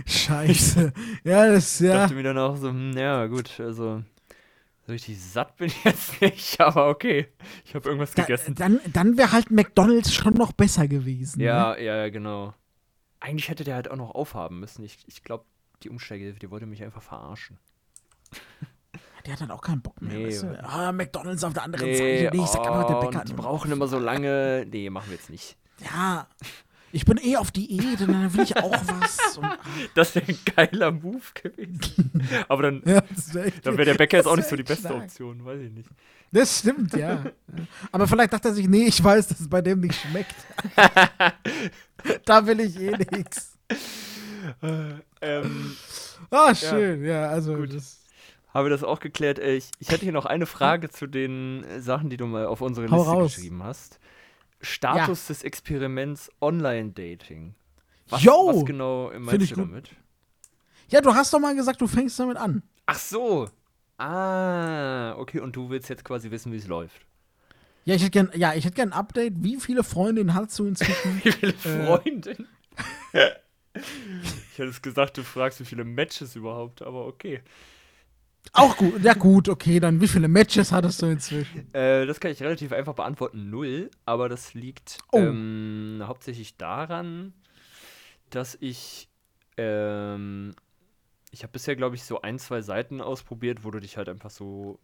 Scheiße. 0.06 0.92
Ja, 1.24 1.46
das 1.46 1.80
Ich 1.80 1.86
ja. 1.86 1.94
dachte 1.94 2.14
mir 2.14 2.22
dann 2.22 2.38
auch 2.38 2.56
so, 2.56 2.68
hm, 2.70 2.92
ja 2.96 3.26
gut, 3.26 3.60
also 3.60 4.02
so 4.86 4.92
richtig 4.92 5.20
satt 5.22 5.56
bin 5.56 5.66
ich 5.68 5.84
jetzt 5.84 6.20
nicht, 6.20 6.60
aber 6.60 6.88
okay. 6.88 7.28
Ich 7.64 7.74
habe 7.74 7.88
irgendwas 7.88 8.12
Da, 8.14 8.22
gegessen. 8.22 8.54
dann 8.54 8.80
dann 8.92 9.16
wäre 9.18 9.32
halt 9.32 9.50
McDonalds 9.50 10.14
schon 10.14 10.34
noch 10.34 10.52
besser 10.52 10.88
gewesen. 10.88 11.38
Ne? 11.40 11.46
Ja, 11.46 11.76
ja, 11.76 11.96
ja, 11.96 12.08
genau. 12.08 12.54
Eigentlich 13.20 13.48
hätte 13.48 13.64
der 13.64 13.74
halt 13.76 13.90
auch 13.90 13.96
noch 13.96 14.14
aufhaben 14.14 14.60
müssen. 14.60 14.84
Ich, 14.84 14.98
ich 15.06 15.22
glaube, 15.24 15.44
die 15.82 15.90
Umsteigehilfe, 15.90 16.38
die 16.38 16.50
wollte 16.50 16.66
mich 16.66 16.82
einfach 16.82 17.02
verarschen. 17.02 17.58
Der 19.26 19.32
hat 19.32 19.40
dann 19.40 19.50
auch 19.50 19.60
keinen 19.60 19.82
Bock 19.82 20.00
mehr. 20.00 20.16
Nee, 20.16 20.26
weißt 20.28 20.42
du? 20.44 20.64
Ah, 20.64 20.92
McDonalds 20.92 21.42
auf 21.44 21.52
der 21.52 21.64
anderen 21.64 21.86
Nee, 21.88 21.96
Seite. 22.22 22.36
Nee, 22.36 22.44
ich 22.44 22.48
sag 22.50 22.60
einfach 22.66 22.86
der 22.86 22.96
oh, 22.98 23.00
Bäcker. 23.00 23.24
die 23.24 23.32
brauchen 23.32 23.72
immer 23.72 23.88
so 23.88 23.98
lange. 23.98 24.64
Nee, 24.70 24.88
machen 24.90 25.06
wir 25.08 25.16
jetzt 25.16 25.30
nicht. 25.30 25.56
Ja. 25.84 26.26
Ich 26.92 27.04
bin 27.04 27.18
eh 27.18 27.36
auf 27.36 27.50
Diät 27.50 28.00
und 28.00 28.12
dann 28.12 28.32
will 28.32 28.44
ich 28.44 28.56
auch 28.56 28.70
was. 28.70 29.36
Und, 29.36 29.44
ah, 29.44 29.58
Das 29.94 30.14
wäre 30.14 30.26
ein 30.28 30.38
geiler 30.54 30.92
Move 30.92 31.20
gewesen. 31.34 32.28
Aber 32.48 32.62
dann, 32.62 32.82
ja, 32.86 33.00
das 33.14 33.34
wär 33.34 33.46
echt- 33.46 33.66
dann 33.66 33.76
wäre 33.76 33.86
der 33.86 33.94
Bäcker 33.94 34.16
jetzt 34.18 34.26
auch 34.26 34.36
nicht 34.36 34.48
so 34.48 34.56
die 34.56 34.62
beste 34.62 34.88
stark. 34.88 35.02
Option, 35.02 35.44
weiß 35.44 35.60
ich 35.60 35.72
nicht. 35.72 35.88
Das 36.32 36.58
stimmt, 36.60 36.94
ja. 36.96 37.24
Aber 37.92 38.06
vielleicht 38.06 38.32
dachte 38.32 38.48
er 38.48 38.54
sich, 38.54 38.68
nee, 38.68 38.84
ich 38.86 39.02
weiß, 39.02 39.26
dass 39.28 39.40
es 39.40 39.48
bei 39.48 39.60
dem 39.60 39.80
nicht 39.80 40.00
schmeckt. 40.00 40.34
da 42.24 42.46
will 42.46 42.60
ich 42.60 42.78
eh 42.80 42.96
nichts. 43.12 43.56
Ähm, 45.20 45.76
Ah, 46.30 46.54
schön, 46.54 47.04
ja, 47.04 47.28
also 47.28 47.54
Gut. 47.56 47.74
das. 47.74 47.98
Habe 48.56 48.70
das 48.70 48.82
auch 48.82 49.00
geklärt. 49.00 49.38
Äh, 49.38 49.56
Ich, 49.56 49.70
ich 49.78 49.88
hätte 49.90 50.02
hier 50.04 50.12
noch 50.12 50.26
eine 50.26 50.46
Frage 50.46 50.88
zu 50.90 51.06
den 51.06 51.64
äh, 51.64 51.80
Sachen, 51.80 52.10
die 52.10 52.16
du 52.16 52.26
mal 52.26 52.46
auf 52.46 52.60
unsere 52.60 52.88
Hau 52.90 52.96
Liste 52.98 53.10
raus. 53.12 53.34
geschrieben 53.36 53.62
hast. 53.62 53.98
Status 54.60 55.26
des 55.26 55.42
Experiments 55.44 56.30
Online-Dating. 56.40 57.54
Was, 58.08 58.22
Yo! 58.22 58.52
was 58.54 58.64
genau 58.64 59.10
meinst 59.18 59.50
du 59.50 59.56
damit? 59.56 59.90
Ja, 60.88 61.00
du 61.00 61.14
hast 61.14 61.32
doch 61.34 61.40
mal 61.40 61.54
gesagt, 61.54 61.80
du 61.80 61.86
fängst 61.86 62.18
damit 62.18 62.36
an. 62.36 62.62
Ach 62.86 62.98
so. 62.98 63.48
Ah, 63.98 65.14
okay. 65.18 65.40
Und 65.40 65.56
du 65.56 65.68
willst 65.70 65.88
jetzt 65.88 66.04
quasi 66.04 66.30
wissen, 66.30 66.52
wie 66.52 66.56
es 66.56 66.66
läuft. 66.66 67.00
Ja, 67.84 67.94
ich 67.94 68.02
hätte 68.02 68.10
gern, 68.10 68.30
ja, 68.34 68.54
ich 68.54 68.64
hätte 68.64 68.74
gern 68.76 68.92
ein 68.92 68.98
Update. 68.98 69.34
Wie 69.42 69.56
viele 69.60 69.82
Freundinnen 69.84 70.34
hast 70.34 70.58
du 70.58 70.66
inzwischen? 70.66 71.20
Wie 71.24 71.32
viele 71.32 71.52
Äh. 71.52 71.86
Freundinnen? 71.86 72.46
ich 73.74 74.58
hätte 74.58 74.68
es 74.70 74.82
gesagt, 74.82 75.16
du 75.18 75.22
fragst, 75.22 75.60
wie 75.60 75.64
viele 75.64 75.84
Matches 75.84 76.34
überhaupt, 76.36 76.82
aber 76.82 77.06
okay. 77.06 77.40
Auch 78.52 78.76
gut. 78.76 79.02
Ja, 79.04 79.14
gut, 79.14 79.48
okay, 79.48 79.80
dann 79.80 80.00
wie 80.00 80.08
viele 80.08 80.28
Matches 80.28 80.72
hattest 80.72 81.02
du 81.02 81.06
inzwischen? 81.06 81.72
Äh, 81.74 82.06
das 82.06 82.20
kann 82.20 82.30
ich 82.30 82.42
relativ 82.42 82.72
einfach 82.72 82.94
beantworten, 82.94 83.50
null. 83.50 83.90
Aber 84.04 84.28
das 84.28 84.54
liegt 84.54 84.98
Oh. 85.12 85.18
ähm, 85.18 86.02
hauptsächlich 86.04 86.56
daran, 86.56 87.34
dass 88.30 88.56
ich 88.60 89.08
ähm, 89.56 90.54
ich 91.32 91.42
habe 91.42 91.52
bisher, 91.52 91.76
glaube 91.76 91.96
ich, 91.96 92.04
so 92.04 92.22
ein, 92.22 92.38
zwei 92.38 92.62
Seiten 92.62 93.00
ausprobiert, 93.00 93.64
wo 93.64 93.70
du 93.70 93.80
dich 93.80 93.96
halt 93.96 94.08
einfach 94.08 94.30
so 94.30 94.78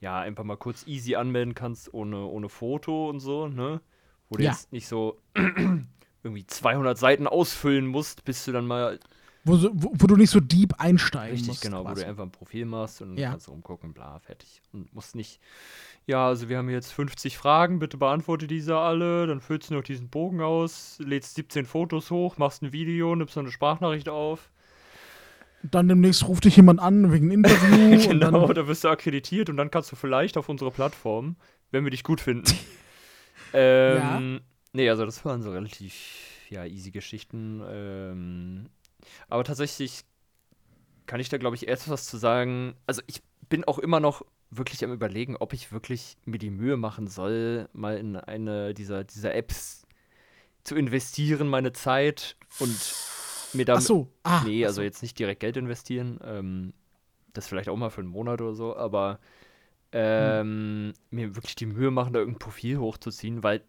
ja, 0.00 0.20
einfach 0.20 0.44
mal 0.44 0.56
kurz 0.56 0.86
easy 0.86 1.14
anmelden 1.14 1.54
kannst, 1.54 1.94
ohne, 1.94 2.26
ohne 2.26 2.48
Foto 2.48 3.08
und 3.08 3.20
so, 3.20 3.48
ne? 3.48 3.80
Wo 4.28 4.36
du 4.36 4.44
Ja. 4.44 4.50
jetzt 4.50 4.72
nicht 4.72 4.86
so 4.88 5.18
irgendwie 6.22 6.46
200 6.46 6.98
Seiten 6.98 7.26
ausfüllen 7.26 7.86
musst, 7.86 8.24
bis 8.24 8.44
du 8.44 8.52
dann 8.52 8.66
mal 8.66 9.00
Wo, 9.46 9.56
so- 9.56 9.70
wo, 9.74 9.92
wo 9.92 10.06
du 10.06 10.16
nicht 10.16 10.30
so 10.30 10.40
deep 10.40 10.74
einsteigen 10.78 11.32
Richtig, 11.32 11.48
musst. 11.48 11.62
genau, 11.62 11.80
wo 11.80 11.88
quasi. 11.88 12.02
du 12.02 12.08
einfach 12.08 12.22
ein 12.24 12.30
Profil 12.32 12.64
machst 12.64 13.02
und 13.02 13.10
dann 13.10 13.18
Ja. 13.18 13.30
kannst 13.30 13.48
rumgucken, 13.48 13.92
bla, 13.92 14.18
fertig. 14.20 14.62
Und 14.72 14.92
musst 14.94 15.14
nicht, 15.14 15.38
ja, 16.06 16.26
also 16.28 16.48
wir 16.48 16.56
haben 16.58 16.70
jetzt 16.70 16.92
50 16.92 17.36
Fragen, 17.36 17.78
bitte 17.78 17.96
beantworte 17.98 18.46
diese 18.46 18.76
alle, 18.78 19.26
dann 19.26 19.40
füllst 19.42 19.68
du 19.70 19.74
noch 19.74 19.82
diesen 19.82 20.08
Bogen 20.08 20.40
aus, 20.40 20.98
lädst 20.98 21.34
17 21.34 21.66
Fotos 21.66 22.10
hoch, 22.10 22.38
machst 22.38 22.62
ein 22.62 22.72
Video, 22.72 23.14
nimmst 23.14 23.36
noch 23.36 23.42
eine 23.42 23.52
Sprachnachricht 23.52 24.08
auf. 24.08 24.50
Dann 25.62 25.88
demnächst 25.88 26.26
ruft 26.28 26.44
dich 26.44 26.56
jemand 26.56 26.80
an 26.80 27.12
wegen 27.12 27.30
Interview. 27.30 27.98
genau, 28.08 28.46
dann, 28.46 28.54
da 28.54 28.66
wirst 28.66 28.84
du 28.84 28.88
akkreditiert 28.88 29.48
und 29.50 29.56
dann 29.58 29.70
kannst 29.70 29.92
du 29.92 29.96
vielleicht 29.96 30.36
auf 30.38 30.48
unsere 30.48 30.70
Plattform, 30.70 31.36
wenn 31.70 31.84
wir 31.84 31.90
dich 31.90 32.02
gut 32.02 32.20
finden. 32.20 32.50
ähm, 33.52 34.40
Nee, 34.76 34.90
also 34.90 35.04
das 35.04 35.24
waren 35.24 35.40
so 35.42 35.52
relativ, 35.52 35.94
ja, 36.50 36.64
easy 36.64 36.90
Geschichten. 36.90 37.62
Ähm, 37.70 38.66
aber 39.28 39.44
tatsächlich 39.44 40.04
kann 41.06 41.20
ich 41.20 41.28
da, 41.28 41.38
glaube 41.38 41.56
ich, 41.56 41.68
erst 41.68 41.88
was 41.88 42.06
zu 42.06 42.16
sagen. 42.16 42.74
Also 42.86 43.02
ich 43.06 43.22
bin 43.48 43.64
auch 43.64 43.78
immer 43.78 44.00
noch 44.00 44.24
wirklich 44.50 44.84
am 44.84 44.92
überlegen, 44.92 45.36
ob 45.36 45.52
ich 45.52 45.72
wirklich 45.72 46.16
mir 46.24 46.38
die 46.38 46.50
Mühe 46.50 46.76
machen 46.76 47.08
soll, 47.08 47.68
mal 47.72 47.98
in 47.98 48.16
eine 48.16 48.74
dieser, 48.74 49.04
dieser 49.04 49.34
Apps 49.34 49.86
zu 50.62 50.76
investieren, 50.76 51.48
meine 51.48 51.72
Zeit 51.72 52.36
und 52.58 52.94
mir 53.52 53.64
da 53.64 53.74
ach 53.76 53.80
so. 53.80 54.08
Ah, 54.22 54.42
Nee, 54.44 54.64
also 54.64 54.76
so. 54.76 54.82
jetzt 54.82 55.02
nicht 55.02 55.18
direkt 55.18 55.40
Geld 55.40 55.56
investieren. 55.56 56.18
Ähm, 56.24 56.72
das 57.32 57.48
vielleicht 57.48 57.68
auch 57.68 57.76
mal 57.76 57.90
für 57.90 58.00
einen 58.00 58.10
Monat 58.10 58.40
oder 58.40 58.54
so, 58.54 58.76
aber 58.76 59.18
ähm, 59.92 60.92
mir 61.10 61.36
wirklich 61.36 61.54
die 61.56 61.66
Mühe 61.66 61.90
machen, 61.90 62.12
da 62.12 62.20
irgendein 62.20 62.38
Profil 62.38 62.78
hochzuziehen, 62.78 63.42
weil 63.42 63.62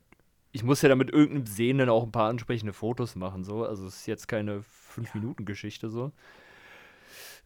ich 0.52 0.64
muss 0.64 0.82
ja 0.82 0.90
damit 0.90 1.12
irgendeinem 1.12 1.48
Sehenden 1.48 1.90
auch 1.90 2.04
ein 2.04 2.12
paar 2.12 2.30
ansprechende 2.30 2.74
Fotos 2.74 3.16
machen, 3.16 3.44
so. 3.44 3.66
Also 3.66 3.86
es 3.88 3.98
ist 3.98 4.06
jetzt 4.06 4.28
keine 4.28 4.64
5-Minuten-Geschichte 4.96 5.90
so. 5.90 6.12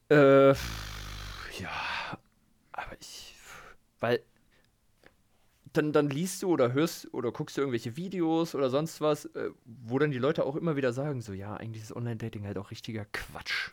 Äh, 0.10 0.50
ja, 1.60 2.18
aber 2.72 2.96
ich, 3.00 3.36
weil 4.00 4.22
dann, 5.74 5.94
dann 5.94 6.10
liest 6.10 6.42
du 6.44 6.50
oder 6.50 6.74
hörst 6.74 7.14
oder 7.14 7.32
guckst 7.32 7.58
du 7.58 7.62
irgendwelche 7.62 7.96
Videos 7.96 8.56
oder 8.56 8.70
sonst 8.70 9.02
was, 9.02 9.26
äh, 9.26 9.52
wo 9.66 10.00
dann 10.00 10.12
die 10.12 10.18
Leute 10.18 10.46
auch 10.46 10.56
immer 10.56 10.76
wieder 10.76 10.94
sagen, 10.94 11.22
so 11.22 11.34
ja, 11.34 11.56
eigentlich 11.56 11.84
ist 11.84 11.96
Online-Dating 11.96 12.46
halt 12.46 12.58
auch 12.58 12.72
richtiger 12.72 13.06
Quatsch. 13.06 13.72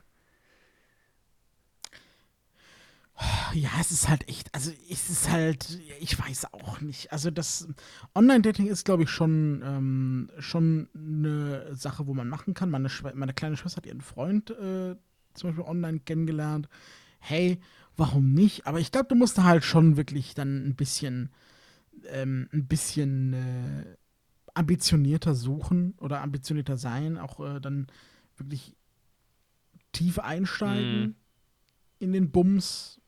Ja, 3.55 3.71
es 3.81 3.91
ist 3.91 4.09
halt 4.09 4.29
echt, 4.29 4.55
also 4.55 4.71
es 4.91 5.09
ist 5.09 5.31
halt, 5.31 5.81
ich 6.01 6.19
weiß 6.19 6.53
auch 6.53 6.81
nicht. 6.83 7.13
Also 7.13 7.31
das 7.31 7.67
Online-Dating 8.15 8.67
ist, 8.67 8.85
glaube 8.85 9.05
ich, 9.05 9.11
schon, 9.11 9.63
ähm, 9.65 10.31
schon 10.39 10.89
eine 10.95 11.75
Sache, 11.75 12.07
wo 12.07 12.13
man 12.13 12.29
machen 12.29 12.53
kann. 12.53 12.71
Meine, 12.71 12.91
Schwe 12.91 13.13
meine 13.15 13.33
kleine 13.33 13.57
Schwester 13.57 13.79
hat 13.79 13.87
ihren 13.87 14.03
Freund 14.03 14.51
äh, 14.51 14.97
zum 15.33 15.51
Beispiel 15.51 15.65
online 15.65 16.01
kennengelernt. 16.01 16.69
Hey, 17.19 17.59
warum 17.97 18.35
nicht? 18.35 18.67
Aber 18.67 18.81
ich 18.81 18.93
glaube, 18.93 19.09
du 19.09 19.15
musst 19.15 19.39
da 19.39 19.45
halt 19.45 19.65
schon 19.65 19.97
wirklich 19.97 20.35
dann 20.35 20.67
ein 20.69 20.75
bisschen, 20.77 21.31
ähm, 22.09 22.49
ein 22.53 22.67
bisschen 22.67 23.33
äh, 23.33 23.97
ambitionierter 24.53 25.35
suchen 25.35 25.95
oder 25.99 26.21
ambitionierter 26.21 26.77
sein. 26.77 27.17
Auch 27.17 27.41
äh, 27.41 27.61
dann 27.61 27.87
wirklich 28.37 28.77
tief 29.93 30.19
einsteigen 30.19 31.01
Mhm. 31.01 31.15
in 31.99 32.13
den 32.13 32.31
Bums, 32.31 33.01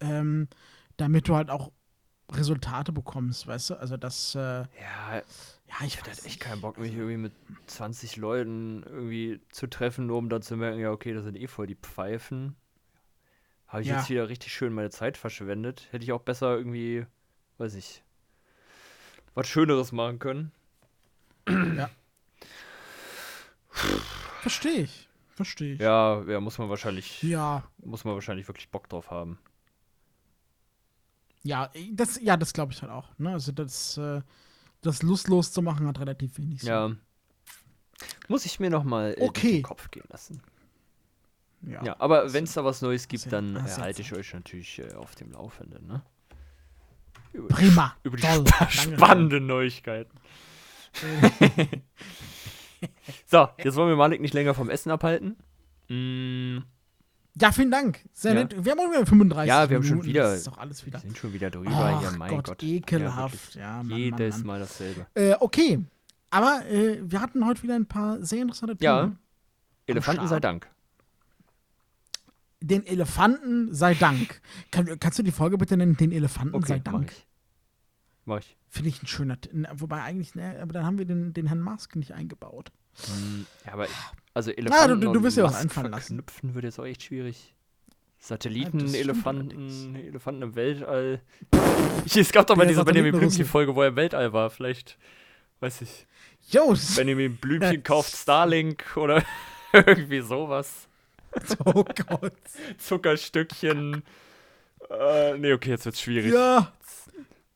ähm, 0.00 0.48
damit 0.96 1.28
du 1.28 1.36
halt 1.36 1.50
auch 1.50 1.72
Resultate 2.32 2.92
bekommst, 2.92 3.46
weißt 3.46 3.70
du? 3.70 3.74
Also 3.76 3.96
das, 3.96 4.34
äh, 4.34 4.38
ja, 4.40 4.66
Ja, 5.66 5.74
ich 5.80 5.86
ich 5.86 5.96
hätte 5.98 6.10
weiß 6.10 6.18
halt 6.18 6.26
echt 6.26 6.40
keinen 6.40 6.60
Bock, 6.60 6.78
mich 6.78 6.92
irgendwie 6.94 7.16
mit 7.16 7.32
20 7.66 8.16
Leuten 8.16 8.82
irgendwie 8.84 9.40
zu 9.50 9.66
treffen, 9.66 10.06
nur 10.06 10.18
um 10.18 10.28
dann 10.28 10.42
zu 10.42 10.56
merken, 10.56 10.80
ja, 10.80 10.90
okay, 10.90 11.12
das 11.14 11.24
sind 11.24 11.36
eh 11.36 11.46
voll 11.46 11.66
die 11.66 11.74
Pfeifen. 11.76 12.56
Habe 13.66 13.82
ich 13.82 13.88
Ja. 13.88 13.96
jetzt 13.96 14.08
wieder 14.08 14.28
richtig 14.28 14.52
schön 14.52 14.72
meine 14.72 14.90
Zeit 14.90 15.16
verschwendet. 15.18 15.88
Hätte 15.90 16.04
ich 16.04 16.12
auch 16.12 16.22
besser 16.22 16.56
irgendwie, 16.56 17.06
weiß 17.58 17.74
ich, 17.74 18.02
was 19.34 19.46
Schöneres 19.46 19.92
machen 19.92 20.18
können. 20.18 20.52
Verstehe 24.40 24.82
ich. 24.82 25.08
Verstehe 25.34 25.74
ich. 25.74 25.80
Ja, 25.80 26.22
ja, 26.26 26.40
muss 26.40 26.58
man 26.58 26.68
wahrscheinlich, 26.68 27.22
Ja, 27.22 27.62
muss 27.84 28.04
man 28.04 28.14
wahrscheinlich 28.14 28.48
wirklich 28.48 28.70
Bock 28.70 28.88
drauf 28.88 29.10
haben. 29.10 29.38
Ja, 31.48 31.70
das, 31.92 32.20
ja, 32.20 32.36
das 32.36 32.52
glaube 32.52 32.72
ich 32.72 32.82
halt 32.82 32.92
auch. 32.92 33.08
Ne? 33.18 33.30
Also 33.32 33.52
das, 33.52 33.96
äh, 33.96 34.20
das 34.82 35.02
lustlos 35.02 35.50
zu 35.52 35.62
machen 35.62 35.86
hat 35.86 35.98
relativ 35.98 36.36
wenig 36.38 36.60
Sinn. 36.60 36.68
Ja. 36.70 36.92
Muss 38.28 38.44
ich 38.44 38.60
mir 38.60 38.70
nochmal 38.70 39.12
äh, 39.12 39.16
durch 39.16 39.28
Okay. 39.30 39.52
den 39.54 39.62
Kopf 39.62 39.90
gehen 39.90 40.04
lassen. 40.10 40.42
Ja. 41.62 41.82
Ja, 41.84 41.96
aber 41.98 42.32
wenn 42.32 42.44
es 42.44 42.52
da 42.52 42.64
was 42.64 42.82
Neues 42.82 43.08
gibt, 43.08 43.22
Sehr- 43.24 43.32
dann 43.32 43.56
äh, 43.56 43.60
halte 43.78 44.02
ich 44.02 44.12
euch 44.12 44.32
natürlich 44.32 44.78
äh, 44.78 44.92
auf 44.94 45.14
dem 45.16 45.32
Laufenden, 45.32 45.86
ne? 45.86 46.02
Über, 47.32 47.48
Prima. 47.48 47.96
über 48.04 48.16
die 48.16 48.22
Toll. 48.22 48.46
spa 48.46 48.58
Danke. 48.66 48.72
spannenden 48.96 49.46
Neuigkeiten. 49.46 50.16
so, 53.26 53.48
jetzt 53.58 53.74
wollen 53.76 53.88
wir 53.88 53.96
Malik 53.96 54.20
nicht 54.20 54.34
länger 54.34 54.54
vom 54.54 54.70
Essen 54.70 54.90
abhalten. 54.90 55.36
Mm, 55.88 56.58
Ja, 57.40 57.52
vielen 57.52 57.70
Dank. 57.70 58.00
Sehr 58.12 58.34
Ja. 58.34 58.44
nett. 58.44 58.64
Wir 58.64 58.72
haben 58.72 58.80
auch 58.80 58.90
wieder 58.90 59.06
35 59.06 59.48
Ja, 59.48 59.68
wir 59.70 59.76
haben 59.76 59.82
schon 59.84 59.90
Minuten. 59.98 60.08
wieder- 60.08 60.22
Das 60.24 60.38
ist 60.38 60.46
doch 60.46 60.58
alles 60.58 60.84
wieder. 60.86 60.98
wir 60.98 61.02
sind 61.02 61.18
schon 61.18 61.32
wieder 61.32 61.50
drüber 61.50 61.70
Ach 61.72 62.00
hier, 62.00 62.18
mein 62.18 62.30
Gott, 62.30 62.46
Gott. 62.46 62.62
ekelhaft. 62.62 63.54
Ja, 63.54 63.60
Ja. 63.78 63.82
Mann, 63.82 63.98
Jedes 63.98 64.36
Mann, 64.38 64.46
Mann. 64.46 64.46
Mal 64.46 64.60
dasselbe. 64.60 65.06
Äh, 65.14 65.34
okay. 65.40 65.78
Aber 66.30 66.62
äh, 66.68 66.98
wir 67.02 67.20
hatten 67.20 67.44
heute 67.46 67.62
wieder 67.62 67.74
ein 67.76 67.86
paar 67.86 68.22
sehr 68.22 68.42
interessante 68.42 68.76
Ja. 68.80 69.02
Themen. 69.02 69.18
Elefanten 69.86 70.26
sei. 70.28 70.40
Dank. 70.40 70.68
Den 72.60 72.84
Elefanten 72.86 73.72
sei 73.72 73.94
Dank. 73.94 74.40
Kann, 74.72 74.98
kannst 74.98 75.18
du 75.18 75.22
die 75.22 75.30
Folge 75.30 75.56
bitte 75.58 75.76
nennen? 75.76 75.96
Den 75.96 76.10
Elefanten 76.12 76.60
sei 76.62 76.74
Okay, 76.76 76.82
mach 76.86 76.92
Dank. 76.92 77.12
ich. 77.12 77.26
Mach 78.24 78.38
ich. 78.40 78.56
Finde 78.68 78.88
ich 78.90 79.02
ein 79.02 79.06
schöner. 79.06 79.38
Wobei 79.74 80.02
eigentlich, 80.02 80.34
ne, 80.34 80.58
aber 80.60 80.72
dann 80.72 80.84
haben 80.84 80.98
wir 80.98 81.06
den, 81.06 81.32
den 81.32 81.46
Herrn 81.46 81.60
Musk 81.62 81.94
nicht 81.96 82.12
eingebaut. 82.12 82.70
Mm, 83.06 83.42
Ja, 83.64 83.72
aber 83.74 83.86
also 84.34 84.50
Elefanten 84.50 85.00
du- 85.00 85.12
du 85.12 85.18
und 85.18 85.24
wirst 85.24 85.36
dir 85.36 85.42
was 85.44 85.54
einfallen 85.56 85.90
lassen. 85.90 86.16
verknüpfen 86.16 86.54
wird 86.54 86.64
jetzt 86.64 86.78
auch 86.78 86.84
echt 86.86 87.02
schwierig. 87.02 87.54
Ja, 87.88 87.94
Satelliten, 88.26 88.80
stimmt 88.80 88.94
Elefanten. 88.96 89.94
Elefanten 89.96 90.42
im 90.42 90.54
Weltall. 90.54 91.20
Ich, 92.04 92.16
es 92.16 92.32
gab 92.32 92.46
doch 92.46 92.56
mal 92.56 92.66
diese 92.66 92.84
Benjamin. 92.84 93.12
Blümchen-Folge, 93.16 93.74
wo 93.74 93.82
er 93.82 93.88
im 93.88 93.96
Weltall 93.96 94.32
war. 94.32 94.50
Vielleicht, 94.50 94.96
weiß 95.60 95.82
ich, 95.82 96.06
Jo, 96.50 96.74
Benjamin 96.96 97.36
Blümchen 97.36 97.74
Ja. 97.74 97.80
kauft 97.82 98.16
Starlink 98.16 98.96
oder 98.96 99.22
irgendwie 99.72 100.20
sowas. 100.20 100.88
oh 101.64 101.84
Gott. 101.84 102.32
Zuckerstückchen. 102.78 104.02
Äh, 104.90 105.38
nee, 105.38 105.52
okay, 105.52 105.70
jetzt 105.70 105.84
wird's 105.84 106.00
schwierig. 106.00 106.32
Ja, 106.32 106.72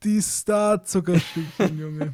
die 0.03 0.20
Star-Zuckerstückchen, 0.20 1.79
Junge. 1.79 2.12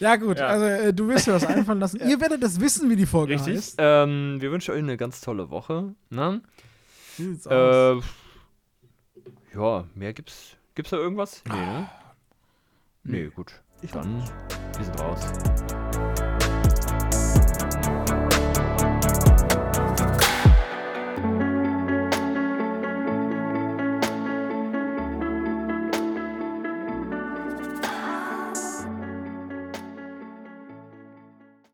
Ja, 0.00 0.16
gut, 0.16 0.38
Ja. 0.38 0.46
also 0.46 0.64
äh, 0.64 0.92
du 0.94 1.06
wirst 1.08 1.26
dir 1.26 1.34
was 1.34 1.44
einfallen 1.44 1.78
lassen. 1.80 2.00
Ihr 2.08 2.20
werdet 2.20 2.42
das 2.42 2.60
wissen, 2.60 2.88
wie 2.90 2.96
die 2.96 3.06
Folge 3.06 3.34
Richtig. 3.34 3.56
heißt. 3.56 3.74
Ähm, 3.78 4.36
wir 4.40 4.50
wünschen 4.50 4.72
euch 4.72 4.78
eine 4.78 4.96
ganz 4.96 5.20
tolle 5.20 5.50
Woche. 5.50 5.94
Ne? 6.10 6.40
Wie 7.18 7.24
sieht's 7.24 7.46
aus? 7.46 8.02
Äh, 8.02 9.58
ja, 9.58 9.84
mehr 9.94 10.12
gibt's. 10.14 10.56
Gibt's 10.74 10.90
da 10.90 10.96
irgendwas? 10.96 11.42
Nee, 11.48 11.54
ne? 11.54 11.88
Nee, 13.04 13.26
gut. 13.28 13.60
Ich 13.82 13.90
Dann, 13.92 14.22
wir 14.76 14.84
sind 14.84 14.98
raus. 14.98 15.20